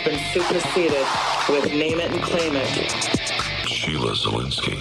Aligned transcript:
have 0.00 0.12
been 0.12 0.42
superseded 0.42 1.06
with 1.48 1.72
name 1.72 2.00
it 2.00 2.10
and 2.10 2.22
claim 2.22 2.56
it. 2.56 3.68
Sheila 3.68 4.12
Zilinsky. 4.12 4.78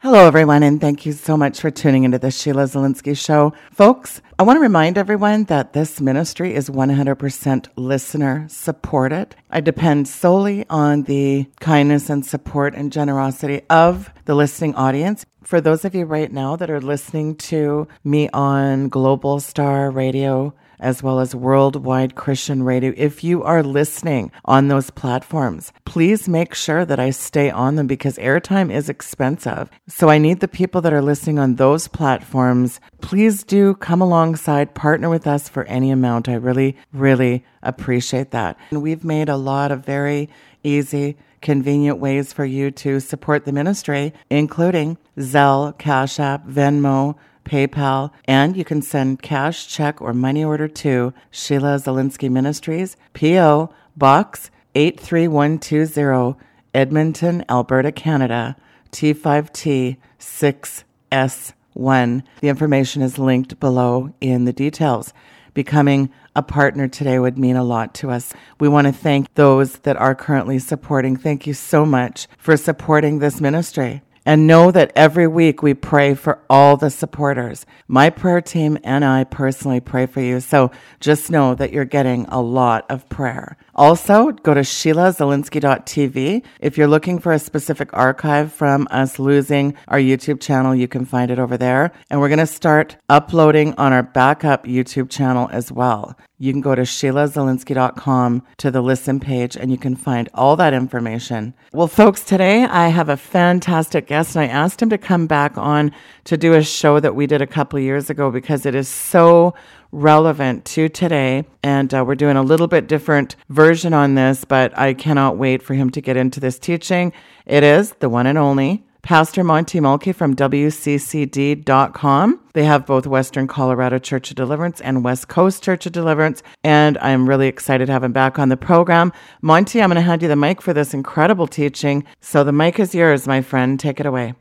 Hello, 0.00 0.26
everyone, 0.26 0.62
and 0.62 0.80
thank 0.80 1.06
you 1.06 1.12
so 1.12 1.36
much 1.36 1.60
for 1.60 1.70
tuning 1.70 2.04
into 2.04 2.18
the 2.18 2.30
Sheila 2.30 2.64
Zilinsky 2.64 3.16
Show. 3.16 3.54
Folks, 3.72 4.20
I 4.38 4.42
want 4.42 4.56
to 4.56 4.60
remind 4.60 4.98
everyone 4.98 5.44
that 5.44 5.72
this 5.72 6.00
ministry 6.00 6.54
is 6.54 6.68
100% 6.68 7.68
listener 7.76 8.46
supported. 8.48 9.34
I 9.50 9.60
depend 9.60 10.06
solely 10.06 10.66
on 10.68 11.04
the 11.04 11.46
kindness 11.60 12.10
and 12.10 12.24
support 12.24 12.74
and 12.74 12.92
generosity 12.92 13.62
of 13.70 14.10
the 14.26 14.34
listening 14.34 14.74
audience. 14.74 15.24
For 15.42 15.60
those 15.60 15.84
of 15.84 15.94
you 15.94 16.04
right 16.04 16.30
now 16.30 16.56
that 16.56 16.70
are 16.70 16.80
listening 16.80 17.36
to 17.36 17.88
me 18.04 18.28
on 18.32 18.88
Global 18.88 19.40
Star 19.40 19.90
Radio, 19.90 20.54
as 20.80 21.02
well 21.02 21.20
as 21.20 21.34
Worldwide 21.34 22.14
Christian 22.14 22.62
Radio. 22.62 22.92
If 22.96 23.24
you 23.24 23.42
are 23.42 23.62
listening 23.62 24.32
on 24.44 24.68
those 24.68 24.90
platforms, 24.90 25.72
please 25.84 26.28
make 26.28 26.54
sure 26.54 26.84
that 26.84 27.00
I 27.00 27.10
stay 27.10 27.50
on 27.50 27.76
them 27.76 27.86
because 27.86 28.16
airtime 28.18 28.72
is 28.72 28.88
expensive. 28.88 29.70
So 29.88 30.08
I 30.08 30.18
need 30.18 30.40
the 30.40 30.48
people 30.48 30.80
that 30.82 30.92
are 30.92 31.02
listening 31.02 31.38
on 31.38 31.56
those 31.56 31.88
platforms. 31.88 32.80
Please 33.00 33.44
do 33.44 33.74
come 33.74 34.00
alongside, 34.00 34.74
partner 34.74 35.08
with 35.08 35.26
us 35.26 35.48
for 35.48 35.64
any 35.64 35.90
amount. 35.90 36.28
I 36.28 36.34
really, 36.34 36.76
really 36.92 37.44
appreciate 37.62 38.30
that. 38.32 38.58
And 38.70 38.82
we've 38.82 39.04
made 39.04 39.28
a 39.28 39.36
lot 39.36 39.72
of 39.72 39.84
very 39.84 40.28
easy 40.62 41.16
convenient 41.42 41.98
ways 41.98 42.32
for 42.32 42.44
you 42.44 42.70
to 42.72 42.98
support 42.98 43.44
the 43.44 43.52
ministry, 43.52 44.12
including 44.30 44.98
Zelle, 45.18 45.76
Cash 45.78 46.18
App, 46.18 46.46
Venmo, 46.46 47.16
PayPal, 47.46 48.10
and 48.26 48.56
you 48.56 48.64
can 48.64 48.82
send 48.82 49.22
cash, 49.22 49.66
check, 49.66 50.02
or 50.02 50.12
money 50.12 50.44
order 50.44 50.68
to 50.68 51.14
Sheila 51.30 51.76
Zilinsky 51.76 52.30
Ministries, 52.30 52.98
P.O. 53.14 53.72
Box 53.96 54.50
83120, 54.74 56.38
Edmonton, 56.74 57.44
Alberta, 57.48 57.92
Canada, 57.92 58.56
T5T 58.92 59.96
6S1. 60.20 62.22
The 62.40 62.48
information 62.48 63.00
is 63.00 63.18
linked 63.18 63.58
below 63.58 64.12
in 64.20 64.44
the 64.44 64.52
details. 64.52 65.14
Becoming 65.54 66.10
a 66.34 66.42
partner 66.42 66.88
today 66.88 67.18
would 67.18 67.38
mean 67.38 67.56
a 67.56 67.64
lot 67.64 67.94
to 67.94 68.10
us. 68.10 68.34
We 68.60 68.68
want 68.68 68.88
to 68.88 68.92
thank 68.92 69.32
those 69.34 69.78
that 69.78 69.96
are 69.96 70.14
currently 70.14 70.58
supporting. 70.58 71.16
Thank 71.16 71.46
you 71.46 71.54
so 71.54 71.86
much 71.86 72.28
for 72.36 72.58
supporting 72.58 73.20
this 73.20 73.40
ministry. 73.40 74.02
And 74.26 74.46
know 74.46 74.70
that 74.72 74.92
every 74.96 75.28
week 75.28 75.62
we 75.62 75.72
pray 75.72 76.14
for 76.14 76.42
all 76.50 76.76
the 76.76 76.90
supporters. 76.90 77.64
My 77.88 78.10
prayer 78.10 78.40
team 78.40 78.76
and 78.82 79.04
I 79.04 79.22
personally 79.24 79.80
pray 79.80 80.06
for 80.06 80.20
you. 80.20 80.40
So 80.40 80.72
just 81.00 81.30
know 81.30 81.54
that 81.54 81.72
you're 81.72 81.84
getting 81.84 82.26
a 82.26 82.42
lot 82.42 82.84
of 82.90 83.08
prayer. 83.08 83.56
Also, 83.74 84.32
go 84.32 84.52
to 84.52 84.62
SheilaZilinsky.tv. 84.62 86.42
If 86.60 86.76
you're 86.76 86.88
looking 86.88 87.20
for 87.20 87.32
a 87.32 87.38
specific 87.38 87.90
archive 87.92 88.52
from 88.52 88.88
us 88.90 89.18
losing 89.18 89.74
our 89.86 89.98
YouTube 89.98 90.40
channel, 90.40 90.74
you 90.74 90.88
can 90.88 91.04
find 91.04 91.30
it 91.30 91.38
over 91.38 91.56
there. 91.56 91.92
And 92.10 92.20
we're 92.20 92.28
going 92.28 92.40
to 92.40 92.46
start 92.46 92.96
uploading 93.08 93.74
on 93.74 93.92
our 93.92 94.02
backup 94.02 94.64
YouTube 94.66 95.08
channel 95.08 95.48
as 95.52 95.70
well. 95.70 96.16
You 96.38 96.52
can 96.52 96.60
go 96.60 96.74
to 96.74 96.82
SheilaZilinsky.com 96.82 98.42
to 98.58 98.70
the 98.70 98.82
listen 98.82 99.20
page 99.20 99.56
and 99.56 99.70
you 99.70 99.78
can 99.78 99.96
find 99.96 100.28
all 100.34 100.54
that 100.56 100.74
information. 100.74 101.54
Well, 101.72 101.88
folks, 101.88 102.22
today 102.22 102.64
I 102.64 102.88
have 102.88 103.08
a 103.08 103.16
fantastic 103.16 104.06
guest 104.06 104.36
and 104.36 104.44
I 104.44 104.48
asked 104.48 104.82
him 104.82 104.90
to 104.90 104.98
come 104.98 105.26
back 105.26 105.56
on 105.56 105.92
to 106.24 106.36
do 106.36 106.52
a 106.52 106.62
show 106.62 107.00
that 107.00 107.14
we 107.14 107.26
did 107.26 107.40
a 107.40 107.46
couple 107.46 107.78
years 107.78 108.10
ago 108.10 108.30
because 108.30 108.66
it 108.66 108.74
is 108.74 108.86
so 108.86 109.54
relevant 109.92 110.66
to 110.66 110.90
today. 110.90 111.46
And 111.62 111.94
uh, 111.94 112.04
we're 112.06 112.14
doing 112.14 112.36
a 112.36 112.42
little 112.42 112.68
bit 112.68 112.86
different 112.86 113.36
version 113.48 113.94
on 113.94 114.14
this, 114.14 114.44
but 114.44 114.76
I 114.78 114.92
cannot 114.92 115.38
wait 115.38 115.62
for 115.62 115.72
him 115.72 115.88
to 115.90 116.02
get 116.02 116.18
into 116.18 116.38
this 116.38 116.58
teaching. 116.58 117.14
It 117.46 117.62
is 117.62 117.92
the 118.00 118.10
one 118.10 118.26
and 118.26 118.36
only 118.36 118.84
Pastor 119.06 119.42
Monty 119.44 119.78
Mulkey 119.78 120.12
from 120.12 120.34
WCCD.com. 120.34 122.40
They 122.54 122.64
have 122.64 122.86
both 122.86 123.06
Western 123.06 123.46
Colorado 123.46 124.00
Church 124.00 124.30
of 124.30 124.36
Deliverance 124.36 124.80
and 124.80 125.04
West 125.04 125.28
Coast 125.28 125.62
Church 125.62 125.86
of 125.86 125.92
Deliverance, 125.92 126.42
and 126.64 126.98
I'm 126.98 127.28
really 127.28 127.46
excited 127.46 127.86
to 127.86 127.92
have 127.92 128.02
him 128.02 128.10
back 128.10 128.40
on 128.40 128.48
the 128.48 128.56
program. 128.56 129.12
Monty, 129.42 129.80
I'm 129.80 129.90
going 129.90 129.94
to 129.94 130.00
hand 130.00 130.22
you 130.22 130.28
the 130.28 130.34
mic 130.34 130.60
for 130.60 130.72
this 130.72 130.92
incredible 130.92 131.46
teaching. 131.46 132.02
So 132.20 132.42
the 132.42 132.50
mic 132.50 132.80
is 132.80 132.96
yours, 132.96 133.28
my 133.28 133.42
friend. 133.42 133.78
Take 133.78 134.00
it 134.00 134.06
away. 134.06 134.34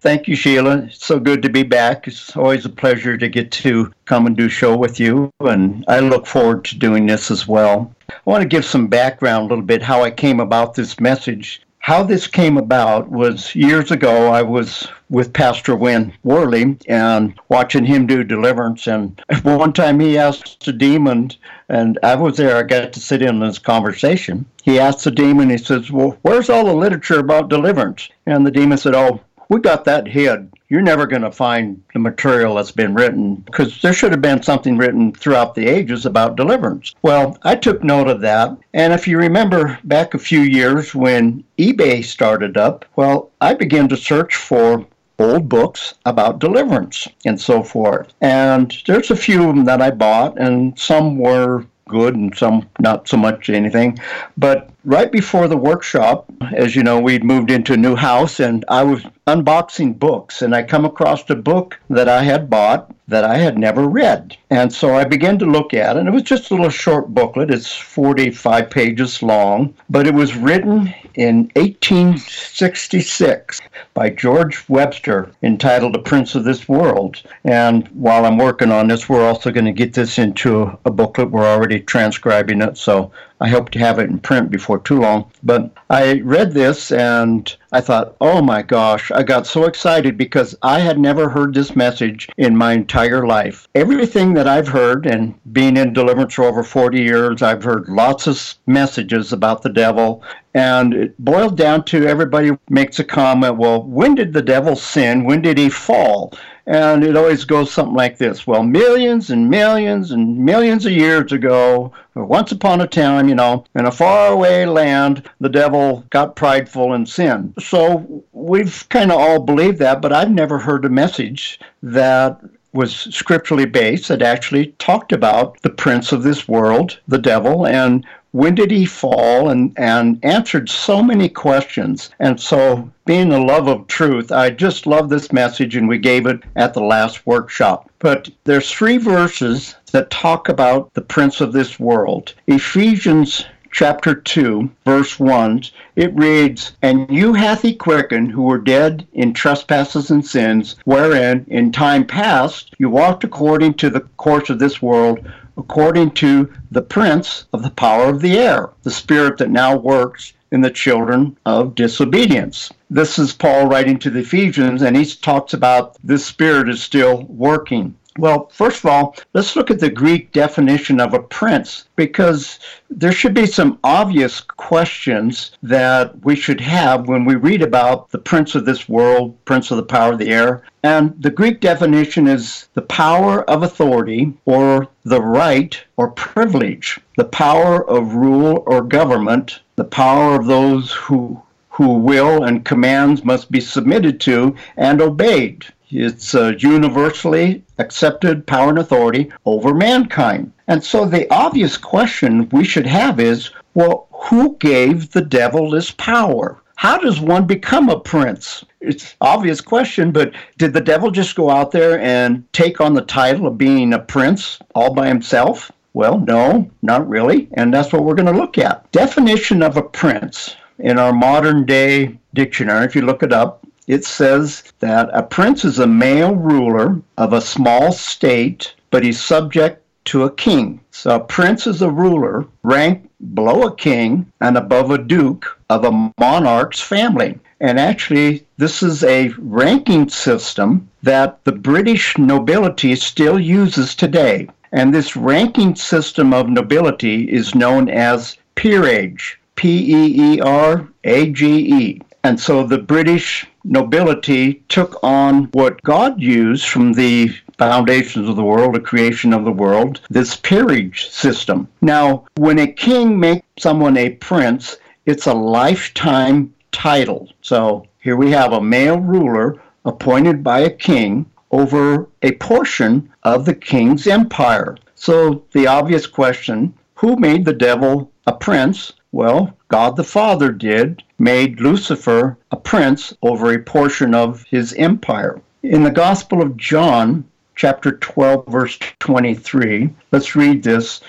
Thank 0.00 0.26
you, 0.26 0.34
Sheila. 0.34 0.78
It's 0.78 1.06
so 1.06 1.20
good 1.20 1.40
to 1.42 1.48
be 1.48 1.62
back. 1.62 2.08
It's 2.08 2.36
always 2.36 2.64
a 2.64 2.70
pleasure 2.70 3.16
to 3.16 3.28
get 3.28 3.52
to 3.52 3.92
come 4.06 4.26
and 4.26 4.36
do 4.36 4.46
a 4.46 4.48
show 4.48 4.76
with 4.76 4.98
you, 4.98 5.30
and 5.38 5.84
I 5.86 6.00
look 6.00 6.26
forward 6.26 6.64
to 6.64 6.76
doing 6.76 7.06
this 7.06 7.30
as 7.30 7.46
well. 7.46 7.94
I 8.10 8.14
want 8.24 8.42
to 8.42 8.48
give 8.48 8.64
some 8.64 8.88
background 8.88 9.44
a 9.44 9.48
little 9.48 9.64
bit 9.64 9.80
how 9.80 10.02
I 10.02 10.10
came 10.10 10.40
about 10.40 10.74
this 10.74 10.98
message. 10.98 11.62
How 11.80 12.02
this 12.02 12.26
came 12.26 12.58
about 12.58 13.08
was 13.08 13.54
years 13.54 13.90
ago, 13.90 14.28
I 14.28 14.42
was 14.42 14.88
with 15.08 15.32
Pastor 15.32 15.74
Win 15.74 16.12
Worley 16.22 16.76
and 16.86 17.38
watching 17.48 17.84
him 17.84 18.06
do 18.06 18.24
deliverance. 18.24 18.86
And 18.86 19.22
one 19.42 19.72
time 19.72 19.98
he 19.98 20.18
asked 20.18 20.68
a 20.68 20.72
demon, 20.72 21.30
and 21.68 21.98
I 22.02 22.14
was 22.16 22.36
there, 22.36 22.56
I 22.56 22.62
got 22.62 22.92
to 22.92 23.00
sit 23.00 23.22
in 23.22 23.40
this 23.40 23.58
conversation. 23.58 24.44
He 24.62 24.78
asked 24.78 25.04
the 25.04 25.10
demon, 25.10 25.50
he 25.50 25.58
says, 25.58 25.90
Well, 25.90 26.18
where's 26.22 26.50
all 26.50 26.66
the 26.66 26.74
literature 26.74 27.20
about 27.20 27.48
deliverance? 27.48 28.08
And 28.26 28.46
the 28.46 28.50
demon 28.50 28.76
said, 28.76 28.94
Oh, 28.94 29.20
we 29.48 29.60
got 29.60 29.84
that 29.86 30.06
hid. 30.06 30.52
You're 30.68 30.82
never 30.82 31.06
going 31.06 31.22
to 31.22 31.32
find 31.32 31.82
the 31.94 31.98
material 31.98 32.54
that's 32.54 32.72
been 32.72 32.94
written 32.94 33.36
because 33.36 33.80
there 33.80 33.94
should 33.94 34.10
have 34.10 34.20
been 34.20 34.42
something 34.42 34.76
written 34.76 35.12
throughout 35.12 35.54
the 35.54 35.66
ages 35.66 36.04
about 36.04 36.36
deliverance. 36.36 36.94
Well, 37.00 37.38
I 37.42 37.56
took 37.56 37.82
note 37.82 38.08
of 38.08 38.20
that. 38.20 38.54
And 38.74 38.92
if 38.92 39.08
you 39.08 39.16
remember 39.16 39.78
back 39.84 40.12
a 40.12 40.18
few 40.18 40.40
years 40.40 40.94
when 40.94 41.42
eBay 41.58 42.04
started 42.04 42.58
up, 42.58 42.84
well, 42.96 43.30
I 43.40 43.54
began 43.54 43.88
to 43.88 43.96
search 43.96 44.36
for 44.36 44.86
old 45.18 45.48
books 45.48 45.94
about 46.04 46.38
deliverance 46.38 47.08
and 47.24 47.40
so 47.40 47.62
forth. 47.62 48.12
And 48.20 48.76
there's 48.86 49.10
a 49.10 49.16
few 49.16 49.48
of 49.48 49.56
them 49.56 49.64
that 49.64 49.82
I 49.82 49.90
bought, 49.90 50.38
and 50.38 50.78
some 50.78 51.18
were 51.18 51.64
good 51.88 52.14
and 52.14 52.36
some 52.36 52.68
not 52.78 53.08
so 53.08 53.16
much 53.16 53.48
anything. 53.48 53.98
But 54.36 54.70
right 54.84 55.10
before 55.10 55.48
the 55.48 55.56
workshop, 55.56 56.30
as 56.52 56.76
you 56.76 56.82
know, 56.82 57.00
we'd 57.00 57.24
moved 57.24 57.50
into 57.50 57.72
a 57.72 57.76
new 57.76 57.96
house 57.96 58.40
and 58.40 58.64
I 58.68 58.84
was 58.84 59.04
unboxing 59.26 59.98
books 59.98 60.42
and 60.42 60.54
I 60.54 60.62
come 60.62 60.84
across 60.84 61.28
a 61.30 61.34
book 61.34 61.78
that 61.90 62.08
I 62.08 62.22
had 62.22 62.48
bought 62.48 62.94
that 63.08 63.24
I 63.24 63.38
had 63.38 63.58
never 63.58 63.88
read. 63.88 64.36
And 64.50 64.72
so 64.72 64.94
I 64.94 65.04
began 65.04 65.38
to 65.38 65.46
look 65.46 65.72
at 65.72 65.96
it. 65.96 66.00
And 66.00 66.08
it 66.08 66.12
was 66.12 66.22
just 66.22 66.50
a 66.50 66.54
little 66.54 66.70
short 66.70 67.08
booklet. 67.08 67.50
It's 67.50 67.72
45 67.72 68.70
pages 68.70 69.22
long, 69.22 69.74
but 69.88 70.06
it 70.06 70.14
was 70.14 70.36
written 70.36 70.94
in 71.18 71.50
1866 71.56 73.60
by 73.92 74.08
George 74.08 74.64
Webster 74.68 75.32
entitled 75.42 75.92
The 75.92 75.98
Prince 75.98 76.36
of 76.36 76.44
This 76.44 76.68
World. 76.68 77.20
And 77.44 77.88
while 77.88 78.24
I'm 78.24 78.38
working 78.38 78.70
on 78.70 78.86
this, 78.86 79.08
we're 79.08 79.26
also 79.26 79.50
going 79.50 79.64
to 79.64 79.72
get 79.72 79.94
this 79.94 80.18
into 80.18 80.78
a 80.84 80.92
booklet. 80.92 81.32
We're 81.32 81.44
already 81.44 81.80
transcribing 81.80 82.62
it, 82.62 82.78
so 82.78 83.10
I 83.40 83.48
hope 83.48 83.70
to 83.70 83.78
have 83.78 83.98
it 83.98 84.10
in 84.10 84.18
print 84.18 84.50
before 84.50 84.78
too 84.80 85.00
long. 85.00 85.30
But 85.42 85.70
I 85.90 86.20
read 86.20 86.52
this 86.52 86.90
and 86.90 87.54
I 87.72 87.80
thought, 87.80 88.16
oh 88.20 88.42
my 88.42 88.62
gosh, 88.62 89.10
I 89.10 89.22
got 89.22 89.46
so 89.46 89.64
excited 89.64 90.18
because 90.18 90.56
I 90.62 90.80
had 90.80 90.98
never 90.98 91.28
heard 91.28 91.54
this 91.54 91.76
message 91.76 92.28
in 92.36 92.56
my 92.56 92.72
entire 92.72 93.26
life. 93.26 93.68
Everything 93.74 94.34
that 94.34 94.48
I've 94.48 94.68
heard, 94.68 95.06
and 95.06 95.34
being 95.52 95.76
in 95.76 95.92
deliverance 95.92 96.34
for 96.34 96.44
over 96.44 96.62
40 96.62 97.00
years, 97.00 97.42
I've 97.42 97.62
heard 97.62 97.88
lots 97.88 98.26
of 98.26 98.54
messages 98.66 99.32
about 99.32 99.62
the 99.62 99.72
devil. 99.72 100.22
And 100.54 100.94
it 100.94 101.18
boiled 101.18 101.56
down 101.56 101.84
to 101.86 102.06
everybody 102.06 102.50
makes 102.68 102.98
a 102.98 103.04
comment, 103.04 103.56
well, 103.56 103.82
when 103.82 104.14
did 104.14 104.32
the 104.32 104.42
devil 104.42 104.74
sin? 104.74 105.24
When 105.24 105.42
did 105.42 105.58
he 105.58 105.68
fall? 105.68 106.32
And 106.68 107.02
it 107.02 107.16
always 107.16 107.46
goes 107.46 107.72
something 107.72 107.96
like 107.96 108.18
this 108.18 108.46
Well, 108.46 108.62
millions 108.62 109.30
and 109.30 109.48
millions 109.48 110.10
and 110.10 110.38
millions 110.38 110.84
of 110.84 110.92
years 110.92 111.32
ago, 111.32 111.92
once 112.14 112.52
upon 112.52 112.82
a 112.82 112.86
time, 112.86 113.26
you 113.26 113.34
know, 113.34 113.64
in 113.74 113.86
a 113.86 113.90
faraway 113.90 114.66
land, 114.66 115.28
the 115.40 115.48
devil 115.48 116.04
got 116.10 116.36
prideful 116.36 116.92
and 116.92 117.08
sinned. 117.08 117.54
So 117.58 118.22
we've 118.32 118.86
kind 118.90 119.10
of 119.10 119.18
all 119.18 119.40
believed 119.40 119.78
that, 119.78 120.02
but 120.02 120.12
I've 120.12 120.30
never 120.30 120.58
heard 120.58 120.84
a 120.84 120.90
message 120.90 121.58
that 121.82 122.38
was 122.74 122.94
scripturally 122.94 123.64
based 123.64 124.08
that 124.08 124.20
actually 124.20 124.66
talked 124.78 125.12
about 125.12 125.60
the 125.62 125.70
prince 125.70 126.12
of 126.12 126.22
this 126.22 126.46
world, 126.46 127.00
the 127.08 127.18
devil, 127.18 127.66
and 127.66 128.06
when 128.32 128.54
did 128.54 128.70
he 128.70 128.84
fall 128.84 129.48
and, 129.48 129.72
and 129.76 130.18
answered 130.22 130.68
so 130.68 131.02
many 131.02 131.28
questions. 131.28 132.10
And 132.20 132.40
so, 132.40 132.90
being 133.06 133.32
a 133.32 133.42
love 133.42 133.68
of 133.68 133.86
truth, 133.86 134.30
I 134.30 134.50
just 134.50 134.86
love 134.86 135.08
this 135.08 135.32
message, 135.32 135.76
and 135.76 135.88
we 135.88 135.98
gave 135.98 136.26
it 136.26 136.42
at 136.54 136.74
the 136.74 136.82
last 136.82 137.26
workshop. 137.26 137.90
But 137.98 138.28
there's 138.44 138.70
three 138.70 138.98
verses 138.98 139.74
that 139.92 140.10
talk 140.10 140.48
about 140.48 140.92
the 140.94 141.00
prince 141.00 141.40
of 141.40 141.52
this 141.52 141.80
world. 141.80 142.34
Ephesians 142.46 143.46
chapter 143.70 144.14
2, 144.14 144.70
verse 144.84 145.18
1, 145.18 145.62
it 145.96 146.14
reads, 146.14 146.72
And 146.82 147.08
you 147.10 147.34
hath 147.34 147.62
he 147.62 147.74
quickened 147.74 148.32
who 148.32 148.42
were 148.42 148.58
dead 148.58 149.06
in 149.12 149.32
trespasses 149.32 150.10
and 150.10 150.24
sins, 150.24 150.76
wherein 150.84 151.44
in 151.48 151.72
time 151.72 152.06
past 152.06 152.74
you 152.78 152.90
walked 152.90 153.24
according 153.24 153.74
to 153.74 153.90
the 153.90 154.00
course 154.16 154.50
of 154.50 154.58
this 154.58 154.82
world, 154.82 155.20
according 155.58 156.12
to 156.12 156.50
the 156.70 156.80
prince 156.80 157.44
of 157.52 157.62
the 157.62 157.70
power 157.70 158.08
of 158.08 158.22
the 158.22 158.38
air, 158.38 158.70
the 158.84 158.90
spirit 158.90 159.36
that 159.38 159.50
now 159.50 159.76
works 159.76 160.32
in 160.50 160.60
the 160.62 160.70
children 160.70 161.36
of 161.44 161.74
disobedience. 161.74 162.70
This 162.88 163.18
is 163.18 163.34
Paul 163.34 163.66
writing 163.66 163.98
to 163.98 164.10
the 164.10 164.20
Ephesians, 164.20 164.80
and 164.80 164.96
he 164.96 165.04
talks 165.04 165.52
about 165.52 165.96
this 166.02 166.24
spirit 166.24 166.68
is 166.68 166.80
still 166.80 167.24
working. 167.24 167.94
Well, 168.18 168.48
first 168.52 168.80
of 168.80 168.86
all, 168.86 169.14
let's 169.32 169.54
look 169.54 169.70
at 169.70 169.78
the 169.78 169.88
Greek 169.88 170.32
definition 170.32 171.00
of 171.00 171.14
a 171.14 171.22
prince 171.22 171.84
because 171.94 172.58
there 172.90 173.12
should 173.12 173.32
be 173.32 173.46
some 173.46 173.78
obvious 173.84 174.40
questions 174.40 175.52
that 175.62 176.24
we 176.24 176.34
should 176.34 176.60
have 176.60 177.06
when 177.06 177.24
we 177.24 177.36
read 177.36 177.62
about 177.62 178.10
the 178.10 178.18
prince 178.18 178.56
of 178.56 178.64
this 178.64 178.88
world, 178.88 179.36
prince 179.44 179.70
of 179.70 179.76
the 179.76 179.84
power 179.84 180.14
of 180.14 180.18
the 180.18 180.30
air. 180.30 180.64
And 180.82 181.14
the 181.22 181.30
Greek 181.30 181.60
definition 181.60 182.26
is 182.26 182.66
the 182.74 182.82
power 182.82 183.48
of 183.48 183.62
authority 183.62 184.32
or 184.46 184.88
the 185.04 185.22
right 185.22 185.80
or 185.96 186.10
privilege, 186.10 186.98
the 187.16 187.24
power 187.24 187.88
of 187.88 188.14
rule 188.14 188.64
or 188.66 188.82
government, 188.82 189.60
the 189.76 189.84
power 189.84 190.34
of 190.34 190.46
those 190.46 190.90
who 190.90 191.40
who 191.70 191.92
will 191.94 192.42
and 192.42 192.64
commands 192.64 193.24
must 193.24 193.52
be 193.52 193.60
submitted 193.60 194.18
to 194.18 194.56
and 194.76 195.00
obeyed. 195.00 195.64
It's 195.90 196.34
a 196.34 196.54
universally 196.58 197.64
accepted 197.78 198.46
power 198.46 198.68
and 198.70 198.78
authority 198.78 199.32
over 199.46 199.74
mankind. 199.74 200.52
And 200.66 200.84
so 200.84 201.04
the 201.04 201.32
obvious 201.32 201.76
question 201.76 202.48
we 202.50 202.64
should 202.64 202.86
have 202.86 203.18
is 203.18 203.50
well, 203.74 204.08
who 204.10 204.56
gave 204.56 205.12
the 205.12 205.22
devil 205.22 205.70
this 205.70 205.92
power? 205.92 206.60
How 206.74 206.98
does 206.98 207.20
one 207.20 207.46
become 207.46 207.88
a 207.88 208.00
prince? 208.00 208.64
It's 208.80 209.14
obvious 209.20 209.60
question, 209.60 210.10
but 210.10 210.32
did 210.58 210.72
the 210.72 210.80
devil 210.80 211.10
just 211.10 211.36
go 211.36 211.50
out 211.50 211.70
there 211.70 212.00
and 212.00 212.44
take 212.52 212.80
on 212.80 212.94
the 212.94 213.02
title 213.02 213.46
of 213.46 213.58
being 213.58 213.92
a 213.92 213.98
prince 213.98 214.58
all 214.74 214.94
by 214.94 215.08
himself? 215.08 215.70
Well, 215.94 216.18
no, 216.18 216.70
not 216.82 217.08
really. 217.08 217.48
And 217.54 217.72
that's 217.72 217.92
what 217.92 218.04
we're 218.04 218.14
going 218.14 218.32
to 218.32 218.40
look 218.40 218.58
at. 218.58 218.90
Definition 218.92 219.62
of 219.62 219.76
a 219.76 219.82
prince 219.82 220.56
in 220.78 220.98
our 220.98 221.12
modern 221.12 221.64
day 221.64 222.18
dictionary, 222.34 222.84
if 222.84 222.94
you 222.94 223.02
look 223.02 223.22
it 223.22 223.32
up, 223.32 223.66
it 223.88 224.04
says 224.04 224.62
that 224.80 225.08
a 225.12 225.22
prince 225.22 225.64
is 225.64 225.78
a 225.78 225.86
male 225.86 226.34
ruler 226.34 227.00
of 227.16 227.32
a 227.32 227.40
small 227.40 227.90
state, 227.90 228.74
but 228.90 229.02
he's 229.02 229.20
subject 229.20 229.82
to 230.04 230.24
a 230.24 230.30
king. 230.30 230.80
So 230.90 231.16
a 231.16 231.20
prince 231.20 231.66
is 231.66 231.82
a 231.82 231.90
ruler 231.90 232.46
ranked 232.62 233.08
below 233.34 233.62
a 233.62 233.74
king 233.74 234.26
and 234.40 234.56
above 234.56 234.90
a 234.90 234.98
duke 234.98 235.58
of 235.70 235.84
a 235.84 236.12
monarch's 236.20 236.80
family. 236.80 237.38
And 237.60 237.80
actually, 237.80 238.46
this 238.58 238.82
is 238.82 239.02
a 239.02 239.32
ranking 239.38 240.08
system 240.08 240.88
that 241.02 241.42
the 241.44 241.52
British 241.52 242.16
nobility 242.16 242.94
still 242.94 243.40
uses 243.40 243.94
today. 243.94 244.48
And 244.70 244.94
this 244.94 245.16
ranking 245.16 245.74
system 245.74 246.34
of 246.34 246.48
nobility 246.48 247.24
is 247.24 247.54
known 247.54 247.88
as 247.88 248.36
peerage. 248.54 249.40
P 249.56 249.92
E 249.92 250.34
E 250.34 250.40
R 250.40 250.86
A 251.04 251.30
G 251.30 251.46
E. 251.74 252.00
And 252.22 252.38
so 252.38 252.62
the 252.62 252.78
British 252.78 253.46
nobility 253.68 254.54
took 254.68 254.98
on 255.02 255.44
what 255.52 255.82
God 255.82 256.20
used 256.20 256.66
from 256.66 256.92
the 256.94 257.28
foundations 257.58 258.28
of 258.28 258.36
the 258.36 258.44
world, 258.44 258.74
the 258.74 258.80
creation 258.80 259.32
of 259.32 259.44
the 259.44 259.52
world, 259.52 260.00
this 260.10 260.36
peerage 260.36 261.08
system. 261.10 261.68
Now, 261.82 262.24
when 262.36 262.58
a 262.58 262.66
king 262.66 263.18
makes 263.18 263.46
someone 263.58 263.96
a 263.96 264.10
prince, 264.10 264.76
it's 265.06 265.26
a 265.26 265.34
lifetime 265.34 266.54
title. 266.72 267.28
So 267.42 267.86
here 268.00 268.16
we 268.16 268.30
have 268.30 268.52
a 268.52 268.60
male 268.60 269.00
ruler 269.00 269.60
appointed 269.84 270.42
by 270.42 270.60
a 270.60 270.70
king 270.70 271.26
over 271.50 272.08
a 272.22 272.32
portion 272.32 273.10
of 273.22 273.44
the 273.44 273.54
king's 273.54 274.06
empire. 274.06 274.76
So 274.94 275.44
the 275.52 275.66
obvious 275.66 276.06
question 276.06 276.74
who 276.94 277.16
made 277.16 277.44
the 277.44 277.52
devil 277.52 278.10
a 278.26 278.32
prince? 278.32 278.92
Well, 279.10 279.56
God 279.68 279.96
the 279.96 280.04
Father 280.04 280.52
did, 280.52 281.02
made 281.18 281.60
Lucifer 281.60 282.36
a 282.50 282.56
prince 282.56 283.14
over 283.22 283.52
a 283.52 283.58
portion 283.58 284.14
of 284.14 284.42
his 284.44 284.74
empire. 284.74 285.40
In 285.62 285.82
the 285.82 285.90
Gospel 285.90 286.42
of 286.42 286.58
John, 286.58 287.24
chapter 287.56 287.92
12, 287.92 288.46
verse 288.46 288.78
23, 288.98 289.90
let's 290.12 290.36
read 290.36 290.62
this. 290.62 291.00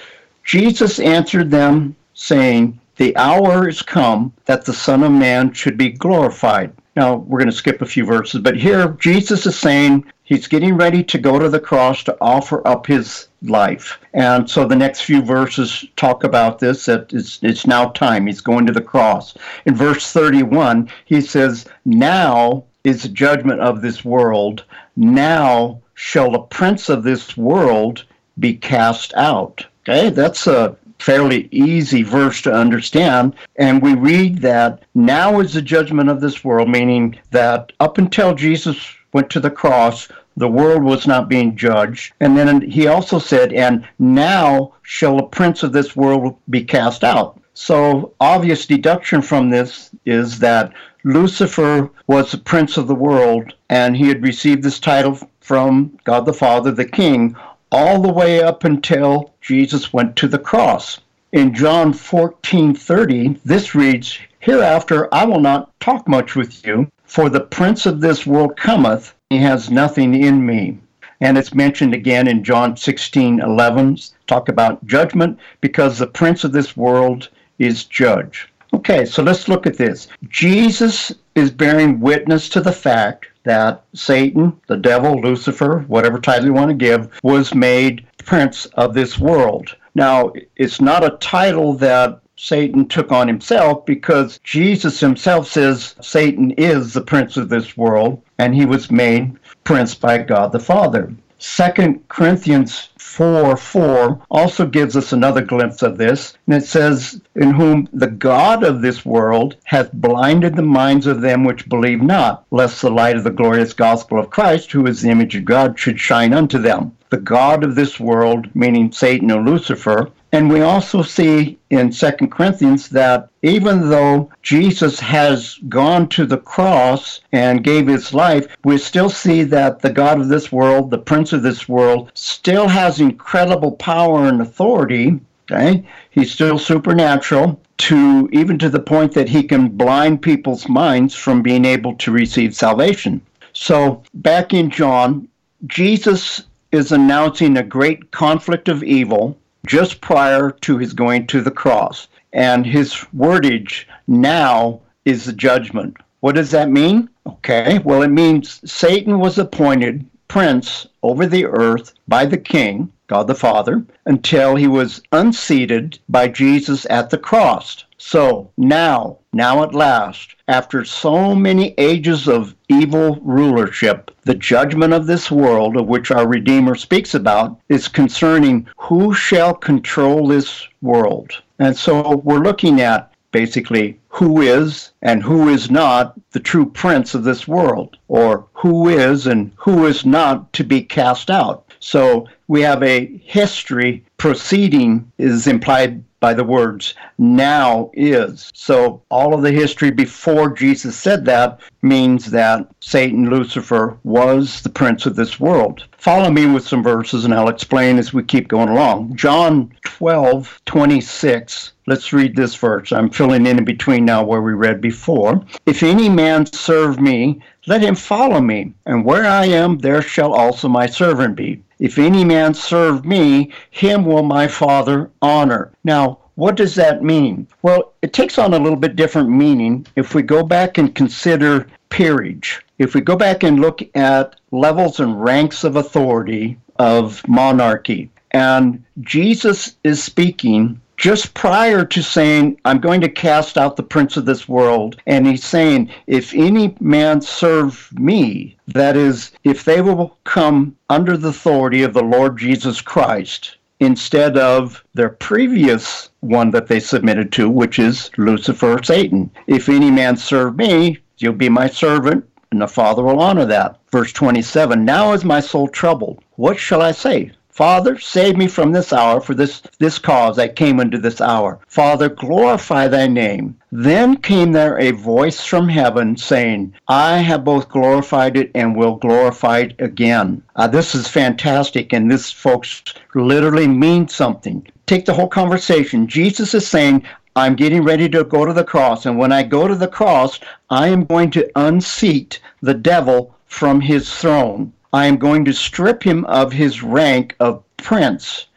Jesus 0.45 0.99
answered 0.99 1.51
them, 1.51 1.95
saying, 2.13 2.79
The 2.95 3.15
hour 3.17 3.67
is 3.67 3.81
come 3.81 4.33
that 4.45 4.65
the 4.65 4.73
Son 4.73 5.03
of 5.03 5.11
Man 5.11 5.53
should 5.53 5.77
be 5.77 5.89
glorified. 5.89 6.71
Now, 6.95 7.15
we're 7.15 7.39
going 7.39 7.49
to 7.49 7.55
skip 7.55 7.81
a 7.81 7.85
few 7.85 8.05
verses, 8.05 8.41
but 8.41 8.57
here 8.57 8.89
Jesus 8.99 9.45
is 9.45 9.57
saying 9.57 10.11
he's 10.23 10.47
getting 10.47 10.75
ready 10.75 11.03
to 11.03 11.17
go 11.17 11.39
to 11.39 11.47
the 11.47 11.59
cross 11.59 12.03
to 12.03 12.17
offer 12.19 12.67
up 12.67 12.87
his 12.87 13.27
life. 13.41 13.99
And 14.13 14.49
so 14.49 14.65
the 14.65 14.75
next 14.75 15.01
few 15.01 15.21
verses 15.21 15.85
talk 15.95 16.23
about 16.23 16.59
this 16.59 16.85
that 16.85 17.13
it's, 17.13 17.39
it's 17.43 17.67
now 17.67 17.89
time. 17.89 18.27
He's 18.27 18.41
going 18.41 18.65
to 18.65 18.73
the 18.73 18.81
cross. 18.81 19.35
In 19.65 19.75
verse 19.75 20.11
31, 20.11 20.89
he 21.05 21.21
says, 21.21 21.65
Now 21.85 22.65
is 22.83 23.03
the 23.03 23.09
judgment 23.09 23.61
of 23.61 23.81
this 23.81 24.03
world. 24.03 24.65
Now 24.95 25.81
shall 25.93 26.31
the 26.31 26.39
prince 26.39 26.89
of 26.89 27.03
this 27.03 27.37
world 27.37 28.05
be 28.39 28.55
cast 28.55 29.13
out. 29.15 29.65
Okay, 29.87 30.09
that's 30.09 30.47
a 30.47 30.75
fairly 30.99 31.47
easy 31.51 32.03
verse 32.03 32.41
to 32.41 32.53
understand. 32.53 33.35
And 33.55 33.81
we 33.81 33.95
read 33.95 34.39
that 34.39 34.83
now 34.93 35.39
is 35.39 35.53
the 35.53 35.61
judgment 35.61 36.09
of 36.09 36.21
this 36.21 36.43
world, 36.43 36.69
meaning 36.69 37.17
that 37.31 37.71
up 37.79 37.97
until 37.97 38.35
Jesus 38.35 38.95
went 39.13 39.29
to 39.31 39.39
the 39.39 39.49
cross, 39.49 40.07
the 40.37 40.47
world 40.47 40.83
was 40.83 41.07
not 41.07 41.29
being 41.29 41.55
judged. 41.55 42.13
And 42.19 42.37
then 42.37 42.61
he 42.61 42.87
also 42.87 43.19
said, 43.19 43.51
And 43.53 43.87
now 43.97 44.73
shall 44.83 45.17
the 45.17 45.23
prince 45.23 45.63
of 45.63 45.73
this 45.73 45.95
world 45.95 46.37
be 46.49 46.63
cast 46.63 47.03
out. 47.03 47.39
So, 47.53 48.13
obvious 48.21 48.65
deduction 48.65 49.21
from 49.21 49.49
this 49.49 49.89
is 50.05 50.39
that 50.39 50.71
Lucifer 51.03 51.89
was 52.07 52.31
the 52.31 52.37
prince 52.37 52.77
of 52.77 52.87
the 52.87 52.95
world, 52.95 53.53
and 53.69 53.97
he 53.97 54.07
had 54.07 54.23
received 54.23 54.63
this 54.63 54.79
title 54.79 55.19
from 55.41 55.97
God 56.03 56.25
the 56.25 56.33
Father, 56.33 56.71
the 56.71 56.85
King, 56.85 57.35
all 57.71 58.01
the 58.01 58.11
way 58.11 58.41
up 58.41 58.63
until 58.63 59.33
Jesus 59.41 59.93
went 59.93 60.15
to 60.15 60.27
the 60.27 60.39
cross. 60.39 60.99
In 61.31 61.53
John 61.53 61.93
14:30, 61.93 63.39
this 63.45 63.75
reads, 63.75 64.17
Hereafter 64.39 65.13
I 65.13 65.25
will 65.25 65.39
not 65.39 65.77
talk 65.79 66.07
much 66.07 66.35
with 66.35 66.65
you, 66.65 66.89
for 67.03 67.29
the 67.29 67.41
prince 67.41 67.85
of 67.85 68.01
this 68.01 68.25
world 68.25 68.57
cometh, 68.57 69.13
he 69.29 69.37
has 69.37 69.69
nothing 69.69 70.15
in 70.15 70.45
me. 70.45 70.79
And 71.21 71.37
it's 71.37 71.53
mentioned 71.53 71.93
again 71.93 72.27
in 72.27 72.43
John 72.43 72.77
16 72.77 73.41
11, 73.41 73.97
talk 74.25 74.49
about 74.49 74.85
judgment, 74.87 75.37
because 75.61 75.99
the 75.99 76.07
prince 76.07 76.43
of 76.43 76.51
this 76.51 76.77
world 76.77 77.29
is 77.59 77.83
judge. 77.83 78.49
Okay, 78.73 79.05
so 79.05 79.21
let's 79.21 79.47
look 79.47 79.67
at 79.67 79.77
this. 79.77 80.07
Jesus 80.29 81.13
is 81.35 81.51
bearing 81.51 81.99
witness 81.99 82.49
to 82.49 82.61
the 82.61 82.71
fact 82.71 83.27
that 83.49 83.83
Satan, 83.95 84.61
the 84.67 84.77
devil, 84.77 85.19
Lucifer, 85.19 85.83
whatever 85.87 86.19
title 86.19 86.45
you 86.45 86.53
want 86.53 86.69
to 86.69 86.75
give, 86.75 87.09
was 87.23 87.55
made 87.55 88.05
prince 88.19 88.67
of 88.67 88.93
this 88.93 89.17
world. 89.17 89.75
Now, 89.95 90.33
it's 90.55 90.79
not 90.79 91.03
a 91.03 91.17
title 91.17 91.73
that 91.77 92.21
Satan 92.35 92.87
took 92.87 93.11
on 93.11 93.27
himself 93.27 93.87
because 93.87 94.39
Jesus 94.43 94.99
himself 94.99 95.47
says 95.47 95.95
Satan 95.99 96.51
is 96.51 96.93
the 96.93 97.01
prince 97.01 97.37
of 97.37 97.49
this 97.49 97.75
world 97.75 98.21
and 98.37 98.53
he 98.53 98.67
was 98.67 98.91
made 98.91 99.35
prince 99.63 99.95
by 99.95 100.19
God 100.19 100.51
the 100.51 100.59
Father. 100.59 101.11
Second 101.41 102.05
Corinthians 102.09 102.89
4 102.97 103.55
4 103.55 104.21
also 104.29 104.65
gives 104.65 104.97
us 104.97 105.13
another 105.13 105.41
glimpse 105.41 105.81
of 105.81 105.97
this. 105.97 106.37
And 106.45 106.55
it 106.55 106.65
says, 106.65 107.21
In 107.33 107.51
whom 107.51 107.87
the 107.93 108.07
God 108.07 108.61
of 108.63 108.81
this 108.81 109.05
world 109.05 109.55
hath 109.63 109.93
blinded 109.93 110.57
the 110.57 110.63
minds 110.63 111.07
of 111.07 111.21
them 111.21 111.45
which 111.45 111.69
believe 111.69 112.01
not, 112.01 112.45
lest 112.51 112.81
the 112.81 112.91
light 112.91 113.15
of 113.15 113.23
the 113.23 113.29
glorious 113.29 113.71
gospel 113.71 114.19
of 114.19 114.29
Christ, 114.29 114.73
who 114.73 114.85
is 114.85 115.01
the 115.01 115.11
image 115.11 115.33
of 115.35 115.45
God, 115.45 115.79
should 115.79 115.99
shine 115.99 116.33
unto 116.33 116.59
them. 116.59 116.91
The 117.09 117.17
God 117.17 117.63
of 117.63 117.75
this 117.75 118.01
world, 118.01 118.53
meaning 118.53 118.91
Satan 118.91 119.31
or 119.31 119.41
Lucifer, 119.41 120.11
And 120.31 120.49
we 120.49 120.61
also 120.61 121.01
see 121.01 121.57
in 121.71 121.91
Second 121.91 122.31
Corinthians 122.31 122.89
that 122.89 123.29
even 123.41 123.89
though 123.89 124.29
Jesus 124.43 124.99
has 124.99 125.57
gone 125.67 126.07
to 126.09 126.25
the 126.25 126.37
cross 126.37 127.21
and 127.31 127.63
gave 127.63 127.87
his 127.87 128.13
life, 128.13 128.45
we 128.63 128.77
still 128.77 129.09
see 129.09 129.43
that 129.43 129.81
the 129.81 129.89
God 129.89 130.21
of 130.21 130.27
this 130.27 130.51
world, 130.51 130.91
the 130.91 130.99
prince 130.99 131.33
of 131.33 131.41
this 131.41 131.67
world, 131.67 132.11
still 132.13 132.67
has 132.67 132.99
incredible 132.99 133.71
power 133.71 134.27
and 134.27 134.39
authority. 134.39 135.19
Okay? 135.51 135.83
He's 136.11 136.31
still 136.31 136.59
supernatural 136.59 137.59
to 137.79 138.29
even 138.31 138.59
to 138.59 138.69
the 138.69 138.79
point 138.79 139.13
that 139.13 139.29
he 139.29 139.41
can 139.41 139.69
blind 139.69 140.21
people's 140.21 140.69
minds 140.69 141.15
from 141.15 141.41
being 141.41 141.65
able 141.65 141.95
to 141.95 142.11
receive 142.11 142.53
salvation. 142.53 143.21
So 143.53 144.03
back 144.13 144.53
in 144.53 144.69
John, 144.69 145.27
Jesus 145.65 146.43
is 146.71 146.91
announcing 146.91 147.57
a 147.57 147.63
great 147.63 148.11
conflict 148.11 148.69
of 148.69 148.83
evil 148.83 149.38
just 149.65 150.01
prior 150.01 150.51
to 150.51 150.77
his 150.77 150.93
going 150.93 151.27
to 151.27 151.41
the 151.41 151.51
cross. 151.51 152.07
And 152.33 152.65
his 152.65 152.93
wordage 153.15 153.85
now 154.07 154.81
is 155.05 155.25
the 155.25 155.33
judgment. 155.33 155.97
What 156.19 156.35
does 156.35 156.51
that 156.51 156.69
mean? 156.69 157.09
Okay, 157.25 157.79
well, 157.79 158.01
it 158.01 158.09
means 158.09 158.61
Satan 158.69 159.19
was 159.19 159.37
appointed 159.37 160.05
prince 160.27 160.87
over 161.03 161.25
the 161.25 161.45
earth 161.45 161.93
by 162.07 162.25
the 162.25 162.37
king, 162.37 162.91
God 163.07 163.27
the 163.27 163.35
Father, 163.35 163.83
until 164.05 164.55
he 164.55 164.67
was 164.67 165.01
unseated 165.11 165.99
by 166.09 166.27
Jesus 166.27 166.85
at 166.89 167.09
the 167.09 167.17
cross. 167.17 167.85
So 167.97 168.51
now, 168.57 169.17
now 169.33 169.63
at 169.63 169.75
last, 169.75 170.35
after 170.47 170.85
so 170.85 171.35
many 171.35 171.73
ages 171.77 172.27
of 172.27 172.55
evil 172.69 173.19
rulership, 173.21 174.11
the 174.23 174.35
judgment 174.35 174.93
of 174.93 175.05
this 175.05 175.29
world, 175.29 175.75
of 175.75 175.87
which 175.87 176.11
our 176.11 176.27
Redeemer 176.27 176.75
speaks 176.75 177.13
about, 177.15 177.59
is 177.67 177.87
concerning 177.87 178.67
who 178.77 179.13
shall 179.13 179.53
control 179.53 180.27
this 180.27 180.67
world. 180.81 181.31
And 181.59 181.75
so 181.75 182.17
we're 182.17 182.39
looking 182.39 182.79
at 182.79 183.08
basically 183.31 183.99
who 184.07 184.41
is 184.41 184.91
and 185.01 185.23
who 185.23 185.49
is 185.49 185.69
not 185.69 186.13
the 186.31 186.39
true 186.39 186.65
prince 186.65 187.13
of 187.13 187.23
this 187.23 187.47
world, 187.47 187.97
or 188.07 188.47
who 188.53 188.89
is 188.89 189.27
and 189.27 189.51
who 189.55 189.85
is 189.85 190.05
not 190.05 190.51
to 190.53 190.63
be 190.63 190.81
cast 190.81 191.29
out. 191.29 191.65
So 191.79 192.27
we 192.47 192.61
have 192.61 192.83
a 192.83 193.05
history 193.23 194.03
proceeding 194.17 195.11
is 195.17 195.47
implied 195.47 196.03
by 196.19 196.33
the 196.33 196.43
words 196.43 196.95
now 197.17 197.89
is. 197.93 198.51
So 198.53 199.01
all 199.09 199.33
of 199.33 199.41
the 199.41 199.51
history 199.51 199.91
before 199.91 200.49
Jesus 200.49 200.97
said 200.97 201.25
that 201.25 201.61
means 201.81 202.31
that 202.31 202.67
Satan, 202.81 203.29
Lucifer, 203.29 203.97
was 204.03 204.61
the 204.61 204.69
prince 204.69 205.05
of 205.05 205.15
this 205.15 205.39
world. 205.39 205.85
Follow 205.97 206.29
me 206.29 206.45
with 206.45 206.67
some 206.67 206.83
verses 206.83 207.23
and 207.23 207.33
I'll 207.33 207.49
explain 207.49 207.97
as 207.97 208.13
we 208.13 208.23
keep 208.23 208.47
going 208.49 208.69
along. 208.69 209.15
John 209.15 209.73
12, 209.85 210.61
26. 210.65 211.71
Let's 211.89 212.13
read 212.13 212.35
this 212.35 212.53
verse. 212.53 212.91
I'm 212.91 213.09
filling 213.09 213.47
in 213.47 213.57
in 213.57 213.65
between 213.65 214.05
now 214.05 214.23
where 214.23 214.43
we 214.43 214.53
read 214.53 214.79
before. 214.79 215.43
If 215.65 215.81
any 215.81 216.07
man 216.07 216.45
serve 216.45 217.01
me, 217.01 217.41
let 217.65 217.81
him 217.81 217.95
follow 217.95 218.39
me, 218.41 218.75
and 218.85 219.03
where 219.03 219.25
I 219.25 219.45
am, 219.45 219.79
there 219.79 220.03
shall 220.03 220.31
also 220.31 220.69
my 220.69 220.85
servant 220.85 221.35
be. 221.35 221.63
If 221.79 221.97
any 221.97 222.23
man 222.23 222.53
serve 222.53 223.05
me, 223.05 223.51
him 223.71 224.05
will 224.05 224.21
my 224.21 224.47
Father 224.47 225.09
honor. 225.23 225.71
Now, 225.83 226.19
what 226.35 226.55
does 226.55 226.75
that 226.75 227.03
mean? 227.03 227.47
Well, 227.63 227.93
it 228.03 228.13
takes 228.13 228.37
on 228.37 228.53
a 228.53 228.59
little 228.59 228.77
bit 228.77 228.95
different 228.95 229.31
meaning 229.31 229.87
if 229.95 230.13
we 230.13 230.21
go 230.21 230.43
back 230.43 230.77
and 230.77 230.93
consider 230.93 231.65
peerage. 231.89 232.63
If 232.77 232.93
we 232.93 233.01
go 233.01 233.15
back 233.15 233.41
and 233.41 233.61
look 233.61 233.81
at 233.95 234.35
levels 234.51 234.99
and 234.99 235.23
ranks 235.23 235.63
of 235.63 235.75
authority 235.75 236.59
of 236.75 237.27
monarchy, 237.27 238.11
and 238.29 238.83
Jesus 239.01 239.75
is 239.83 240.03
speaking 240.03 240.79
just 240.99 241.33
prior 241.33 241.85
to 241.85 242.03
saying, 242.03 242.59
I'm 242.65 242.79
going 242.79 242.99
to 243.01 243.09
cast 243.09 243.57
out 243.57 243.77
the 243.77 243.83
prince 243.83 244.17
of 244.17 244.25
this 244.25 244.49
world. 244.49 245.01
And 245.07 245.25
he's 245.25 245.45
saying, 245.45 245.89
if 246.07 246.33
any 246.35 246.75
man 246.81 247.21
serve 247.21 247.89
me, 247.97 248.57
that 248.67 248.97
is, 248.97 249.31
if 249.45 249.63
they 249.63 249.79
will 249.79 250.17
come 250.25 250.75
under 250.89 251.15
the 251.15 251.29
authority 251.29 251.83
of 251.83 251.93
the 251.93 252.03
Lord 252.03 252.37
Jesus 252.37 252.81
Christ, 252.81 253.55
instead 253.79 254.37
of 254.37 254.83
their 254.93 255.07
previous 255.07 256.09
one 256.19 256.51
that 256.51 256.67
they 256.67 256.81
submitted 256.81 257.31
to, 257.31 257.49
which 257.49 257.79
is 257.79 258.11
Lucifer, 258.17 258.77
Satan. 258.83 259.31
If 259.47 259.69
any 259.69 259.89
man 259.89 260.17
serve 260.17 260.57
me, 260.57 260.99
you'll 261.17 261.31
be 261.31 261.47
my 261.47 261.69
servant, 261.69 262.29
and 262.51 262.61
the 262.61 262.67
Father 262.67 263.03
will 263.03 263.21
honor 263.21 263.45
that. 263.45 263.79
Verse 263.89 264.11
27 264.11 264.83
Now 264.83 265.13
is 265.13 265.23
my 265.23 265.39
soul 265.39 265.69
troubled. 265.69 266.21
What 266.35 266.59
shall 266.59 266.81
I 266.81 266.91
say? 266.91 267.31
Father, 267.59 267.99
save 267.99 268.37
me 268.37 268.47
from 268.47 268.71
this 268.71 268.93
hour, 268.93 269.19
for 269.19 269.33
this, 269.33 269.61
this 269.79 269.99
cause 269.99 270.39
I 270.39 270.47
came 270.47 270.79
into 270.79 270.97
this 270.97 271.19
hour. 271.19 271.59
Father, 271.67 272.07
glorify 272.07 272.87
thy 272.87 273.07
name. 273.07 273.59
Then 273.69 274.15
came 274.15 274.53
there 274.53 274.79
a 274.79 274.91
voice 274.91 275.43
from 275.43 275.67
heaven 275.67 276.15
saying, 276.15 276.73
I 276.87 277.17
have 277.17 277.43
both 277.43 277.67
glorified 277.67 278.37
it 278.37 278.49
and 278.55 278.77
will 278.77 278.95
glorify 278.95 279.57
it 279.57 279.75
again. 279.79 280.41
Uh, 280.55 280.67
this 280.67 280.95
is 280.95 281.09
fantastic, 281.09 281.91
and 281.91 282.09
this, 282.09 282.31
folks, 282.31 282.81
literally 283.13 283.67
means 283.67 284.15
something. 284.15 284.65
Take 284.85 285.03
the 285.03 285.13
whole 285.13 285.27
conversation. 285.27 286.07
Jesus 286.07 286.53
is 286.53 286.65
saying, 286.65 287.03
I'm 287.35 287.57
getting 287.57 287.83
ready 287.83 288.07
to 288.07 288.23
go 288.23 288.45
to 288.45 288.53
the 288.53 288.63
cross, 288.63 289.05
and 289.05 289.17
when 289.17 289.33
I 289.33 289.43
go 289.43 289.67
to 289.67 289.75
the 289.75 289.89
cross, 289.89 290.39
I 290.69 290.87
am 290.87 291.03
going 291.03 291.29
to 291.31 291.51
unseat 291.57 292.39
the 292.61 292.73
devil 292.73 293.35
from 293.47 293.81
his 293.81 294.15
throne. 294.15 294.71
I 294.91 295.05
am 295.05 295.17
going 295.17 295.45
to 295.45 295.53
strip 295.53 296.03
him 296.03 296.25
of 296.25 296.51
his 296.51 296.83
rank 296.83 297.35
of 297.39 297.63
prince. 297.77 298.47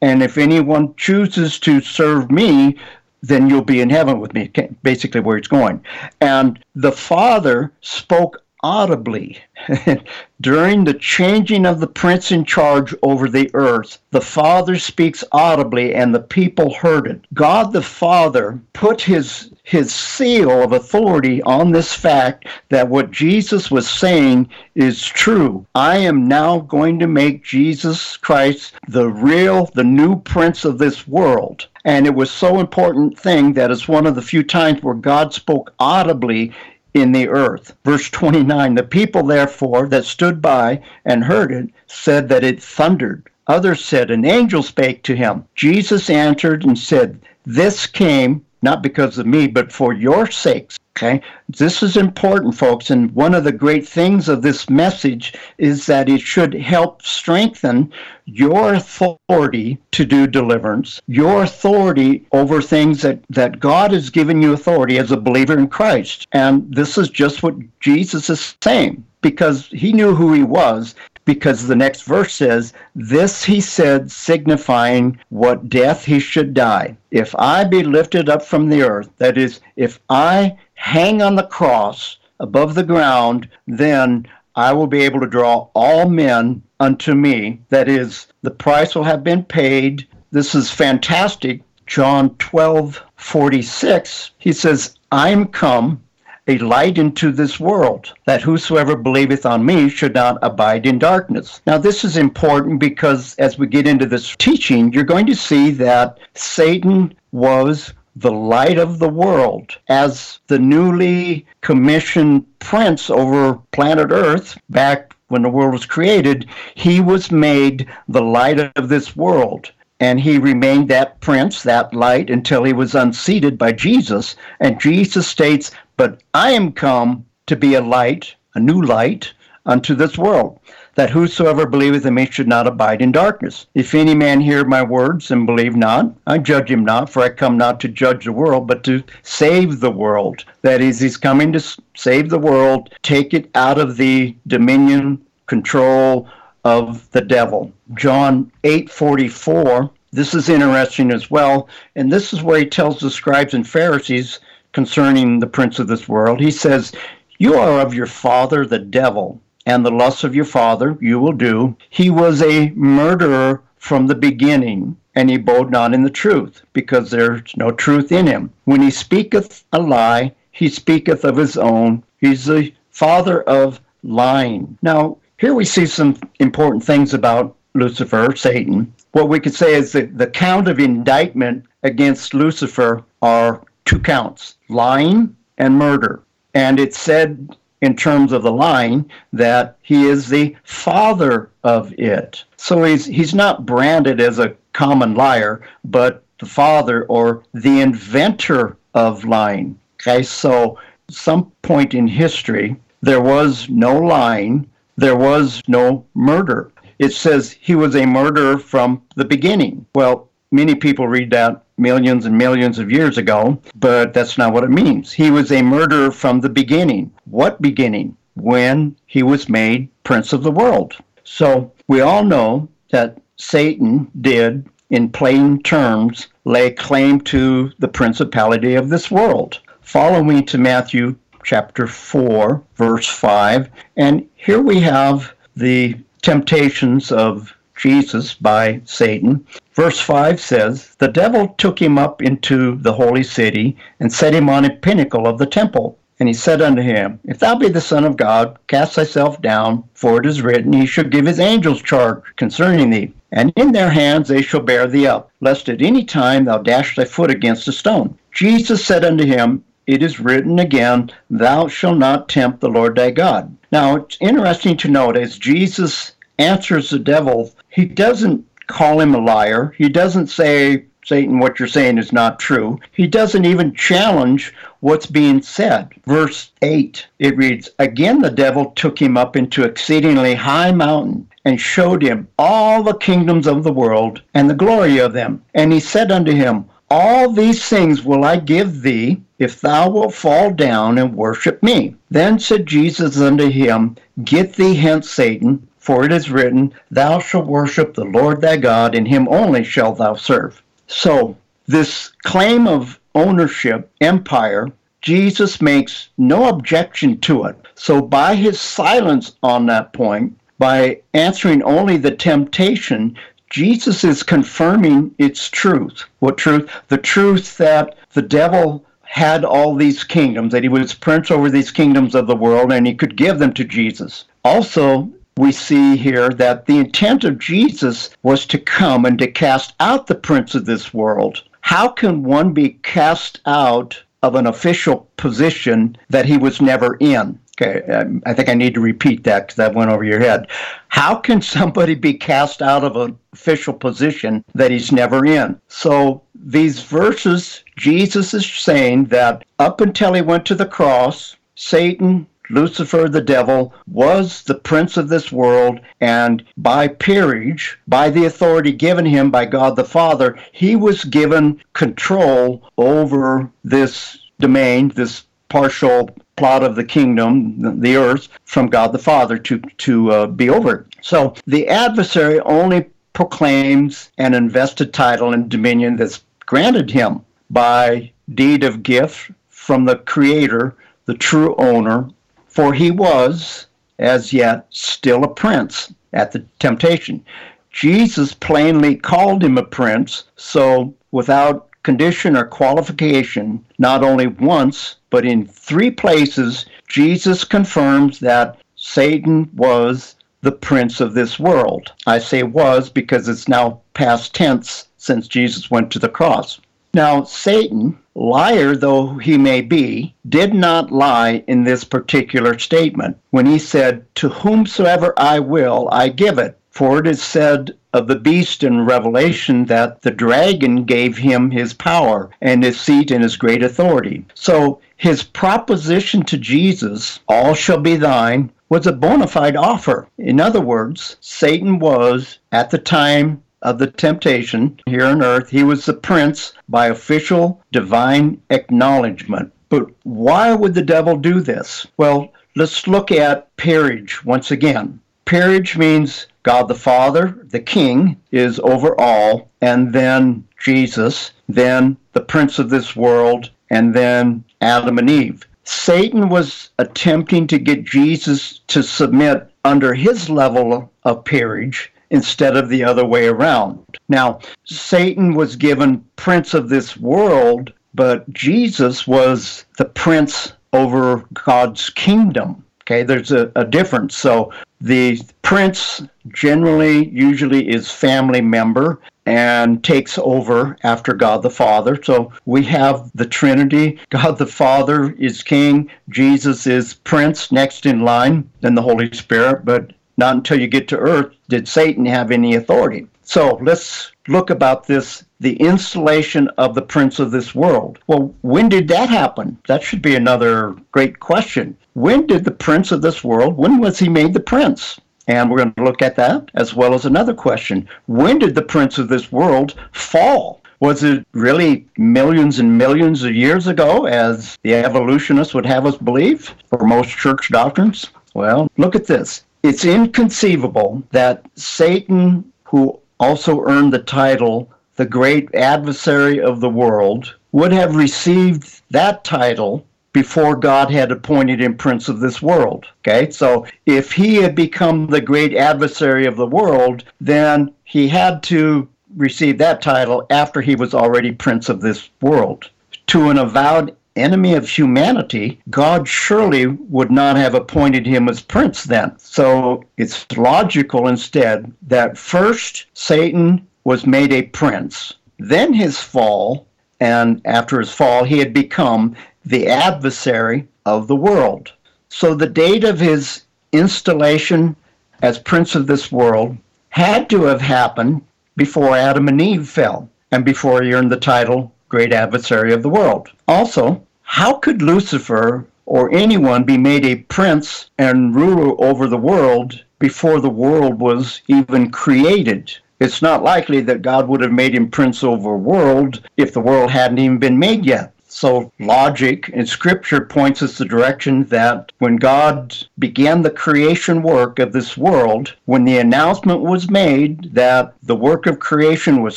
And 0.00 0.22
if 0.22 0.38
anyone 0.38 0.94
chooses 0.96 1.58
to 1.60 1.80
serve 1.80 2.30
me, 2.30 2.78
then 3.22 3.48
you'll 3.48 3.62
be 3.62 3.80
in 3.80 3.90
heaven 3.90 4.18
with 4.18 4.34
me, 4.34 4.50
basically 4.82 5.20
where 5.20 5.36
it's 5.36 5.48
going. 5.48 5.84
And 6.20 6.58
the 6.74 6.92
Father 6.92 7.72
spoke 7.80 8.42
audibly. 8.62 9.38
During 10.40 10.84
the 10.84 10.94
changing 10.94 11.66
of 11.66 11.80
the 11.80 11.86
prince 11.86 12.32
in 12.32 12.44
charge 12.44 12.94
over 13.02 13.28
the 13.28 13.50
earth, 13.54 13.98
the 14.10 14.20
Father 14.20 14.78
speaks 14.78 15.24
audibly 15.32 15.94
and 15.94 16.14
the 16.14 16.20
people 16.20 16.74
heard 16.74 17.06
it. 17.06 17.20
God 17.34 17.72
the 17.72 17.82
Father 17.82 18.60
put 18.72 19.00
his 19.00 19.51
his 19.64 19.94
seal 19.94 20.62
of 20.62 20.72
authority 20.72 21.40
on 21.42 21.70
this 21.70 21.92
fact 21.92 22.48
that 22.68 22.88
what 22.88 23.12
Jesus 23.12 23.70
was 23.70 23.88
saying 23.88 24.48
is 24.74 25.00
true. 25.02 25.64
I 25.74 25.98
am 25.98 26.26
now 26.26 26.58
going 26.58 26.98
to 26.98 27.06
make 27.06 27.44
Jesus 27.44 28.16
Christ 28.16 28.74
the 28.88 29.08
real, 29.08 29.70
the 29.74 29.84
new 29.84 30.20
prince 30.20 30.64
of 30.64 30.78
this 30.78 31.06
world. 31.06 31.68
And 31.84 32.06
it 32.06 32.14
was 32.14 32.30
so 32.30 32.58
important 32.58 33.18
thing 33.18 33.52
that 33.52 33.70
it's 33.70 33.86
one 33.86 34.06
of 34.06 34.16
the 34.16 34.22
few 34.22 34.42
times 34.42 34.82
where 34.82 34.94
God 34.94 35.32
spoke 35.32 35.72
audibly 35.78 36.52
in 36.94 37.12
the 37.12 37.28
earth. 37.28 37.76
Verse 37.84 38.10
29 38.10 38.74
The 38.74 38.82
people, 38.82 39.22
therefore, 39.22 39.88
that 39.88 40.04
stood 40.04 40.42
by 40.42 40.82
and 41.04 41.24
heard 41.24 41.52
it 41.52 41.70
said 41.86 42.28
that 42.28 42.44
it 42.44 42.62
thundered. 42.62 43.28
Others 43.46 43.84
said, 43.84 44.10
An 44.10 44.24
angel 44.24 44.62
spake 44.62 45.02
to 45.04 45.16
him. 45.16 45.44
Jesus 45.54 46.10
answered 46.10 46.64
and 46.64 46.78
said, 46.78 47.20
This 47.44 47.86
came 47.86 48.44
not 48.62 48.82
because 48.82 49.18
of 49.18 49.26
me, 49.26 49.46
but 49.46 49.72
for 49.72 49.92
your 49.92 50.30
sakes. 50.30 50.78
Okay, 50.94 51.22
this 51.48 51.82
is 51.82 51.96
important, 51.96 52.54
folks. 52.54 52.90
And 52.90 53.10
one 53.12 53.34
of 53.34 53.44
the 53.44 53.52
great 53.52 53.88
things 53.88 54.28
of 54.28 54.42
this 54.42 54.68
message 54.68 55.32
is 55.56 55.86
that 55.86 56.10
it 56.10 56.20
should 56.20 56.52
help 56.52 57.00
strengthen 57.00 57.90
your 58.26 58.74
authority 58.74 59.78
to 59.92 60.04
do 60.04 60.26
deliverance, 60.26 61.00
your 61.06 61.44
authority 61.44 62.26
over 62.32 62.60
things 62.60 63.00
that, 63.02 63.20
that 63.30 63.58
God 63.58 63.92
has 63.92 64.10
given 64.10 64.42
you 64.42 64.52
authority 64.52 64.98
as 64.98 65.10
a 65.10 65.16
believer 65.16 65.58
in 65.58 65.66
Christ. 65.68 66.28
And 66.32 66.72
this 66.72 66.98
is 66.98 67.08
just 67.08 67.42
what 67.42 67.56
Jesus 67.80 68.28
is 68.28 68.54
saying 68.62 69.02
because 69.22 69.68
he 69.68 69.92
knew 69.92 70.14
who 70.14 70.32
he 70.34 70.42
was 70.42 70.94
because 71.24 71.66
the 71.66 71.76
next 71.76 72.02
verse 72.02 72.34
says, 72.34 72.72
This 72.94 73.44
he 73.44 73.60
said, 73.60 74.10
signifying 74.10 75.18
what 75.28 75.68
death 75.68 76.04
he 76.04 76.18
should 76.18 76.54
die. 76.54 76.96
If 77.10 77.34
I 77.38 77.64
be 77.64 77.82
lifted 77.82 78.28
up 78.28 78.42
from 78.42 78.68
the 78.68 78.82
earth, 78.82 79.10
that 79.18 79.38
is, 79.38 79.60
if 79.76 80.00
I 80.08 80.56
hang 80.74 81.22
on 81.22 81.36
the 81.36 81.46
cross 81.46 82.18
above 82.40 82.74
the 82.74 82.82
ground, 82.82 83.48
then 83.66 84.26
I 84.56 84.72
will 84.72 84.88
be 84.88 85.02
able 85.02 85.20
to 85.20 85.26
draw 85.26 85.68
all 85.74 86.08
men 86.08 86.62
unto 86.80 87.14
me. 87.14 87.60
That 87.68 87.88
is, 87.88 88.26
the 88.42 88.50
price 88.50 88.94
will 88.94 89.04
have 89.04 89.22
been 89.22 89.44
paid. 89.44 90.06
This 90.30 90.54
is 90.54 90.70
fantastic. 90.70 91.62
John 91.86 92.34
12, 92.36 93.02
46, 93.16 94.30
he 94.38 94.52
says, 94.52 94.98
I'm 95.10 95.46
come 95.46 96.02
a 96.48 96.58
light 96.58 96.98
into 96.98 97.30
this 97.30 97.60
world, 97.60 98.12
that 98.26 98.42
whosoever 98.42 98.96
believeth 98.96 99.46
on 99.46 99.64
me 99.64 99.88
should 99.88 100.14
not 100.14 100.38
abide 100.42 100.86
in 100.86 100.98
darkness. 100.98 101.60
Now, 101.66 101.78
this 101.78 102.04
is 102.04 102.16
important 102.16 102.80
because 102.80 103.36
as 103.36 103.58
we 103.58 103.66
get 103.66 103.86
into 103.86 104.06
this 104.06 104.34
teaching, 104.36 104.92
you're 104.92 105.04
going 105.04 105.26
to 105.26 105.36
see 105.36 105.70
that 105.72 106.18
Satan 106.34 107.14
was 107.30 107.94
the 108.16 108.32
light 108.32 108.78
of 108.78 108.98
the 108.98 109.08
world. 109.08 109.78
As 109.88 110.40
the 110.48 110.58
newly 110.58 111.46
commissioned 111.60 112.44
prince 112.58 113.08
over 113.08 113.54
planet 113.70 114.08
Earth 114.10 114.58
back 114.68 115.14
when 115.28 115.42
the 115.42 115.48
world 115.48 115.72
was 115.72 115.86
created, 115.86 116.46
he 116.74 117.00
was 117.00 117.30
made 117.30 117.88
the 118.08 118.22
light 118.22 118.58
of 118.76 118.88
this 118.88 119.16
world. 119.16 119.72
And 120.02 120.18
he 120.18 120.36
remained 120.36 120.88
that 120.88 121.20
prince, 121.20 121.62
that 121.62 121.94
light, 121.94 122.28
until 122.28 122.64
he 122.64 122.72
was 122.72 122.96
unseated 122.96 123.56
by 123.56 123.70
Jesus. 123.70 124.34
And 124.58 124.80
Jesus 124.80 125.28
states, 125.28 125.70
But 125.96 126.20
I 126.34 126.50
am 126.50 126.72
come 126.72 127.24
to 127.46 127.54
be 127.54 127.76
a 127.76 127.80
light, 127.80 128.34
a 128.56 128.58
new 128.58 128.82
light 128.82 129.32
unto 129.64 129.94
this 129.94 130.18
world, 130.18 130.58
that 130.96 131.10
whosoever 131.10 131.66
believeth 131.66 132.04
in 132.04 132.14
me 132.14 132.26
should 132.26 132.48
not 132.48 132.66
abide 132.66 133.00
in 133.00 133.12
darkness. 133.12 133.66
If 133.76 133.94
any 133.94 134.16
man 134.16 134.40
hear 134.40 134.64
my 134.64 134.82
words 134.82 135.30
and 135.30 135.46
believe 135.46 135.76
not, 135.76 136.12
I 136.26 136.38
judge 136.38 136.68
him 136.68 136.84
not, 136.84 137.08
for 137.08 137.22
I 137.22 137.28
come 137.28 137.56
not 137.56 137.78
to 137.78 137.88
judge 137.88 138.24
the 138.24 138.32
world, 138.32 138.66
but 138.66 138.82
to 138.82 139.04
save 139.22 139.78
the 139.78 139.92
world. 139.92 140.44
That 140.62 140.80
is, 140.80 140.98
he's 140.98 141.16
coming 141.16 141.52
to 141.52 141.62
save 141.94 142.28
the 142.28 142.40
world, 142.40 142.92
take 143.04 143.32
it 143.34 143.48
out 143.54 143.78
of 143.78 143.98
the 143.98 144.34
dominion, 144.48 145.24
control, 145.46 146.28
of 146.64 147.10
the 147.10 147.20
devil. 147.20 147.72
John 147.94 148.50
8:44. 148.64 149.90
This 150.12 150.34
is 150.34 150.48
interesting 150.48 151.10
as 151.10 151.30
well, 151.30 151.68
and 151.96 152.12
this 152.12 152.32
is 152.32 152.42
where 152.42 152.58
he 152.58 152.66
tells 152.66 153.00
the 153.00 153.10
scribes 153.10 153.54
and 153.54 153.66
Pharisees 153.66 154.40
concerning 154.72 155.40
the 155.40 155.46
prince 155.46 155.78
of 155.78 155.88
this 155.88 156.08
world. 156.08 156.38
He 156.40 156.50
says, 156.50 156.92
"You 157.38 157.54
are 157.54 157.80
of 157.80 157.94
your 157.94 158.06
father 158.06 158.66
the 158.66 158.78
devil, 158.78 159.40
and 159.64 159.84
the 159.84 159.90
lusts 159.90 160.24
of 160.24 160.34
your 160.34 160.44
father 160.44 160.98
you 161.00 161.18
will 161.18 161.32
do. 161.32 161.76
He 161.88 162.10
was 162.10 162.42
a 162.42 162.72
murderer 162.74 163.62
from 163.78 164.06
the 164.06 164.14
beginning." 164.14 164.96
And 165.14 165.28
he 165.28 165.36
abode 165.36 165.70
not 165.70 165.92
in 165.92 166.02
the 166.02 166.10
truth, 166.10 166.62
because 166.72 167.10
there's 167.10 167.54
no 167.56 167.70
truth 167.70 168.12
in 168.12 168.26
him. 168.26 168.50
When 168.64 168.80
he 168.80 168.90
speaketh 168.90 169.64
a 169.72 169.78
lie, 169.78 170.32
he 170.50 170.68
speaketh 170.68 171.24
of 171.24 171.36
his 171.36 171.56
own. 171.58 172.02
He's 172.18 172.46
the 172.46 172.72
father 172.90 173.42
of 173.42 173.80
lying. 174.02 174.78
Now, 174.82 175.18
here 175.42 175.54
we 175.54 175.64
see 175.64 175.86
some 175.86 176.16
important 176.38 176.84
things 176.84 177.14
about 177.14 177.56
Lucifer, 177.74 178.32
Satan. 178.36 178.94
What 179.10 179.28
we 179.28 179.40
could 179.40 179.54
say 179.54 179.74
is 179.74 179.90
that 179.90 180.16
the 180.16 180.28
count 180.28 180.68
of 180.68 180.78
indictment 180.78 181.64
against 181.82 182.32
Lucifer 182.32 183.02
are 183.22 183.64
two 183.84 183.98
counts 183.98 184.58
lying 184.68 185.34
and 185.58 185.76
murder. 185.76 186.22
And 186.54 186.78
it's 186.78 186.96
said 186.96 187.56
in 187.80 187.96
terms 187.96 188.30
of 188.30 188.44
the 188.44 188.52
lying 188.52 189.10
that 189.32 189.78
he 189.82 190.06
is 190.06 190.28
the 190.28 190.54
father 190.62 191.50
of 191.64 191.92
it. 191.98 192.44
So 192.56 192.84
he's 192.84 193.04
he's 193.04 193.34
not 193.34 193.66
branded 193.66 194.20
as 194.20 194.38
a 194.38 194.54
common 194.72 195.16
liar, 195.16 195.62
but 195.82 196.22
the 196.38 196.46
father 196.46 197.04
or 197.06 197.42
the 197.52 197.80
inventor 197.80 198.76
of 198.94 199.24
lying. 199.24 199.76
Okay, 199.96 200.22
so 200.22 200.78
some 201.10 201.50
point 201.62 201.94
in 201.94 202.06
history 202.06 202.76
there 203.00 203.20
was 203.20 203.68
no 203.68 203.98
lying 203.98 204.70
there 204.96 205.16
was 205.16 205.62
no 205.68 206.04
murder. 206.14 206.70
It 206.98 207.12
says 207.12 207.50
he 207.50 207.74
was 207.74 207.96
a 207.96 208.06
murderer 208.06 208.58
from 208.58 209.02
the 209.16 209.24
beginning. 209.24 209.86
Well, 209.94 210.28
many 210.50 210.74
people 210.74 211.08
read 211.08 211.30
that 211.30 211.64
millions 211.78 212.26
and 212.26 212.38
millions 212.38 212.78
of 212.78 212.90
years 212.90 213.18
ago, 213.18 213.60
but 213.74 214.14
that's 214.14 214.38
not 214.38 214.52
what 214.52 214.64
it 214.64 214.70
means. 214.70 215.12
He 215.12 215.30
was 215.30 215.50
a 215.50 215.62
murderer 215.62 216.10
from 216.12 216.40
the 216.40 216.48
beginning. 216.48 217.12
What 217.24 217.60
beginning? 217.60 218.16
When 218.34 218.96
he 219.06 219.22
was 219.22 219.48
made 219.48 219.88
prince 220.04 220.32
of 220.32 220.42
the 220.42 220.50
world. 220.50 220.96
So 221.24 221.72
we 221.88 222.00
all 222.00 222.24
know 222.24 222.68
that 222.90 223.20
Satan 223.36 224.10
did, 224.20 224.68
in 224.90 225.10
plain 225.10 225.62
terms, 225.62 226.28
lay 226.44 226.70
claim 226.70 227.20
to 227.22 227.72
the 227.78 227.88
principality 227.88 228.74
of 228.74 228.88
this 228.88 229.10
world. 229.10 229.60
Follow 229.80 230.22
me 230.22 230.42
to 230.42 230.58
Matthew 230.58 231.16
chapter 231.42 231.86
4, 231.86 232.62
verse 232.76 233.06
5. 233.06 233.68
And 233.96 234.28
here 234.34 234.60
we 234.60 234.80
have 234.80 235.34
the 235.56 235.96
temptations 236.22 237.12
of 237.12 237.54
Jesus 237.76 238.34
by 238.34 238.80
Satan. 238.84 239.46
Verse 239.74 239.98
5 239.98 240.40
says, 240.40 240.94
The 240.98 241.08
devil 241.08 241.48
took 241.58 241.80
him 241.80 241.98
up 241.98 242.22
into 242.22 242.76
the 242.76 242.92
holy 242.92 243.24
city 243.24 243.76
and 243.98 244.12
set 244.12 244.34
him 244.34 244.48
on 244.48 244.64
a 244.64 244.70
pinnacle 244.70 245.26
of 245.26 245.38
the 245.38 245.46
temple. 245.46 245.98
And 246.20 246.28
he 246.28 246.34
said 246.34 246.62
unto 246.62 246.82
him, 246.82 247.18
If 247.24 247.40
thou 247.40 247.56
be 247.56 247.68
the 247.68 247.80
Son 247.80 248.04
of 248.04 248.16
God, 248.16 248.56
cast 248.68 248.94
thyself 248.94 249.42
down, 249.42 249.82
for 249.94 250.20
it 250.20 250.26
is 250.26 250.42
written, 250.42 250.72
He 250.72 250.86
shall 250.86 251.04
give 251.04 251.26
his 251.26 251.40
angels 251.40 251.82
charge 251.82 252.22
concerning 252.36 252.90
thee, 252.90 253.12
and 253.32 253.52
in 253.56 253.72
their 253.72 253.90
hands 253.90 254.28
they 254.28 254.42
shall 254.42 254.60
bear 254.60 254.86
thee 254.86 255.08
up, 255.08 255.32
lest 255.40 255.68
at 255.68 255.82
any 255.82 256.04
time 256.04 256.44
thou 256.44 256.58
dash 256.58 256.94
thy 256.94 257.04
foot 257.04 257.32
against 257.32 257.66
a 257.66 257.72
stone. 257.72 258.16
Jesus 258.30 258.84
said 258.84 259.04
unto 259.04 259.24
him, 259.24 259.64
it 259.92 260.02
is 260.02 260.20
written 260.20 260.58
again, 260.58 261.10
Thou 261.28 261.68
shalt 261.68 261.98
not 261.98 262.28
tempt 262.28 262.60
the 262.60 262.68
Lord 262.68 262.96
thy 262.96 263.10
God. 263.10 263.56
Now, 263.70 263.96
it's 263.96 264.18
interesting 264.20 264.76
to 264.78 264.88
note 264.88 265.16
as 265.16 265.38
Jesus 265.38 266.12
answers 266.38 266.90
the 266.90 266.98
devil, 266.98 267.52
he 267.68 267.84
doesn't 267.84 268.44
call 268.66 269.00
him 269.00 269.14
a 269.14 269.18
liar. 269.18 269.74
He 269.76 269.88
doesn't 269.88 270.28
say, 270.28 270.84
Satan, 271.04 271.38
what 271.38 271.58
you're 271.58 271.68
saying 271.68 271.98
is 271.98 272.12
not 272.12 272.38
true. 272.38 272.78
He 272.92 273.06
doesn't 273.06 273.44
even 273.44 273.74
challenge 273.74 274.54
what's 274.80 275.06
being 275.06 275.42
said. 275.42 275.90
Verse 276.06 276.52
8, 276.62 277.06
it 277.18 277.36
reads, 277.36 277.70
Again 277.78 278.20
the 278.20 278.30
devil 278.30 278.70
took 278.76 279.00
him 279.00 279.16
up 279.16 279.36
into 279.36 279.64
exceedingly 279.64 280.34
high 280.34 280.72
mountain 280.72 281.28
and 281.44 281.60
showed 281.60 282.02
him 282.02 282.28
all 282.38 282.82
the 282.82 282.94
kingdoms 282.94 283.46
of 283.46 283.64
the 283.64 283.72
world 283.72 284.22
and 284.32 284.48
the 284.48 284.54
glory 284.54 284.98
of 284.98 285.12
them. 285.12 285.42
And 285.54 285.72
he 285.72 285.80
said 285.80 286.12
unto 286.12 286.32
him, 286.32 286.66
All 286.94 287.30
these 287.30 287.64
things 287.64 288.04
will 288.04 288.22
I 288.22 288.36
give 288.36 288.82
thee 288.82 289.22
if 289.38 289.62
thou 289.62 289.88
wilt 289.88 290.12
fall 290.12 290.50
down 290.50 290.98
and 290.98 291.16
worship 291.16 291.62
me. 291.62 291.96
Then 292.10 292.38
said 292.38 292.66
Jesus 292.66 293.18
unto 293.18 293.48
him, 293.48 293.96
Get 294.22 294.52
thee 294.56 294.74
hence, 294.74 295.08
Satan, 295.08 295.66
for 295.78 296.04
it 296.04 296.12
is 296.12 296.30
written, 296.30 296.74
Thou 296.90 297.18
shalt 297.18 297.46
worship 297.46 297.94
the 297.94 298.04
Lord 298.04 298.42
thy 298.42 298.58
God, 298.58 298.94
and 298.94 299.08
him 299.08 299.26
only 299.30 299.64
shalt 299.64 299.96
thou 299.96 300.16
serve. 300.16 300.62
So, 300.86 301.34
this 301.66 302.10
claim 302.24 302.68
of 302.68 303.00
ownership, 303.14 303.90
empire, 304.02 304.68
Jesus 305.00 305.62
makes 305.62 306.10
no 306.18 306.50
objection 306.50 307.20
to 307.20 307.44
it. 307.44 307.56
So, 307.74 308.02
by 308.02 308.34
his 308.34 308.60
silence 308.60 309.36
on 309.42 309.64
that 309.64 309.94
point, 309.94 310.36
by 310.58 311.00
answering 311.14 311.62
only 311.62 311.96
the 311.96 312.10
temptation, 312.10 313.16
Jesus 313.52 314.02
is 314.02 314.22
confirming 314.22 315.14
its 315.18 315.50
truth. 315.50 316.06
What 316.20 316.38
truth? 316.38 316.70
The 316.88 316.96
truth 316.96 317.58
that 317.58 317.96
the 318.14 318.22
devil 318.22 318.82
had 319.02 319.44
all 319.44 319.74
these 319.74 320.04
kingdoms, 320.04 320.52
that 320.52 320.62
he 320.62 320.70
was 320.70 320.94
prince 320.94 321.30
over 321.30 321.50
these 321.50 321.70
kingdoms 321.70 322.14
of 322.14 322.26
the 322.26 322.34
world, 322.34 322.72
and 322.72 322.86
he 322.86 322.94
could 322.94 323.14
give 323.14 323.38
them 323.38 323.52
to 323.52 323.64
Jesus. 323.64 324.24
Also, 324.42 325.10
we 325.36 325.52
see 325.52 325.98
here 325.98 326.30
that 326.30 326.64
the 326.64 326.78
intent 326.78 327.24
of 327.24 327.38
Jesus 327.38 328.08
was 328.22 328.46
to 328.46 328.58
come 328.58 329.04
and 329.04 329.18
to 329.18 329.30
cast 329.30 329.74
out 329.80 330.06
the 330.06 330.14
prince 330.14 330.54
of 330.54 330.64
this 330.64 330.94
world. 330.94 331.42
How 331.60 331.88
can 331.88 332.22
one 332.22 332.54
be 332.54 332.78
cast 332.82 333.40
out 333.44 334.02
of 334.22 334.34
an 334.34 334.46
official 334.46 335.08
position 335.18 335.98
that 336.08 336.24
he 336.24 336.38
was 336.38 336.62
never 336.62 336.96
in? 337.00 337.38
Okay, 337.60 337.82
um, 337.92 338.22
I 338.24 338.32
think 338.32 338.48
I 338.48 338.54
need 338.54 338.72
to 338.74 338.80
repeat 338.80 339.24
that 339.24 339.46
because 339.46 339.56
that 339.56 339.74
went 339.74 339.90
over 339.90 340.04
your 340.04 340.20
head. 340.20 340.48
How 340.88 341.14
can 341.14 341.42
somebody 341.42 341.94
be 341.94 342.14
cast 342.14 342.62
out 342.62 342.82
of 342.82 342.96
an 342.96 343.18
official 343.34 343.74
position 343.74 344.42
that 344.54 344.70
he's 344.70 344.90
never 344.90 345.26
in? 345.26 345.60
So 345.68 346.22
these 346.34 346.82
verses, 346.82 347.62
Jesus 347.76 348.32
is 348.32 348.46
saying 348.46 349.06
that 349.06 349.44
up 349.58 349.82
until 349.82 350.14
he 350.14 350.22
went 350.22 350.46
to 350.46 350.54
the 350.54 350.66
cross, 350.66 351.36
Satan, 351.54 352.26
Lucifer, 352.48 353.08
the 353.08 353.20
devil, 353.20 353.74
was 353.86 354.42
the 354.42 354.54
prince 354.54 354.96
of 354.96 355.08
this 355.08 355.30
world, 355.30 355.78
and 356.00 356.44
by 356.56 356.88
peerage, 356.88 357.78
by 357.86 358.10
the 358.10 358.24
authority 358.24 358.72
given 358.72 359.04
him 359.04 359.30
by 359.30 359.44
God 359.44 359.76
the 359.76 359.84
Father, 359.84 360.38
he 360.52 360.74
was 360.74 361.04
given 361.04 361.60
control 361.74 362.70
over 362.78 363.50
this 363.62 364.18
domain, 364.38 364.88
this 364.88 365.24
partial 365.48 366.10
plot 366.36 366.62
of 366.62 366.76
the 366.76 366.84
kingdom, 366.84 367.80
the 367.80 367.96
earth, 367.96 368.28
from 368.44 368.68
God 368.68 368.92
the 368.92 368.98
Father 368.98 369.38
to, 369.38 369.58
to 369.78 370.10
uh, 370.10 370.26
be 370.26 370.48
over. 370.48 370.86
So 371.00 371.34
the 371.46 371.68
adversary 371.68 372.40
only 372.40 372.86
proclaims 373.12 374.10
an 374.18 374.34
invested 374.34 374.92
title 374.94 375.34
and 375.34 375.48
dominion 375.48 375.96
that's 375.96 376.22
granted 376.46 376.90
him 376.90 377.20
by 377.50 378.12
deed 378.34 378.64
of 378.64 378.82
gift 378.82 379.30
from 379.50 379.84
the 379.84 379.96
Creator, 379.96 380.74
the 381.04 381.14
true 381.14 381.54
owner, 381.56 382.08
for 382.46 382.72
he 382.72 382.90
was, 382.90 383.66
as 383.98 384.32
yet, 384.32 384.66
still 384.70 385.24
a 385.24 385.28
prince 385.28 385.92
at 386.12 386.32
the 386.32 386.44
temptation. 386.58 387.24
Jesus 387.70 388.34
plainly 388.34 388.96
called 388.96 389.42
him 389.42 389.56
a 389.56 389.62
prince, 389.62 390.24
so 390.36 390.94
without 391.10 391.68
condition 391.82 392.36
or 392.36 392.44
qualification, 392.44 393.64
not 393.78 394.04
only 394.04 394.26
once, 394.26 394.96
but 395.12 395.26
in 395.26 395.46
three 395.46 395.90
places, 395.90 396.64
Jesus 396.88 397.44
confirms 397.44 398.18
that 398.20 398.56
Satan 398.76 399.50
was 399.54 400.16
the 400.40 400.52
prince 400.52 401.00
of 401.02 401.12
this 401.12 401.38
world. 401.38 401.92
I 402.06 402.18
say 402.18 402.42
was 402.42 402.88
because 402.88 403.28
it's 403.28 403.46
now 403.46 403.82
past 403.92 404.34
tense 404.34 404.88
since 404.96 405.28
Jesus 405.28 405.70
went 405.70 405.92
to 405.92 405.98
the 405.98 406.08
cross. 406.08 406.60
Now, 406.94 407.24
Satan, 407.24 407.98
liar 408.14 408.74
though 408.74 409.18
he 409.18 409.36
may 409.36 409.60
be, 409.60 410.14
did 410.28 410.54
not 410.54 410.90
lie 410.90 411.44
in 411.46 411.64
this 411.64 411.84
particular 411.84 412.58
statement 412.58 413.18
when 413.30 413.44
he 413.44 413.58
said, 413.58 414.06
To 414.16 414.30
whomsoever 414.30 415.12
I 415.18 415.40
will, 415.40 415.88
I 415.92 416.08
give 416.08 416.38
it. 416.38 416.58
For 416.72 416.98
it 416.98 417.06
is 417.06 417.22
said 417.22 417.72
of 417.92 418.08
the 418.08 418.18
beast 418.18 418.64
in 418.64 418.86
Revelation 418.86 419.66
that 419.66 420.00
the 420.00 420.10
dragon 420.10 420.84
gave 420.84 421.18
him 421.18 421.50
his 421.50 421.74
power 421.74 422.30
and 422.40 422.64
his 422.64 422.80
seat 422.80 423.10
and 423.10 423.22
his 423.22 423.36
great 423.36 423.62
authority. 423.62 424.24
So 424.34 424.80
his 424.96 425.22
proposition 425.22 426.22
to 426.24 426.38
Jesus, 426.38 427.20
all 427.28 427.52
shall 427.54 427.78
be 427.78 427.96
thine, 427.96 428.50
was 428.70 428.86
a 428.86 428.92
bona 428.92 429.26
fide 429.26 429.54
offer. 429.54 430.08
In 430.16 430.40
other 430.40 430.62
words, 430.62 431.18
Satan 431.20 431.78
was, 431.78 432.38
at 432.52 432.70
the 432.70 432.78
time 432.78 433.42
of 433.60 433.78
the 433.78 433.88
temptation 433.88 434.80
here 434.86 435.04
on 435.04 435.22
earth, 435.22 435.50
he 435.50 435.62
was 435.62 435.84
the 435.84 435.92
prince 435.92 436.54
by 436.70 436.86
official 436.86 437.62
divine 437.70 438.40
acknowledgement. 438.48 439.52
But 439.68 439.90
why 440.04 440.54
would 440.54 440.74
the 440.74 440.82
devil 440.82 441.18
do 441.18 441.40
this? 441.40 441.86
Well, 441.98 442.32
let's 442.56 442.86
look 442.86 443.12
at 443.12 443.54
peerage 443.56 444.24
once 444.24 444.50
again. 444.50 445.00
Peerage 445.26 445.76
means 445.76 446.26
God 446.42 446.68
the 446.68 446.74
Father, 446.74 447.38
the 447.44 447.60
King, 447.60 448.16
is 448.30 448.58
over 448.60 449.00
all, 449.00 449.50
and 449.60 449.92
then 449.92 450.46
Jesus, 450.58 451.32
then 451.48 451.96
the 452.12 452.20
Prince 452.20 452.58
of 452.58 452.70
this 452.70 452.96
world, 452.96 453.50
and 453.70 453.94
then 453.94 454.44
Adam 454.60 454.98
and 454.98 455.08
Eve. 455.08 455.46
Satan 455.64 456.28
was 456.28 456.70
attempting 456.78 457.46
to 457.46 457.58
get 457.58 457.84
Jesus 457.84 458.60
to 458.66 458.82
submit 458.82 459.48
under 459.64 459.94
his 459.94 460.28
level 460.28 460.90
of 461.04 461.24
peerage 461.24 461.92
instead 462.10 462.56
of 462.56 462.68
the 462.68 462.84
other 462.84 463.06
way 463.06 463.26
around. 463.26 463.78
Now, 464.08 464.40
Satan 464.64 465.34
was 465.34 465.56
given 465.56 466.04
prince 466.16 466.52
of 466.52 466.68
this 466.68 466.96
world, 466.96 467.72
but 467.94 468.30
Jesus 468.32 469.06
was 469.06 469.64
the 469.78 469.86
prince 469.86 470.52
over 470.72 471.24
God's 471.32 471.90
kingdom. 471.90 472.64
Okay, 472.82 473.02
there's 473.02 473.32
a, 473.32 473.50
a 473.56 473.64
difference. 473.64 474.16
So 474.16 474.52
the 474.80 475.20
prince 475.42 476.02
generally, 476.28 477.08
usually, 477.08 477.68
is 477.68 477.90
family 477.90 478.40
member 478.40 479.00
and 479.26 479.84
takes 479.84 480.18
over 480.18 480.76
after 480.82 481.12
God 481.12 481.42
the 481.42 481.50
Father. 481.50 482.02
So 482.02 482.32
we 482.44 482.64
have 482.64 483.10
the 483.14 483.26
Trinity. 483.26 484.00
God 484.10 484.38
the 484.38 484.46
Father 484.46 485.12
is 485.12 485.42
King, 485.42 485.90
Jesus 486.08 486.66
is 486.66 486.94
Prince, 486.94 487.52
next 487.52 487.86
in 487.86 488.00
line, 488.00 488.50
then 488.60 488.74
the 488.74 488.82
Holy 488.82 489.12
Spirit. 489.12 489.64
But 489.64 489.92
not 490.16 490.36
until 490.36 490.60
you 490.60 490.66
get 490.66 490.88
to 490.88 490.98
earth 490.98 491.34
did 491.48 491.68
Satan 491.68 492.04
have 492.06 492.30
any 492.30 492.54
authority. 492.54 493.06
So 493.22 493.58
let's 493.62 494.12
look 494.28 494.50
about 494.50 494.86
this 494.86 495.24
the 495.40 495.56
installation 495.56 496.48
of 496.58 496.74
the 496.74 496.82
prince 496.82 497.18
of 497.18 497.32
this 497.32 497.54
world. 497.54 497.98
Well, 498.06 498.32
when 498.42 498.68
did 498.68 498.86
that 498.88 499.08
happen? 499.08 499.58
That 499.66 499.82
should 499.82 500.00
be 500.00 500.14
another 500.14 500.76
great 500.92 501.18
question. 501.18 501.76
When 501.94 502.26
did 502.26 502.44
the 502.44 502.50
prince 502.50 502.90
of 502.90 503.02
this 503.02 503.22
world, 503.22 503.56
when 503.56 503.78
was 503.78 503.98
he 503.98 504.08
made 504.08 504.32
the 504.32 504.40
prince? 504.40 504.98
And 505.28 505.50
we're 505.50 505.58
going 505.58 505.74
to 505.74 505.84
look 505.84 506.02
at 506.02 506.16
that 506.16 506.50
as 506.54 506.74
well 506.74 506.94
as 506.94 507.04
another 507.04 507.34
question. 507.34 507.88
When 508.06 508.38
did 508.38 508.54
the 508.54 508.62
prince 508.62 508.98
of 508.98 509.08
this 509.08 509.30
world 509.30 509.74
fall? 509.92 510.62
Was 510.80 511.04
it 511.04 511.26
really 511.32 511.86
millions 511.96 512.58
and 512.58 512.76
millions 512.76 513.22
of 513.22 513.34
years 513.34 513.68
ago, 513.68 514.06
as 514.06 514.58
the 514.62 514.74
evolutionists 514.74 515.54
would 515.54 515.66
have 515.66 515.86
us 515.86 515.96
believe, 515.96 516.52
or 516.72 516.86
most 516.86 517.10
church 517.10 517.50
doctrines? 517.50 518.10
Well, 518.34 518.68
look 518.78 518.96
at 518.96 519.06
this. 519.06 519.44
It's 519.62 519.84
inconceivable 519.84 521.04
that 521.12 521.46
Satan, 521.54 522.50
who 522.64 522.98
also 523.20 523.62
earned 523.64 523.92
the 523.92 524.00
title 524.00 524.68
the 524.96 525.06
great 525.06 525.54
adversary 525.54 526.40
of 526.40 526.60
the 526.60 526.70
world, 526.70 527.36
would 527.52 527.72
have 527.72 527.94
received 527.94 528.82
that 528.90 529.22
title 529.24 529.86
before 530.12 530.56
God 530.56 530.90
had 530.90 531.10
appointed 531.10 531.60
him 531.60 531.76
prince 531.76 532.08
of 532.08 532.20
this 532.20 532.42
world. 532.42 532.86
Okay, 533.00 533.30
so 533.30 533.66
if 533.86 534.12
he 534.12 534.36
had 534.36 534.54
become 534.54 535.06
the 535.06 535.20
great 535.20 535.54
adversary 535.54 536.26
of 536.26 536.36
the 536.36 536.46
world, 536.46 537.04
then 537.20 537.72
he 537.84 538.08
had 538.08 538.42
to 538.44 538.88
receive 539.16 539.58
that 539.58 539.82
title 539.82 540.26
after 540.30 540.60
he 540.60 540.74
was 540.74 540.94
already 540.94 541.32
prince 541.32 541.68
of 541.68 541.80
this 541.80 542.10
world. 542.20 542.70
To 543.08 543.30
an 543.30 543.38
avowed 543.38 543.96
enemy 544.16 544.54
of 544.54 544.68
humanity, 544.68 545.60
God 545.70 546.06
surely 546.06 546.66
would 546.66 547.10
not 547.10 547.36
have 547.36 547.54
appointed 547.54 548.06
him 548.06 548.28
as 548.28 548.40
prince 548.40 548.84
then. 548.84 549.18
So 549.18 549.84
it's 549.96 550.30
logical 550.36 551.08
instead 551.08 551.72
that 551.88 552.18
first 552.18 552.86
Satan 552.94 553.66
was 553.84 554.06
made 554.06 554.32
a 554.32 554.42
prince, 554.42 555.14
then 555.38 555.72
his 555.72 555.98
fall, 555.98 556.66
and 557.02 557.40
after 557.44 557.80
his 557.80 557.90
fall, 557.90 558.22
he 558.22 558.38
had 558.38 558.54
become 558.54 559.16
the 559.44 559.66
adversary 559.66 560.68
of 560.86 561.08
the 561.08 561.16
world. 561.16 561.72
So 562.08 562.32
the 562.32 562.46
date 562.46 562.84
of 562.84 563.00
his 563.00 563.42
installation 563.72 564.76
as 565.20 565.40
prince 565.40 565.74
of 565.74 565.88
this 565.88 566.12
world 566.12 566.56
had 566.90 567.28
to 567.30 567.42
have 567.42 567.60
happened 567.60 568.22
before 568.56 568.96
Adam 568.96 569.26
and 569.26 569.40
Eve 569.40 569.68
fell 569.68 570.08
and 570.30 570.44
before 570.44 570.80
he 570.80 570.94
earned 570.94 571.10
the 571.10 571.16
title 571.16 571.72
great 571.88 572.12
adversary 572.12 572.72
of 572.72 572.84
the 572.84 572.88
world. 572.88 573.28
Also, 573.48 574.00
how 574.22 574.52
could 574.54 574.80
Lucifer 574.80 575.66
or 575.86 576.14
anyone 576.14 576.62
be 576.62 576.78
made 576.78 577.04
a 577.04 577.16
prince 577.16 577.90
and 577.98 578.36
ruler 578.36 578.80
over 578.80 579.08
the 579.08 579.24
world 579.32 579.82
before 579.98 580.38
the 580.38 580.56
world 580.64 581.00
was 581.00 581.42
even 581.48 581.90
created? 581.90 582.70
It's 583.02 583.20
not 583.20 583.42
likely 583.42 583.80
that 583.80 584.02
God 584.02 584.28
would 584.28 584.42
have 584.42 584.52
made 584.52 584.76
him 584.76 584.88
prince 584.88 585.24
over 585.24 585.54
a 585.54 585.58
world 585.58 586.20
if 586.36 586.52
the 586.52 586.60
world 586.60 586.92
hadn't 586.92 587.18
even 587.18 587.38
been 587.38 587.58
made 587.58 587.84
yet. 587.84 588.12
So, 588.28 588.70
logic 588.78 589.48
in 589.48 589.66
Scripture 589.66 590.20
points 590.20 590.62
us 590.62 590.78
the 590.78 590.84
direction 590.84 591.42
that 591.46 591.90
when 591.98 592.14
God 592.14 592.76
began 593.00 593.42
the 593.42 593.50
creation 593.50 594.22
work 594.22 594.60
of 594.60 594.72
this 594.72 594.96
world, 594.96 595.52
when 595.64 595.84
the 595.84 595.98
announcement 595.98 596.60
was 596.60 596.90
made 596.90 597.52
that 597.52 597.92
the 598.04 598.14
work 598.14 598.46
of 598.46 598.60
creation 598.60 599.20
was 599.20 599.36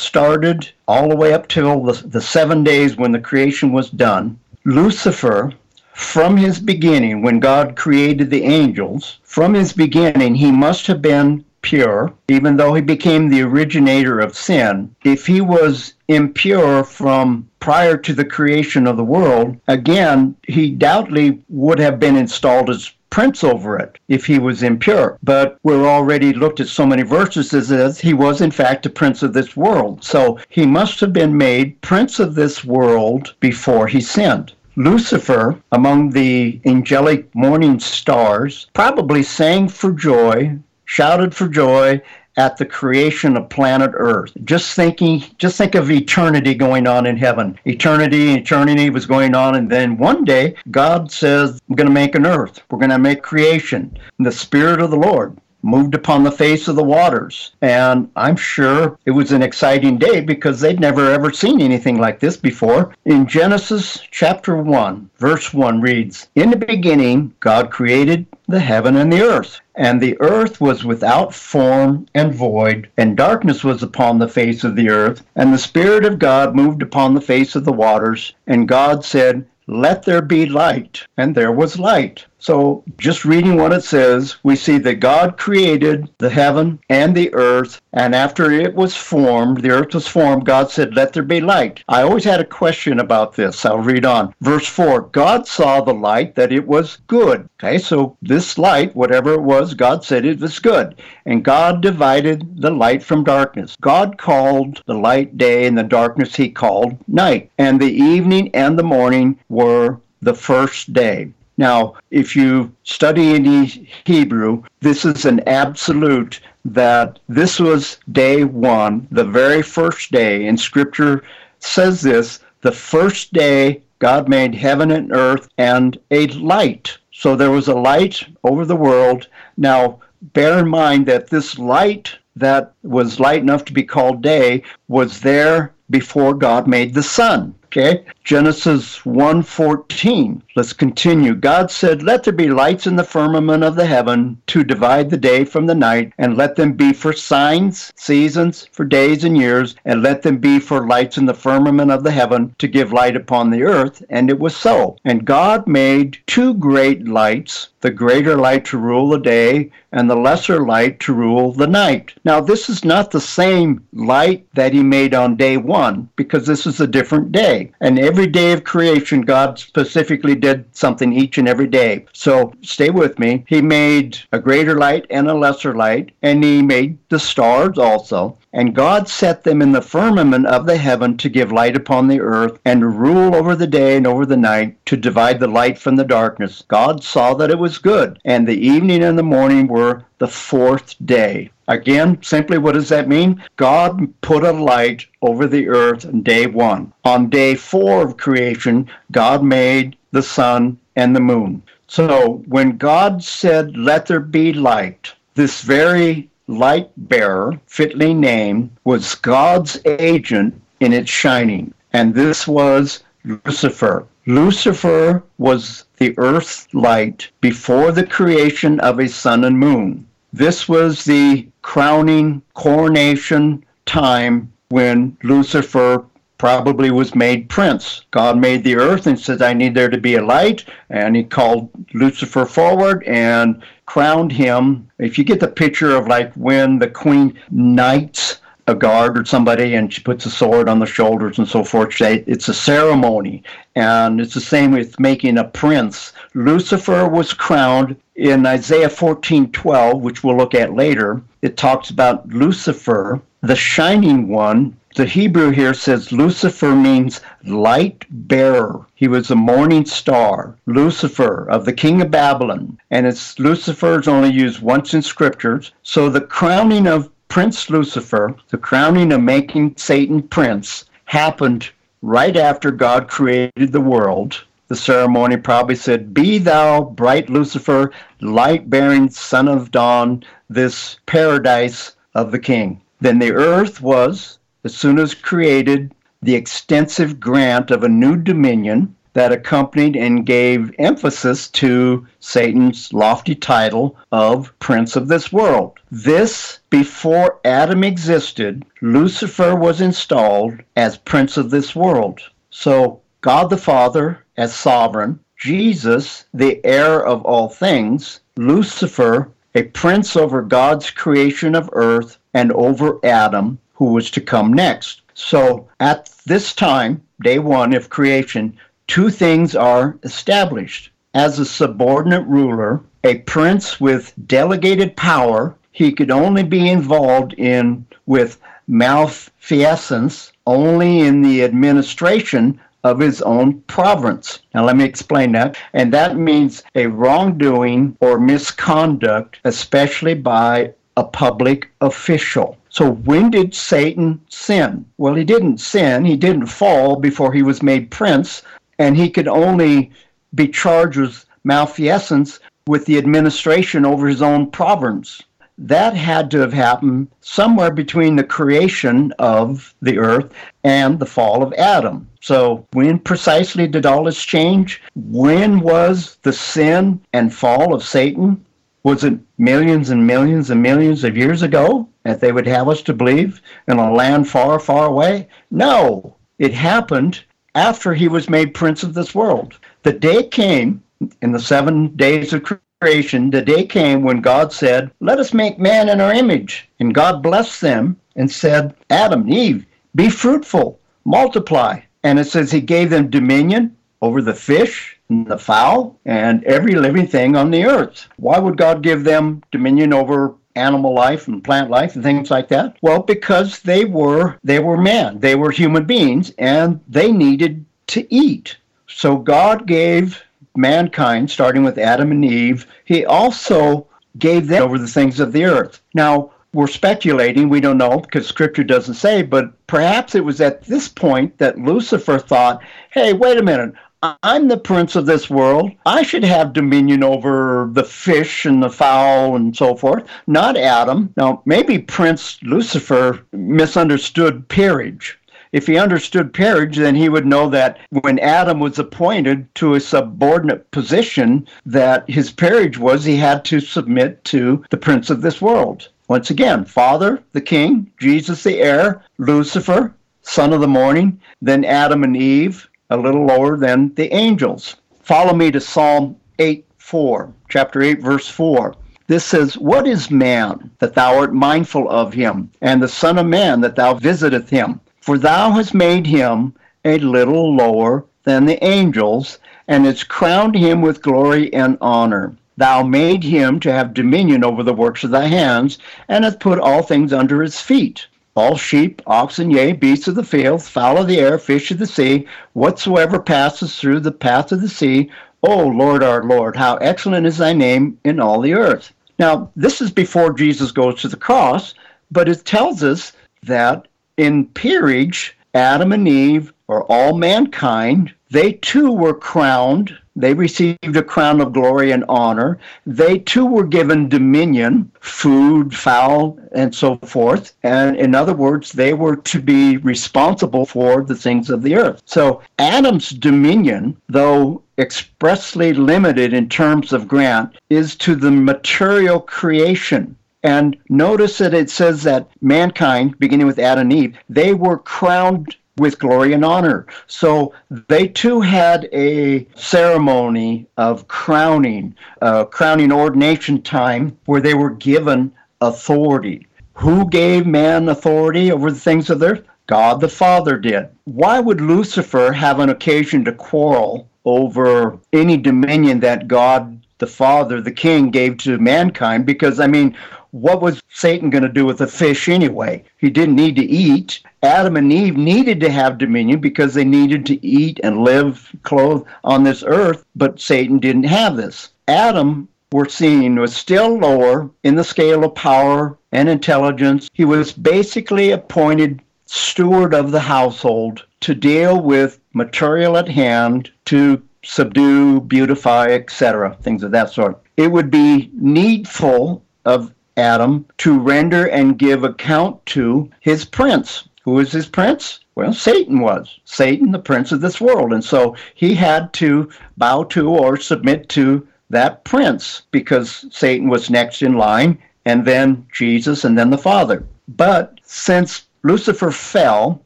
started 0.00 0.70
all 0.86 1.08
the 1.08 1.16
way 1.16 1.32
up 1.32 1.48
till 1.48 1.82
the, 1.82 1.94
the 2.06 2.20
seven 2.20 2.62
days 2.62 2.96
when 2.96 3.10
the 3.10 3.18
creation 3.18 3.72
was 3.72 3.90
done, 3.90 4.38
Lucifer, 4.64 5.52
from 5.92 6.36
his 6.36 6.60
beginning, 6.60 7.20
when 7.20 7.40
God 7.40 7.74
created 7.74 8.30
the 8.30 8.44
angels, 8.44 9.18
from 9.24 9.54
his 9.54 9.72
beginning, 9.72 10.36
he 10.36 10.52
must 10.52 10.86
have 10.86 11.02
been 11.02 11.44
pure, 11.66 12.12
even 12.28 12.56
though 12.56 12.74
he 12.74 12.80
became 12.80 13.28
the 13.28 13.42
originator 13.42 14.20
of 14.20 14.36
sin. 14.36 14.94
If 15.02 15.26
he 15.26 15.40
was 15.40 15.94
impure 16.06 16.84
from 16.84 17.48
prior 17.58 17.96
to 17.96 18.14
the 18.14 18.24
creation 18.24 18.86
of 18.86 18.96
the 18.96 19.10
world, 19.16 19.56
again, 19.66 20.36
he 20.46 20.70
doubtly 20.70 21.42
would 21.48 21.80
have 21.80 21.98
been 21.98 22.14
installed 22.14 22.70
as 22.70 22.92
prince 23.10 23.42
over 23.42 23.76
it 23.76 23.98
if 24.06 24.26
he 24.26 24.38
was 24.38 24.62
impure. 24.62 25.18
But 25.24 25.58
we're 25.64 25.88
already 25.88 26.32
looked 26.32 26.60
at 26.60 26.68
so 26.68 26.86
many 26.86 27.02
verses 27.02 27.52
as 27.72 27.98
he 27.98 28.14
was 28.14 28.40
in 28.40 28.52
fact 28.52 28.86
a 28.86 28.90
prince 28.90 29.24
of 29.24 29.32
this 29.32 29.56
world. 29.56 30.04
So 30.04 30.38
he 30.48 30.66
must 30.66 31.00
have 31.00 31.12
been 31.12 31.36
made 31.36 31.80
prince 31.80 32.20
of 32.20 32.36
this 32.36 32.64
world 32.64 33.34
before 33.40 33.88
he 33.88 34.00
sinned. 34.00 34.52
Lucifer, 34.76 35.58
among 35.72 36.10
the 36.10 36.60
angelic 36.66 37.34
morning 37.34 37.80
stars, 37.80 38.68
probably 38.74 39.22
sang 39.22 39.68
for 39.68 39.90
joy, 39.90 40.56
shouted 40.86 41.34
for 41.34 41.48
joy, 41.48 42.00
at 42.36 42.56
the 42.56 42.66
creation 42.66 43.36
of 43.36 43.48
planet 43.48 43.90
Earth. 43.94 44.32
Just 44.44 44.74
thinking, 44.74 45.24
just 45.38 45.56
think 45.56 45.74
of 45.74 45.90
eternity 45.90 46.54
going 46.54 46.86
on 46.86 47.06
in 47.06 47.16
heaven. 47.16 47.58
Eternity, 47.64 48.34
eternity 48.34 48.90
was 48.90 49.06
going 49.06 49.34
on, 49.34 49.56
and 49.56 49.70
then 49.70 49.96
one 49.96 50.24
day 50.24 50.54
God 50.70 51.10
says, 51.10 51.60
"I'm 51.68 51.76
going 51.76 51.86
to 51.86 51.92
make 51.92 52.14
an 52.14 52.26
earth. 52.26 52.60
We're 52.70 52.78
going 52.78 52.90
to 52.90 52.98
make 52.98 53.22
creation." 53.22 53.96
And 54.18 54.26
the 54.26 54.32
Spirit 54.32 54.80
of 54.80 54.90
the 54.90 54.96
Lord 54.96 55.36
moved 55.66 55.94
upon 55.94 56.22
the 56.22 56.30
face 56.30 56.68
of 56.68 56.76
the 56.76 56.84
waters. 56.84 57.52
And 57.60 58.10
I'm 58.16 58.36
sure 58.36 58.98
it 59.04 59.10
was 59.10 59.32
an 59.32 59.42
exciting 59.42 59.98
day 59.98 60.20
because 60.20 60.60
they'd 60.60 60.80
never 60.80 61.10
ever 61.10 61.32
seen 61.32 61.60
anything 61.60 61.98
like 61.98 62.20
this 62.20 62.36
before. 62.36 62.94
In 63.04 63.26
Genesis 63.26 64.00
chapter 64.10 64.56
1, 64.56 65.10
verse 65.18 65.52
1 65.52 65.80
reads 65.80 66.28
In 66.36 66.50
the 66.50 66.56
beginning, 66.56 67.34
God 67.40 67.70
created 67.70 68.26
the 68.48 68.60
heaven 68.60 68.96
and 68.96 69.12
the 69.12 69.22
earth. 69.22 69.60
And 69.74 70.00
the 70.00 70.16
earth 70.20 70.60
was 70.60 70.84
without 70.84 71.34
form 71.34 72.06
and 72.14 72.32
void, 72.32 72.88
and 72.96 73.16
darkness 73.16 73.64
was 73.64 73.82
upon 73.82 74.18
the 74.18 74.28
face 74.28 74.64
of 74.64 74.76
the 74.76 74.88
earth. 74.88 75.22
And 75.34 75.52
the 75.52 75.58
Spirit 75.58 76.04
of 76.04 76.18
God 76.18 76.54
moved 76.54 76.80
upon 76.80 77.14
the 77.14 77.20
face 77.20 77.56
of 77.56 77.64
the 77.64 77.72
waters. 77.72 78.34
And 78.46 78.68
God 78.68 79.04
said, 79.04 79.44
Let 79.66 80.04
there 80.04 80.22
be 80.22 80.46
light. 80.46 81.02
And 81.16 81.34
there 81.34 81.52
was 81.52 81.78
light. 81.78 82.24
So, 82.46 82.84
just 82.96 83.24
reading 83.24 83.56
what 83.56 83.72
it 83.72 83.82
says, 83.82 84.36
we 84.44 84.54
see 84.54 84.78
that 84.78 85.00
God 85.00 85.36
created 85.36 86.08
the 86.18 86.30
heaven 86.30 86.78
and 86.88 87.12
the 87.12 87.34
earth, 87.34 87.80
and 87.92 88.14
after 88.14 88.52
it 88.52 88.72
was 88.72 88.94
formed, 88.94 89.62
the 89.62 89.70
earth 89.70 89.94
was 89.94 90.06
formed, 90.06 90.46
God 90.46 90.70
said, 90.70 90.94
Let 90.94 91.12
there 91.12 91.24
be 91.24 91.40
light. 91.40 91.82
I 91.88 92.02
always 92.02 92.22
had 92.22 92.38
a 92.38 92.44
question 92.44 93.00
about 93.00 93.34
this. 93.34 93.66
I'll 93.66 93.78
read 93.78 94.04
on. 94.04 94.32
Verse 94.42 94.68
4 94.68 95.00
God 95.10 95.48
saw 95.48 95.80
the 95.80 95.92
light 95.92 96.36
that 96.36 96.52
it 96.52 96.64
was 96.64 96.98
good. 97.08 97.48
Okay, 97.58 97.78
so 97.78 98.16
this 98.22 98.56
light, 98.56 98.94
whatever 98.94 99.34
it 99.34 99.42
was, 99.42 99.74
God 99.74 100.04
said 100.04 100.24
it 100.24 100.38
was 100.38 100.60
good. 100.60 101.02
And 101.24 101.44
God 101.44 101.80
divided 101.80 102.62
the 102.62 102.70
light 102.70 103.02
from 103.02 103.24
darkness. 103.24 103.76
God 103.80 104.18
called 104.18 104.84
the 104.86 104.94
light 104.94 105.36
day, 105.36 105.66
and 105.66 105.76
the 105.76 105.82
darkness 105.82 106.36
he 106.36 106.50
called 106.50 106.96
night. 107.08 107.50
And 107.58 107.80
the 107.80 107.92
evening 107.92 108.54
and 108.54 108.78
the 108.78 108.84
morning 108.84 109.36
were 109.48 109.98
the 110.22 110.34
first 110.34 110.92
day. 110.92 111.32
Now, 111.58 111.94
if 112.10 112.36
you 112.36 112.72
study 112.82 113.34
any 113.34 113.66
Hebrew, 114.04 114.62
this 114.80 115.04
is 115.04 115.24
an 115.24 115.40
absolute 115.48 116.40
that 116.64 117.18
this 117.28 117.58
was 117.58 117.98
day 118.12 118.44
one, 118.44 119.06
the 119.10 119.24
very 119.24 119.62
first 119.62 120.12
day. 120.12 120.46
And 120.46 120.58
scripture 120.58 121.22
says 121.60 122.02
this 122.02 122.40
the 122.60 122.72
first 122.72 123.32
day 123.32 123.82
God 123.98 124.28
made 124.28 124.54
heaven 124.54 124.90
and 124.90 125.12
earth 125.12 125.48
and 125.56 125.98
a 126.10 126.26
light. 126.28 126.98
So 127.12 127.34
there 127.34 127.50
was 127.50 127.68
a 127.68 127.74
light 127.74 128.22
over 128.44 128.64
the 128.64 128.76
world. 128.76 129.28
Now, 129.56 130.00
bear 130.20 130.58
in 130.58 130.68
mind 130.68 131.06
that 131.06 131.28
this 131.28 131.58
light 131.58 132.18
that 132.36 132.74
was 132.82 133.18
light 133.20 133.40
enough 133.40 133.64
to 133.66 133.72
be 133.72 133.82
called 133.82 134.22
day 134.22 134.62
was 134.88 135.20
there 135.20 135.72
before 135.88 136.34
God 136.34 136.66
made 136.66 136.92
the 136.92 137.02
sun. 137.02 137.54
Okay? 137.76 138.04
Genesis 138.24 139.04
1:14. 139.04 140.42
Let's 140.56 140.72
continue. 140.72 141.34
God 141.34 141.70
said, 141.70 142.02
"Let 142.02 142.24
there 142.24 142.32
be 142.32 142.48
lights 142.48 142.86
in 142.86 142.96
the 142.96 143.04
firmament 143.04 143.62
of 143.62 143.76
the 143.76 143.84
heaven 143.84 144.38
to 144.46 144.64
divide 144.64 145.10
the 145.10 145.18
day 145.18 145.44
from 145.44 145.66
the 145.66 145.74
night, 145.74 146.12
and 146.16 146.38
let 146.38 146.56
them 146.56 146.72
be 146.72 146.94
for 146.94 147.12
signs, 147.12 147.92
seasons, 147.94 148.66
for 148.72 148.86
days 148.86 149.24
and 149.24 149.36
years, 149.36 149.76
and 149.84 150.02
let 150.02 150.22
them 150.22 150.38
be 150.38 150.58
for 150.58 150.86
lights 150.86 151.18
in 151.18 151.26
the 151.26 151.34
firmament 151.34 151.90
of 151.90 152.02
the 152.02 152.12
heaven 152.12 152.54
to 152.58 152.66
give 152.66 152.94
light 152.94 153.14
upon 153.14 153.50
the 153.50 153.62
earth." 153.62 154.02
And 154.08 154.30
it 154.30 154.40
was 154.40 154.56
so. 154.56 154.96
And 155.04 155.26
God 155.26 155.66
made 155.66 156.16
two 156.26 156.54
great 156.54 157.06
lights, 157.06 157.68
the 157.86 157.92
greater 157.92 158.36
light 158.36 158.64
to 158.64 158.76
rule 158.76 159.10
the 159.10 159.18
day, 159.20 159.70
and 159.92 160.10
the 160.10 160.16
lesser 160.16 160.66
light 160.66 160.98
to 160.98 161.14
rule 161.14 161.52
the 161.52 161.68
night. 161.68 162.12
Now, 162.24 162.40
this 162.40 162.68
is 162.68 162.84
not 162.84 163.12
the 163.12 163.20
same 163.20 163.86
light 163.92 164.44
that 164.54 164.72
he 164.72 164.82
made 164.82 165.14
on 165.14 165.36
day 165.36 165.56
1 165.56 166.08
because 166.16 166.44
this 166.48 166.66
is 166.66 166.80
a 166.80 166.86
different 166.88 167.30
day. 167.30 167.70
And 167.80 167.96
every 167.96 168.26
day 168.26 168.50
of 168.50 168.64
creation, 168.64 169.20
God 169.20 169.60
specifically 169.60 170.34
did 170.34 170.64
something 170.76 171.12
each 171.12 171.38
and 171.38 171.46
every 171.48 171.68
day. 171.68 172.06
So 172.12 172.52
stay 172.62 172.90
with 172.90 173.20
me. 173.20 173.44
He 173.46 173.62
made 173.62 174.18
a 174.32 174.40
greater 174.40 174.76
light 174.76 175.06
and 175.08 175.28
a 175.28 175.34
lesser 175.34 175.76
light, 175.76 176.10
and 176.22 176.42
he 176.42 176.62
made 176.62 176.98
the 177.08 177.20
stars 177.20 177.78
also. 177.78 178.36
And 178.56 178.74
God 178.74 179.06
set 179.06 179.44
them 179.44 179.60
in 179.60 179.72
the 179.72 179.82
firmament 179.82 180.46
of 180.46 180.64
the 180.64 180.78
heaven 180.78 181.18
to 181.18 181.28
give 181.28 181.52
light 181.52 181.76
upon 181.76 182.08
the 182.08 182.22
earth 182.22 182.58
and 182.64 182.98
rule 182.98 183.34
over 183.34 183.54
the 183.54 183.66
day 183.66 183.98
and 183.98 184.06
over 184.06 184.24
the 184.24 184.38
night 184.38 184.78
to 184.86 184.96
divide 184.96 185.40
the 185.40 185.46
light 185.46 185.78
from 185.78 185.96
the 185.96 186.04
darkness. 186.04 186.64
God 186.66 187.04
saw 187.04 187.34
that 187.34 187.50
it 187.50 187.58
was 187.58 187.76
good. 187.76 188.18
And 188.24 188.48
the 188.48 188.58
evening 188.58 189.04
and 189.04 189.18
the 189.18 189.22
morning 189.22 189.66
were 189.66 190.04
the 190.16 190.26
fourth 190.26 190.94
day. 191.04 191.50
Again, 191.68 192.16
simply 192.22 192.56
what 192.56 192.72
does 192.72 192.88
that 192.88 193.08
mean? 193.08 193.44
God 193.56 194.08
put 194.22 194.42
a 194.42 194.52
light 194.52 195.04
over 195.20 195.46
the 195.46 195.68
earth 195.68 196.06
on 196.06 196.22
day 196.22 196.46
one. 196.46 196.94
On 197.04 197.28
day 197.28 197.56
four 197.56 198.02
of 198.02 198.16
creation, 198.16 198.88
God 199.12 199.44
made 199.44 199.96
the 200.12 200.22
sun 200.22 200.78
and 200.96 201.14
the 201.14 201.20
moon. 201.20 201.62
So 201.88 202.42
when 202.46 202.78
God 202.78 203.22
said, 203.22 203.76
Let 203.76 204.06
there 204.06 204.18
be 204.18 204.54
light, 204.54 205.12
this 205.34 205.60
very 205.60 206.30
light 206.48 206.90
bearer, 206.96 207.60
fitly 207.66 208.14
named, 208.14 208.70
was 208.84 209.14
God's 209.14 209.78
agent 209.84 210.60
in 210.80 210.92
its 210.92 211.10
shining. 211.10 211.72
And 211.92 212.14
this 212.14 212.46
was 212.46 213.02
Lucifer. 213.24 214.06
Lucifer 214.26 215.22
was 215.38 215.84
the 215.98 216.14
earth's 216.18 216.66
light 216.74 217.28
before 217.40 217.92
the 217.92 218.06
creation 218.06 218.80
of 218.80 218.98
a 218.98 219.08
sun 219.08 219.44
and 219.44 219.58
moon. 219.58 220.06
This 220.32 220.68
was 220.68 221.04
the 221.04 221.48
crowning 221.62 222.42
coronation 222.54 223.64
time 223.86 224.52
when 224.68 225.16
Lucifer 225.22 226.04
probably 226.38 226.90
was 226.90 227.14
made 227.14 227.48
prince. 227.48 228.02
God 228.10 228.36
made 228.38 228.62
the 228.62 228.76
earth 228.76 229.06
and 229.06 229.18
said, 229.18 229.40
I 229.40 229.54
need 229.54 229.74
there 229.74 229.88
to 229.88 229.98
be 229.98 230.16
a 230.16 230.24
light. 230.24 230.64
And 230.90 231.16
he 231.16 231.24
called 231.24 231.70
Lucifer 231.94 232.44
forward 232.44 233.02
and 233.04 233.62
crowned 233.86 234.32
him. 234.32 234.90
If 234.98 235.16
you 235.16 235.24
get 235.24 235.40
the 235.40 235.48
picture 235.48 235.96
of 235.96 236.08
like 236.08 236.32
when 236.34 236.78
the 236.78 236.88
queen 236.88 237.38
knights 237.50 238.40
a 238.68 238.74
guard 238.74 239.16
or 239.16 239.24
somebody 239.24 239.76
and 239.76 239.92
she 239.92 240.02
puts 240.02 240.26
a 240.26 240.30
sword 240.30 240.68
on 240.68 240.80
the 240.80 240.86
shoulders 240.86 241.38
and 241.38 241.46
so 241.46 241.62
forth, 241.62 242.00
it's 242.00 242.48
a 242.48 242.54
ceremony. 242.54 243.44
And 243.76 244.20
it's 244.20 244.34
the 244.34 244.40
same 244.40 244.72
with 244.72 244.98
making 244.98 245.38
a 245.38 245.44
prince. 245.44 246.12
Lucifer 246.34 247.08
was 247.08 247.32
crowned 247.32 247.94
in 248.16 248.44
Isaiah 248.44 248.88
14:12, 248.88 250.00
which 250.00 250.24
we'll 250.24 250.36
look 250.36 250.54
at 250.54 250.74
later. 250.74 251.22
It 251.42 251.56
talks 251.56 251.90
about 251.90 252.28
Lucifer, 252.28 253.20
the 253.42 253.54
shining 253.54 254.28
one, 254.28 254.76
the 254.96 255.04
Hebrew 255.04 255.50
here 255.50 255.74
says 255.74 256.10
Lucifer 256.10 256.74
means 256.74 257.20
light 257.44 258.06
bearer. 258.08 258.86
He 258.94 259.08
was 259.08 259.30
a 259.30 259.36
morning 259.36 259.84
star, 259.84 260.56
Lucifer 260.64 261.46
of 261.50 261.66
the 261.66 261.74
king 261.74 262.00
of 262.00 262.10
Babylon. 262.10 262.78
And 262.90 263.06
it's 263.06 263.38
Lucifer 263.38 264.00
is 264.00 264.08
only 264.08 264.30
used 264.30 264.62
once 264.62 264.94
in 264.94 265.02
scriptures. 265.02 265.72
So 265.82 266.08
the 266.08 266.22
crowning 266.22 266.86
of 266.86 267.10
Prince 267.28 267.68
Lucifer, 267.68 268.36
the 268.48 268.56
crowning 268.56 269.12
of 269.12 269.20
making 269.20 269.74
Satan 269.76 270.22
prince, 270.22 270.86
happened 271.04 271.68
right 272.00 272.34
after 272.34 272.70
God 272.70 273.06
created 273.06 273.72
the 273.72 273.82
world. 273.82 274.44
The 274.68 274.76
ceremony 274.76 275.36
probably 275.36 275.76
said, 275.76 276.14
Be 276.14 276.38
thou, 276.38 276.82
bright 276.82 277.28
Lucifer, 277.28 277.92
light 278.22 278.70
bearing 278.70 279.10
son 279.10 279.46
of 279.46 279.70
dawn, 279.70 280.24
this 280.48 280.96
paradise 281.04 281.96
of 282.14 282.32
the 282.32 282.38
king. 282.38 282.80
Then 282.98 283.18
the 283.18 283.32
earth 283.32 283.82
was 283.82 284.38
as 284.66 284.74
soon 284.74 284.98
as 284.98 285.14
created 285.14 285.94
the 286.22 286.34
extensive 286.34 287.20
grant 287.20 287.70
of 287.70 287.84
a 287.84 287.88
new 287.88 288.16
dominion 288.16 288.92
that 289.12 289.30
accompanied 289.30 289.94
and 289.94 290.26
gave 290.26 290.74
emphasis 290.80 291.46
to 291.46 292.04
Satan's 292.18 292.92
lofty 292.92 293.36
title 293.36 293.96
of 294.10 294.52
Prince 294.58 294.96
of 294.96 295.06
this 295.06 295.32
world. 295.32 295.78
This, 295.92 296.58
before 296.68 297.38
Adam 297.44 297.84
existed, 297.84 298.64
Lucifer 298.82 299.54
was 299.54 299.80
installed 299.80 300.54
as 300.74 300.98
Prince 300.98 301.36
of 301.36 301.50
this 301.50 301.76
world. 301.76 302.20
So, 302.50 303.00
God 303.20 303.50
the 303.50 303.56
Father 303.56 304.24
as 304.36 304.52
sovereign, 304.52 305.20
Jesus, 305.36 306.24
the 306.34 306.60
heir 306.66 307.06
of 307.06 307.22
all 307.22 307.48
things, 307.48 308.18
Lucifer, 308.36 309.30
a 309.54 309.62
prince 309.62 310.16
over 310.16 310.42
God's 310.42 310.90
creation 310.90 311.54
of 311.54 311.70
earth 311.72 312.18
and 312.34 312.50
over 312.52 312.98
Adam, 313.04 313.58
who 313.76 313.92
was 313.92 314.10
to 314.10 314.20
come 314.20 314.52
next. 314.52 315.02
So 315.14 315.68
at 315.80 316.10
this 316.26 316.54
time, 316.54 317.02
day 317.22 317.38
one 317.38 317.74
of 317.74 317.90
creation, 317.90 318.56
two 318.86 319.10
things 319.10 319.54
are 319.54 319.98
established. 320.02 320.90
As 321.14 321.38
a 321.38 321.46
subordinate 321.46 322.26
ruler, 322.26 322.82
a 323.04 323.18
prince 323.18 323.80
with 323.80 324.12
delegated 324.26 324.96
power, 324.96 325.56
he 325.72 325.92
could 325.92 326.10
only 326.10 326.42
be 326.42 326.68
involved 326.68 327.32
in 327.34 327.86
with 328.06 328.38
malfeasance 328.66 330.32
only 330.46 331.00
in 331.00 331.22
the 331.22 331.44
administration 331.44 332.60
of 332.84 332.98
his 333.00 333.20
own 333.22 333.60
province. 333.62 334.40
Now, 334.54 334.64
let 334.64 334.76
me 334.76 334.84
explain 334.84 335.32
that. 335.32 335.56
And 335.72 335.92
that 335.92 336.16
means 336.16 336.62
a 336.74 336.86
wrongdoing 336.86 337.96
or 338.00 338.18
misconduct, 338.18 339.40
especially 339.44 340.14
by 340.14 340.72
a 340.96 341.04
public 341.04 341.70
official. 341.80 342.56
So 342.76 342.90
when 342.90 343.30
did 343.30 343.54
Satan 343.54 344.20
sin? 344.28 344.84
Well, 344.98 345.14
he 345.14 345.24
didn't 345.24 345.62
sin. 345.62 346.04
He 346.04 346.14
didn't 346.14 346.48
fall 346.48 346.96
before 346.96 347.32
he 347.32 347.40
was 347.40 347.62
made 347.62 347.90
prince, 347.90 348.42
and 348.78 348.94
he 348.94 349.08
could 349.08 349.28
only 349.28 349.92
be 350.34 350.48
charged 350.48 350.98
with 350.98 351.24
malfeasance 351.42 352.38
with 352.66 352.84
the 352.84 352.98
administration 352.98 353.86
over 353.86 354.06
his 354.06 354.20
own 354.20 354.50
province. 354.50 355.22
That 355.56 355.94
had 355.94 356.30
to 356.32 356.40
have 356.40 356.52
happened 356.52 357.08
somewhere 357.22 357.70
between 357.70 358.14
the 358.14 358.24
creation 358.24 359.10
of 359.18 359.74
the 359.80 359.96
earth 359.96 360.34
and 360.62 360.98
the 360.98 361.06
fall 361.06 361.42
of 361.42 361.54
Adam. 361.54 362.06
So, 362.20 362.66
when 362.74 362.98
precisely 362.98 363.66
did 363.66 363.86
all 363.86 364.04
this 364.04 364.22
change? 364.22 364.82
When 364.94 365.60
was 365.60 366.18
the 366.20 366.32
sin 366.34 367.00
and 367.14 367.32
fall 367.32 367.72
of 367.72 367.82
Satan? 367.82 368.44
Was 368.86 369.02
it 369.02 369.18
millions 369.36 369.90
and 369.90 370.06
millions 370.06 370.48
and 370.48 370.62
millions 370.62 371.02
of 371.02 371.16
years 371.16 371.42
ago 371.42 371.88
that 372.04 372.20
they 372.20 372.30
would 372.30 372.46
have 372.46 372.68
us 372.68 372.82
to 372.82 372.94
believe 372.94 373.42
in 373.66 373.80
a 373.80 373.92
land 373.92 374.28
far, 374.28 374.60
far 374.60 374.86
away? 374.86 375.26
No, 375.50 376.14
it 376.38 376.54
happened 376.54 377.24
after 377.56 377.94
he 377.94 378.06
was 378.06 378.30
made 378.30 378.54
prince 378.54 378.84
of 378.84 378.94
this 378.94 379.12
world. 379.12 379.58
The 379.82 379.92
day 379.92 380.22
came 380.22 380.84
in 381.20 381.32
the 381.32 381.40
seven 381.40 381.96
days 381.96 382.32
of 382.32 382.44
creation, 382.80 383.28
the 383.28 383.42
day 383.42 383.66
came 383.66 384.04
when 384.04 384.20
God 384.20 384.52
said, 384.52 384.92
Let 385.00 385.18
us 385.18 385.34
make 385.34 385.58
man 385.58 385.88
in 385.88 386.00
our 386.00 386.12
image. 386.12 386.68
And 386.78 386.94
God 386.94 387.24
blessed 387.24 387.60
them 387.60 387.96
and 388.14 388.30
said, 388.30 388.72
Adam 388.90 389.28
Eve, 389.28 389.66
be 389.96 390.08
fruitful, 390.08 390.78
multiply. 391.04 391.80
And 392.04 392.20
it 392.20 392.28
says 392.28 392.52
he 392.52 392.60
gave 392.60 392.90
them 392.90 393.10
dominion 393.10 393.76
over 394.06 394.22
the 394.22 394.34
fish, 394.34 394.98
and 395.08 395.26
the 395.26 395.38
fowl, 395.38 395.98
and 396.04 396.44
every 396.44 396.74
living 396.74 397.06
thing 397.06 397.36
on 397.36 397.50
the 397.50 397.64
earth. 397.64 398.08
Why 398.16 398.38
would 398.38 398.56
God 398.56 398.82
give 398.82 399.04
them 399.04 399.42
dominion 399.52 399.92
over 399.92 400.34
animal 400.54 400.94
life 400.94 401.28
and 401.28 401.44
plant 401.44 401.70
life 401.70 401.94
and 401.94 402.02
things 402.02 402.30
like 402.30 402.48
that? 402.48 402.76
Well, 402.80 403.02
because 403.02 403.60
they 403.60 403.84
were 403.84 404.38
they 404.42 404.58
were 404.58 404.76
men, 404.76 405.20
they 405.20 405.34
were 405.34 405.50
human 405.50 405.84
beings, 405.84 406.32
and 406.38 406.80
they 406.88 407.12
needed 407.12 407.64
to 407.88 408.14
eat. 408.14 408.56
So 408.86 409.16
God 409.16 409.66
gave 409.66 410.22
mankind, 410.56 411.30
starting 411.30 411.64
with 411.64 411.78
Adam 411.78 412.10
and 412.10 412.24
Eve, 412.24 412.66
He 412.84 413.04
also 413.04 413.86
gave 414.18 414.46
them 414.46 414.62
over 414.62 414.78
the 414.78 414.88
things 414.88 415.20
of 415.20 415.32
the 415.32 415.44
earth. 415.44 415.82
Now, 415.92 416.32
we're 416.56 416.66
speculating, 416.66 417.50
we 417.50 417.60
don't 417.60 417.76
know 417.76 418.00
because 418.00 418.26
scripture 418.26 418.64
doesn't 418.64 418.94
say, 418.94 419.22
but 419.22 419.52
perhaps 419.66 420.14
it 420.14 420.24
was 420.24 420.40
at 420.40 420.62
this 420.62 420.88
point 420.88 421.36
that 421.36 421.58
Lucifer 421.58 422.18
thought, 422.18 422.62
hey, 422.92 423.12
wait 423.12 423.38
a 423.38 423.42
minute, 423.42 423.74
I'm 424.02 424.48
the 424.48 424.58
prince 424.58 424.94
of 424.94 425.06
this 425.06 425.30
world. 425.30 425.72
I 425.86 426.02
should 426.02 426.24
have 426.24 426.52
dominion 426.52 427.02
over 427.02 427.68
the 427.72 427.84
fish 427.84 428.44
and 428.44 428.62
the 428.62 428.70
fowl 428.70 429.36
and 429.36 429.56
so 429.56 429.74
forth, 429.74 430.06
not 430.26 430.56
Adam. 430.56 431.12
Now, 431.16 431.42
maybe 431.46 431.78
Prince 431.78 432.38
Lucifer 432.42 433.24
misunderstood 433.32 434.48
peerage. 434.48 435.18
If 435.52 435.66
he 435.66 435.78
understood 435.78 436.34
peerage, 436.34 436.76
then 436.76 436.94
he 436.94 437.08
would 437.08 437.24
know 437.24 437.48
that 437.48 437.78
when 438.02 438.18
Adam 438.18 438.60
was 438.60 438.78
appointed 438.78 439.52
to 439.54 439.74
a 439.74 439.80
subordinate 439.80 440.70
position, 440.70 441.46
that 441.64 442.08
his 442.10 442.30
peerage 442.30 442.78
was 442.78 443.04
he 443.04 443.16
had 443.16 443.44
to 443.46 443.60
submit 443.60 444.22
to 444.24 444.62
the 444.70 444.76
prince 444.76 445.08
of 445.08 445.22
this 445.22 445.40
world. 445.40 445.88
Once 446.08 446.30
again, 446.30 446.64
Father, 446.64 447.22
the 447.32 447.40
king, 447.40 447.90
Jesus, 447.98 448.42
the 448.42 448.60
heir, 448.60 449.02
Lucifer, 449.18 449.94
son 450.22 450.52
of 450.52 450.60
the 450.60 450.68
morning, 450.68 451.18
then 451.40 451.64
Adam 451.64 452.04
and 452.04 452.16
Eve, 452.16 452.68
a 452.90 452.96
little 452.96 453.26
lower 453.26 453.56
than 453.56 453.92
the 453.94 454.12
angels. 454.14 454.76
Follow 455.02 455.34
me 455.34 455.50
to 455.50 455.60
Psalm 455.60 456.16
8 456.38 456.64
4, 456.78 457.32
chapter 457.48 457.82
8, 457.82 458.00
verse 458.00 458.28
4. 458.28 458.74
This 459.08 459.24
says, 459.24 459.58
What 459.58 459.86
is 459.86 460.10
man 460.10 460.70
that 460.78 460.94
thou 460.94 461.18
art 461.18 461.34
mindful 461.34 461.88
of 461.88 462.14
him, 462.14 462.50
and 462.60 462.82
the 462.82 462.88
Son 462.88 463.18
of 463.18 463.26
Man 463.26 463.60
that 463.60 463.76
thou 463.76 463.94
visiteth 463.94 464.50
him? 464.50 464.80
For 465.00 465.18
thou 465.18 465.50
hast 465.52 465.74
made 465.74 466.06
him 466.06 466.54
a 466.84 466.98
little 466.98 467.54
lower 467.54 468.04
than 468.24 468.46
the 468.46 468.62
angels, 468.64 469.38
and 469.68 469.84
hast 469.84 470.08
crowned 470.08 470.54
him 470.54 470.80
with 470.80 471.02
glory 471.02 471.52
and 471.52 471.78
honor. 471.80 472.36
Thou 472.56 472.82
made 472.82 473.22
him 473.22 473.60
to 473.60 473.72
have 473.72 473.94
dominion 473.94 474.44
over 474.44 474.62
the 474.62 474.74
works 474.74 475.04
of 475.04 475.10
thy 475.10 475.26
hands, 475.26 475.78
and 476.08 476.24
hast 476.24 476.40
put 476.40 476.58
all 476.58 476.82
things 476.82 477.12
under 477.12 477.42
his 477.42 477.60
feet 477.60 478.06
all 478.36 478.56
sheep, 478.56 479.00
oxen, 479.06 479.50
yea, 479.50 479.72
beasts 479.72 480.08
of 480.08 480.14
the 480.14 480.22
field, 480.22 480.62
fowl 480.62 480.98
of 480.98 481.06
the 481.08 481.18
air, 481.18 481.38
fish 481.38 481.70
of 481.70 481.78
the 481.78 481.86
sea, 481.86 482.26
whatsoever 482.52 483.18
passes 483.18 483.76
through 483.76 484.00
the 484.00 484.12
path 484.12 484.52
of 484.52 484.60
the 484.60 484.68
sea. 484.68 485.10
O 485.42 485.66
Lord 485.66 486.02
our 486.02 486.22
Lord, 486.22 486.56
how 486.56 486.76
excellent 486.76 487.26
is 487.26 487.38
thy 487.38 487.52
name 487.52 487.98
in 488.04 488.20
all 488.20 488.40
the 488.40 488.54
earth. 488.54 488.92
Now, 489.18 489.50
this 489.56 489.80
is 489.80 489.90
before 489.90 490.32
Jesus 490.32 490.70
goes 490.70 491.00
to 491.00 491.08
the 491.08 491.16
cross, 491.16 491.74
but 492.10 492.28
it 492.28 492.44
tells 492.44 492.82
us 492.82 493.12
that 493.42 493.88
in 494.16 494.46
peerage, 494.46 495.36
Adam 495.54 495.92
and 495.92 496.06
Eve, 496.06 496.52
or 496.68 496.84
all 496.90 497.16
mankind, 497.16 498.12
they 498.30 498.52
too 498.52 498.92
were 498.92 499.14
crowned 499.14 499.96
they 500.16 500.32
received 500.32 500.96
a 500.96 501.02
crown 501.02 501.42
of 501.42 501.52
glory 501.52 501.92
and 501.92 502.04
honor. 502.08 502.58
They 502.86 503.18
too 503.18 503.44
were 503.44 503.66
given 503.66 504.08
dominion, 504.08 504.90
food, 505.00 505.76
fowl, 505.76 506.38
and 506.52 506.74
so 506.74 506.96
forth. 506.96 507.54
And 507.62 507.96
in 507.96 508.14
other 508.14 508.32
words, 508.32 508.72
they 508.72 508.94
were 508.94 509.16
to 509.16 509.40
be 509.40 509.76
responsible 509.76 510.64
for 510.64 511.02
the 511.02 511.14
things 511.14 511.50
of 511.50 511.62
the 511.62 511.76
earth. 511.76 512.02
So 512.06 512.40
Adam's 512.58 513.10
dominion, 513.10 513.96
though 514.08 514.62
expressly 514.78 515.72
limited 515.74 516.32
in 516.32 516.48
terms 516.48 516.92
of 516.92 517.08
grant, 517.08 517.56
is 517.68 517.94
to 517.96 518.14
the 518.14 518.30
material 518.30 519.20
creation. 519.20 520.16
And 520.42 520.76
notice 520.88 521.38
that 521.38 521.54
it 521.54 521.70
says 521.70 522.04
that 522.04 522.28
mankind, 522.40 523.18
beginning 523.18 523.46
with 523.46 523.58
Adam 523.58 523.90
and 523.90 523.92
Eve, 523.92 524.16
they 524.28 524.54
were 524.54 524.78
crowned 524.78 525.56
with 525.78 525.98
glory 525.98 526.32
and 526.32 526.44
honor. 526.44 526.86
So 527.06 527.52
they 527.88 528.08
too 528.08 528.40
had 528.40 528.88
a 528.92 529.46
ceremony 529.54 530.66
of 530.76 531.08
crowning, 531.08 531.94
uh, 532.22 532.44
crowning 532.44 532.92
ordination 532.92 533.62
time 533.62 534.16
where 534.26 534.40
they 534.40 534.54
were 534.54 534.70
given 534.70 535.32
authority. 535.60 536.46
Who 536.74 537.08
gave 537.08 537.46
man 537.46 537.88
authority 537.88 538.52
over 538.52 538.70
the 538.70 538.80
things 538.80 539.10
of 539.10 539.22
earth? 539.22 539.42
God 539.66 540.00
the 540.00 540.08
Father 540.08 540.58
did. 540.58 540.88
Why 541.04 541.40
would 541.40 541.60
Lucifer 541.60 542.32
have 542.32 542.60
an 542.60 542.68
occasion 542.68 543.24
to 543.24 543.32
quarrel 543.32 544.08
over 544.24 544.98
any 545.12 545.36
dominion 545.36 546.00
that 546.00 546.28
God 546.28 546.85
the 546.98 547.06
Father, 547.06 547.60
the 547.60 547.72
King, 547.72 548.10
gave 548.10 548.38
to 548.38 548.58
mankind? 548.58 549.26
Because, 549.26 549.60
I 549.60 549.66
mean, 549.66 549.96
what 550.30 550.60
was 550.60 550.82
Satan 550.88 551.30
going 551.30 551.42
to 551.42 551.48
do 551.48 551.64
with 551.64 551.80
a 551.80 551.86
fish 551.86 552.28
anyway? 552.28 552.84
He 552.98 553.10
didn't 553.10 553.36
need 553.36 553.56
to 553.56 553.64
eat. 553.64 554.20
Adam 554.42 554.76
and 554.76 554.92
Eve 554.92 555.16
needed 555.16 555.60
to 555.60 555.70
have 555.70 555.98
dominion 555.98 556.40
because 556.40 556.74
they 556.74 556.84
needed 556.84 557.24
to 557.26 557.46
eat 557.46 557.80
and 557.82 558.04
live, 558.04 558.54
clothe 558.62 559.06
on 559.24 559.44
this 559.44 559.64
earth, 559.66 560.04
but 560.14 560.40
Satan 560.40 560.78
didn't 560.78 561.04
have 561.04 561.36
this. 561.36 561.70
Adam, 561.88 562.48
we're 562.72 562.88
seeing, 562.88 563.36
was 563.36 563.56
still 563.56 563.98
lower 563.98 564.50
in 564.64 564.74
the 564.74 564.84
scale 564.84 565.24
of 565.24 565.34
power 565.34 565.96
and 566.12 566.28
intelligence. 566.28 567.08
He 567.12 567.24
was 567.24 567.52
basically 567.52 568.32
appointed 568.32 569.00
steward 569.24 569.94
of 569.94 570.10
the 570.10 570.20
household 570.20 571.04
to 571.20 571.34
deal 571.34 571.80
with 571.80 572.20
material 572.32 572.96
at 572.96 573.08
hand, 573.08 573.70
to 573.86 574.22
subdue, 574.46 575.20
beautify, 575.20 575.88
etc., 575.88 576.56
things 576.62 576.82
of 576.82 576.92
that 576.92 577.10
sort. 577.10 577.42
It 577.56 577.70
would 577.70 577.90
be 577.90 578.30
needful 578.34 579.42
of 579.64 579.92
Adam 580.16 580.64
to 580.78 580.98
render 580.98 581.46
and 581.46 581.78
give 581.78 582.04
account 582.04 582.64
to 582.66 583.10
his 583.20 583.44
prince. 583.44 584.08
Who 584.22 584.32
was 584.32 584.52
his 584.52 584.66
prince? 584.66 585.20
Well, 585.34 585.52
Satan 585.52 586.00
was. 586.00 586.40
Satan, 586.44 586.90
the 586.90 586.98
prince 586.98 587.32
of 587.32 587.40
this 587.40 587.60
world. 587.60 587.92
And 587.92 588.02
so 588.02 588.34
he 588.54 588.74
had 588.74 589.12
to 589.14 589.50
bow 589.76 590.04
to 590.04 590.30
or 590.30 590.56
submit 590.56 591.08
to 591.10 591.46
that 591.70 592.04
prince 592.04 592.62
because 592.70 593.26
Satan 593.30 593.68
was 593.68 593.90
next 593.90 594.22
in 594.22 594.34
line, 594.34 594.78
and 595.04 595.24
then 595.24 595.66
Jesus, 595.72 596.24
and 596.24 596.38
then 596.38 596.50
the 596.50 596.58
Father. 596.58 597.04
But 597.28 597.78
since 597.82 598.46
Lucifer 598.62 599.10
fell, 599.10 599.82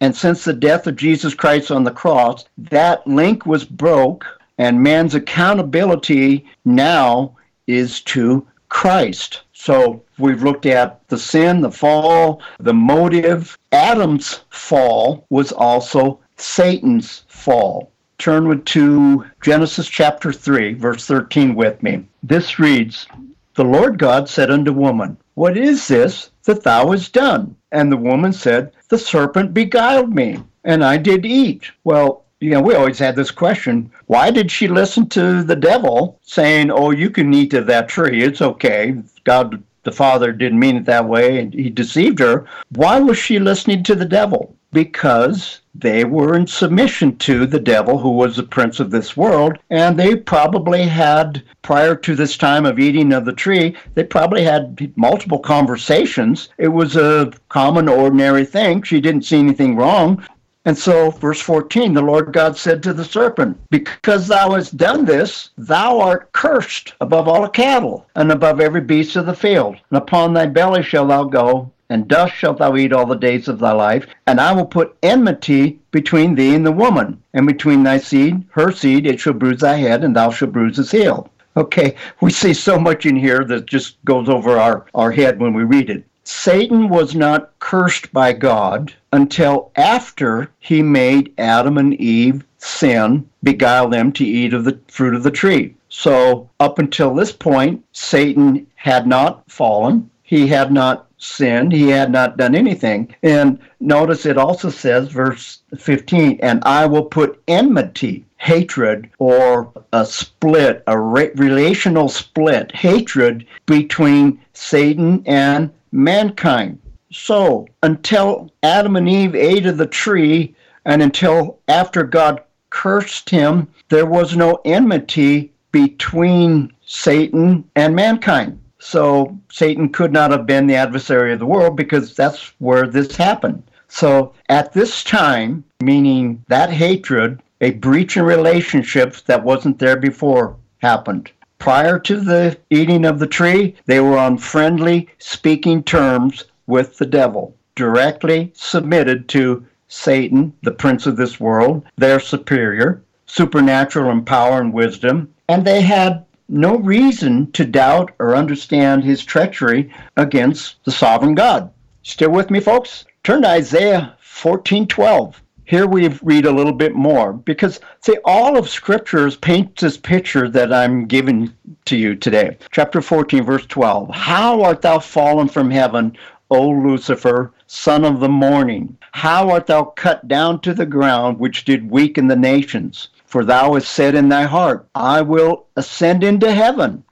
and 0.00 0.16
since 0.16 0.44
the 0.44 0.52
death 0.54 0.86
of 0.86 0.96
Jesus 0.96 1.34
Christ 1.34 1.70
on 1.70 1.84
the 1.84 1.90
cross, 1.90 2.44
that 2.56 3.06
link 3.06 3.44
was 3.44 3.64
broke, 3.64 4.26
and 4.56 4.82
man's 4.82 5.14
accountability 5.14 6.46
now 6.64 7.36
is 7.66 8.00
to 8.02 8.46
Christ. 8.70 9.42
So 9.52 10.02
we've 10.18 10.42
looked 10.42 10.64
at 10.64 11.06
the 11.08 11.18
sin, 11.18 11.60
the 11.60 11.70
fall, 11.70 12.40
the 12.58 12.72
motive. 12.72 13.58
Adam's 13.72 14.40
fall 14.48 15.26
was 15.28 15.52
also 15.52 16.20
Satan's 16.36 17.24
fall. 17.28 17.92
Turn 18.16 18.48
with 18.48 18.64
to 18.66 19.24
Genesis 19.42 19.88
chapter 19.88 20.32
3, 20.32 20.74
verse 20.74 21.06
13 21.06 21.54
with 21.54 21.82
me. 21.82 22.06
This 22.22 22.58
reads 22.58 23.06
The 23.54 23.64
Lord 23.64 23.98
God 23.98 24.28
said 24.28 24.50
unto 24.50 24.72
woman, 24.72 25.18
What 25.34 25.58
is 25.58 25.88
this 25.88 26.30
that 26.44 26.62
thou 26.62 26.90
hast 26.92 27.12
done? 27.12 27.56
And 27.72 27.92
the 27.92 27.96
woman 27.96 28.32
said, 28.32 28.72
The 28.90 28.98
serpent 28.98 29.54
beguiled 29.54 30.12
me, 30.12 30.42
and 30.64 30.84
I 30.84 30.96
did 30.96 31.24
eat. 31.24 31.70
Well, 31.84 32.24
you 32.40 32.50
know, 32.50 32.60
we 32.60 32.74
always 32.74 32.98
had 32.98 33.14
this 33.16 33.30
question 33.30 33.90
why 34.06 34.30
did 34.30 34.50
she 34.50 34.66
listen 34.66 35.08
to 35.10 35.44
the 35.44 35.54
devil 35.54 36.18
saying, 36.22 36.70
Oh, 36.70 36.90
you 36.90 37.08
can 37.08 37.32
eat 37.32 37.54
of 37.54 37.66
that 37.66 37.88
tree? 37.88 38.22
It's 38.22 38.42
okay. 38.42 38.96
God 39.24 39.62
the 39.82 39.92
father 39.92 40.32
didn't 40.32 40.58
mean 40.58 40.76
it 40.76 40.84
that 40.84 41.08
way 41.08 41.38
and 41.38 41.54
he 41.54 41.70
deceived 41.70 42.18
her. 42.18 42.46
Why 42.74 43.00
was 43.00 43.18
she 43.18 43.38
listening 43.38 43.82
to 43.84 43.94
the 43.94 44.04
devil? 44.04 44.54
Because 44.72 45.60
they 45.74 46.04
were 46.04 46.36
in 46.36 46.46
submission 46.46 47.16
to 47.18 47.46
the 47.46 47.60
devil, 47.60 47.98
who 47.98 48.10
was 48.10 48.36
the 48.36 48.42
prince 48.42 48.80
of 48.80 48.90
this 48.90 49.16
world, 49.16 49.58
and 49.70 49.98
they 49.98 50.14
probably 50.16 50.82
had, 50.82 51.42
prior 51.62 51.94
to 51.96 52.14
this 52.14 52.36
time 52.36 52.66
of 52.66 52.78
eating 52.78 53.12
of 53.12 53.24
the 53.24 53.32
tree, 53.32 53.76
they 53.94 54.04
probably 54.04 54.42
had 54.42 54.92
multiple 54.96 55.38
conversations. 55.38 56.50
It 56.58 56.68
was 56.68 56.96
a 56.96 57.32
common, 57.48 57.88
ordinary 57.88 58.44
thing. 58.44 58.82
She 58.82 59.00
didn't 59.00 59.24
see 59.24 59.38
anything 59.38 59.76
wrong. 59.76 60.24
And 60.66 60.76
so, 60.76 61.10
verse 61.10 61.40
14, 61.40 61.94
the 61.94 62.02
Lord 62.02 62.34
God 62.34 62.54
said 62.54 62.82
to 62.82 62.92
the 62.92 63.04
serpent, 63.04 63.58
Because 63.70 64.28
thou 64.28 64.52
hast 64.52 64.76
done 64.76 65.06
this, 65.06 65.50
thou 65.56 65.98
art 66.00 66.30
cursed 66.32 66.92
above 67.00 67.28
all 67.28 67.48
cattle, 67.48 68.06
and 68.14 68.30
above 68.30 68.60
every 68.60 68.82
beast 68.82 69.16
of 69.16 69.24
the 69.24 69.32
field. 69.32 69.76
And 69.90 69.96
upon 69.96 70.34
thy 70.34 70.46
belly 70.46 70.82
shalt 70.82 71.08
thou 71.08 71.24
go, 71.24 71.70
and 71.88 72.06
dust 72.06 72.34
shalt 72.34 72.58
thou 72.58 72.76
eat 72.76 72.92
all 72.92 73.06
the 73.06 73.14
days 73.14 73.48
of 73.48 73.58
thy 73.58 73.72
life. 73.72 74.06
And 74.26 74.38
I 74.38 74.52
will 74.52 74.66
put 74.66 74.96
enmity 75.02 75.80
between 75.92 76.34
thee 76.34 76.54
and 76.54 76.66
the 76.66 76.72
woman, 76.72 77.22
and 77.32 77.46
between 77.46 77.82
thy 77.82 77.96
seed, 77.96 78.44
her 78.50 78.70
seed, 78.70 79.06
it 79.06 79.18
shall 79.18 79.32
bruise 79.32 79.62
thy 79.62 79.76
head, 79.76 80.04
and 80.04 80.14
thou 80.14 80.30
shalt 80.30 80.52
bruise 80.52 80.76
his 80.76 80.90
heel. 80.90 81.30
Okay, 81.56 81.96
we 82.20 82.30
see 82.30 82.52
so 82.52 82.78
much 82.78 83.06
in 83.06 83.16
here 83.16 83.44
that 83.44 83.64
just 83.64 83.96
goes 84.04 84.28
over 84.28 84.58
our, 84.58 84.84
our 84.94 85.10
head 85.10 85.40
when 85.40 85.54
we 85.54 85.64
read 85.64 85.88
it. 85.88 86.04
Satan 86.22 86.90
was 86.90 87.14
not 87.14 87.50
cursed 87.60 88.12
by 88.12 88.34
God 88.34 88.94
until 89.12 89.70
after 89.76 90.50
he 90.58 90.82
made 90.82 91.34
Adam 91.38 91.78
and 91.78 91.94
Eve 91.94 92.44
sin, 92.58 93.28
beguile 93.42 93.88
them 93.88 94.12
to 94.12 94.24
eat 94.24 94.52
of 94.52 94.64
the 94.64 94.78
fruit 94.88 95.14
of 95.14 95.22
the 95.22 95.30
tree. 95.30 95.74
So, 95.88 96.48
up 96.60 96.78
until 96.78 97.14
this 97.14 97.32
point, 97.32 97.84
Satan 97.92 98.66
had 98.76 99.06
not 99.06 99.42
fallen. 99.50 100.10
He 100.22 100.46
had 100.46 100.70
not 100.70 101.08
sinned. 101.18 101.72
He 101.72 101.88
had 101.88 102.12
not 102.12 102.36
done 102.36 102.54
anything. 102.54 103.14
And 103.22 103.58
notice 103.80 104.24
it 104.24 104.38
also 104.38 104.70
says, 104.70 105.08
verse 105.08 105.60
15, 105.76 106.38
and 106.42 106.62
I 106.64 106.86
will 106.86 107.04
put 107.04 107.42
enmity, 107.48 108.24
hatred, 108.36 109.10
or 109.18 109.72
a 109.92 110.06
split, 110.06 110.82
a 110.86 110.98
relational 110.98 112.08
split, 112.08 112.72
hatred 112.72 113.46
between 113.66 114.40
Satan 114.52 115.22
and 115.26 115.70
mankind. 115.92 116.78
So, 117.12 117.66
until 117.82 118.52
Adam 118.62 118.94
and 118.94 119.08
Eve 119.08 119.34
ate 119.34 119.66
of 119.66 119.78
the 119.78 119.86
tree, 119.86 120.54
and 120.84 121.02
until 121.02 121.58
after 121.66 122.04
God 122.04 122.40
cursed 122.70 123.30
him, 123.30 123.66
there 123.88 124.06
was 124.06 124.36
no 124.36 124.60
enmity 124.64 125.52
between 125.72 126.72
Satan 126.86 127.64
and 127.74 127.96
mankind. 127.96 128.60
So, 128.78 129.36
Satan 129.50 129.88
could 129.88 130.12
not 130.12 130.30
have 130.30 130.46
been 130.46 130.68
the 130.68 130.76
adversary 130.76 131.32
of 131.32 131.40
the 131.40 131.46
world 131.46 131.76
because 131.76 132.14
that's 132.14 132.52
where 132.58 132.86
this 132.86 133.16
happened. 133.16 133.64
So, 133.88 134.32
at 134.48 134.72
this 134.72 135.02
time, 135.02 135.64
meaning 135.80 136.44
that 136.46 136.70
hatred, 136.70 137.42
a 137.60 137.72
breach 137.72 138.16
in 138.16 138.22
relationships 138.22 139.22
that 139.22 139.42
wasn't 139.42 139.80
there 139.80 139.96
before 139.96 140.56
happened. 140.78 141.32
Prior 141.58 141.98
to 141.98 142.20
the 142.20 142.56
eating 142.70 143.04
of 143.04 143.18
the 143.18 143.26
tree, 143.26 143.74
they 143.84 144.00
were 144.00 144.16
on 144.16 144.38
friendly 144.38 145.08
speaking 145.18 145.82
terms 145.82 146.44
with 146.70 146.96
the 146.96 147.04
devil, 147.04 147.54
directly 147.74 148.50
submitted 148.54 149.28
to 149.28 149.66
Satan, 149.88 150.54
the 150.62 150.70
prince 150.70 151.06
of 151.06 151.16
this 151.16 151.38
world, 151.38 151.84
their 151.96 152.20
superior, 152.20 153.02
supernatural 153.26 154.10
in 154.10 154.24
power 154.24 154.60
and 154.60 154.72
wisdom, 154.72 155.34
and 155.48 155.66
they 155.66 155.82
had 155.82 156.24
no 156.48 156.76
reason 156.78 157.50
to 157.52 157.64
doubt 157.64 158.12
or 158.18 158.34
understand 158.34 159.04
his 159.04 159.24
treachery 159.24 159.92
against 160.16 160.76
the 160.84 160.92
sovereign 160.92 161.34
God. 161.34 161.70
Still 162.02 162.30
with 162.30 162.50
me, 162.50 162.60
folks? 162.60 163.04
Turn 163.24 163.42
to 163.42 163.48
Isaiah 163.48 164.14
14:12 164.22 165.34
here 165.70 165.86
we 165.86 166.08
read 166.22 166.46
a 166.46 166.50
little 166.50 166.72
bit 166.72 166.96
more 166.96 167.32
because 167.32 167.78
see 168.00 168.16
all 168.24 168.58
of 168.58 168.68
scriptures 168.68 169.36
paints 169.36 169.82
this 169.82 169.96
picture 169.96 170.48
that 170.48 170.72
i'm 170.72 171.06
giving 171.06 171.52
to 171.84 171.96
you 171.96 172.16
today 172.16 172.56
chapter 172.72 173.00
14 173.00 173.44
verse 173.44 173.64
12 173.66 174.10
how 174.10 174.60
art 174.62 174.82
thou 174.82 174.98
fallen 174.98 175.46
from 175.46 175.70
heaven 175.70 176.16
o 176.50 176.68
lucifer 176.68 177.52
son 177.66 178.04
of 178.04 178.20
the 178.20 178.28
morning 178.28 178.96
how 179.12 179.50
art 179.50 179.66
thou 179.66 179.84
cut 179.84 180.26
down 180.28 180.60
to 180.60 180.74
the 180.74 180.86
ground 180.86 181.38
which 181.38 181.64
did 181.64 181.90
weaken 181.90 182.26
the 182.26 182.36
nations 182.36 183.08
for 183.24 183.44
thou 183.44 183.74
hast 183.74 183.90
said 183.90 184.14
in 184.14 184.28
thy 184.28 184.42
heart 184.42 184.86
i 184.94 185.20
will 185.20 185.66
ascend 185.76 186.22
into 186.24 186.50
heaven 186.52 187.02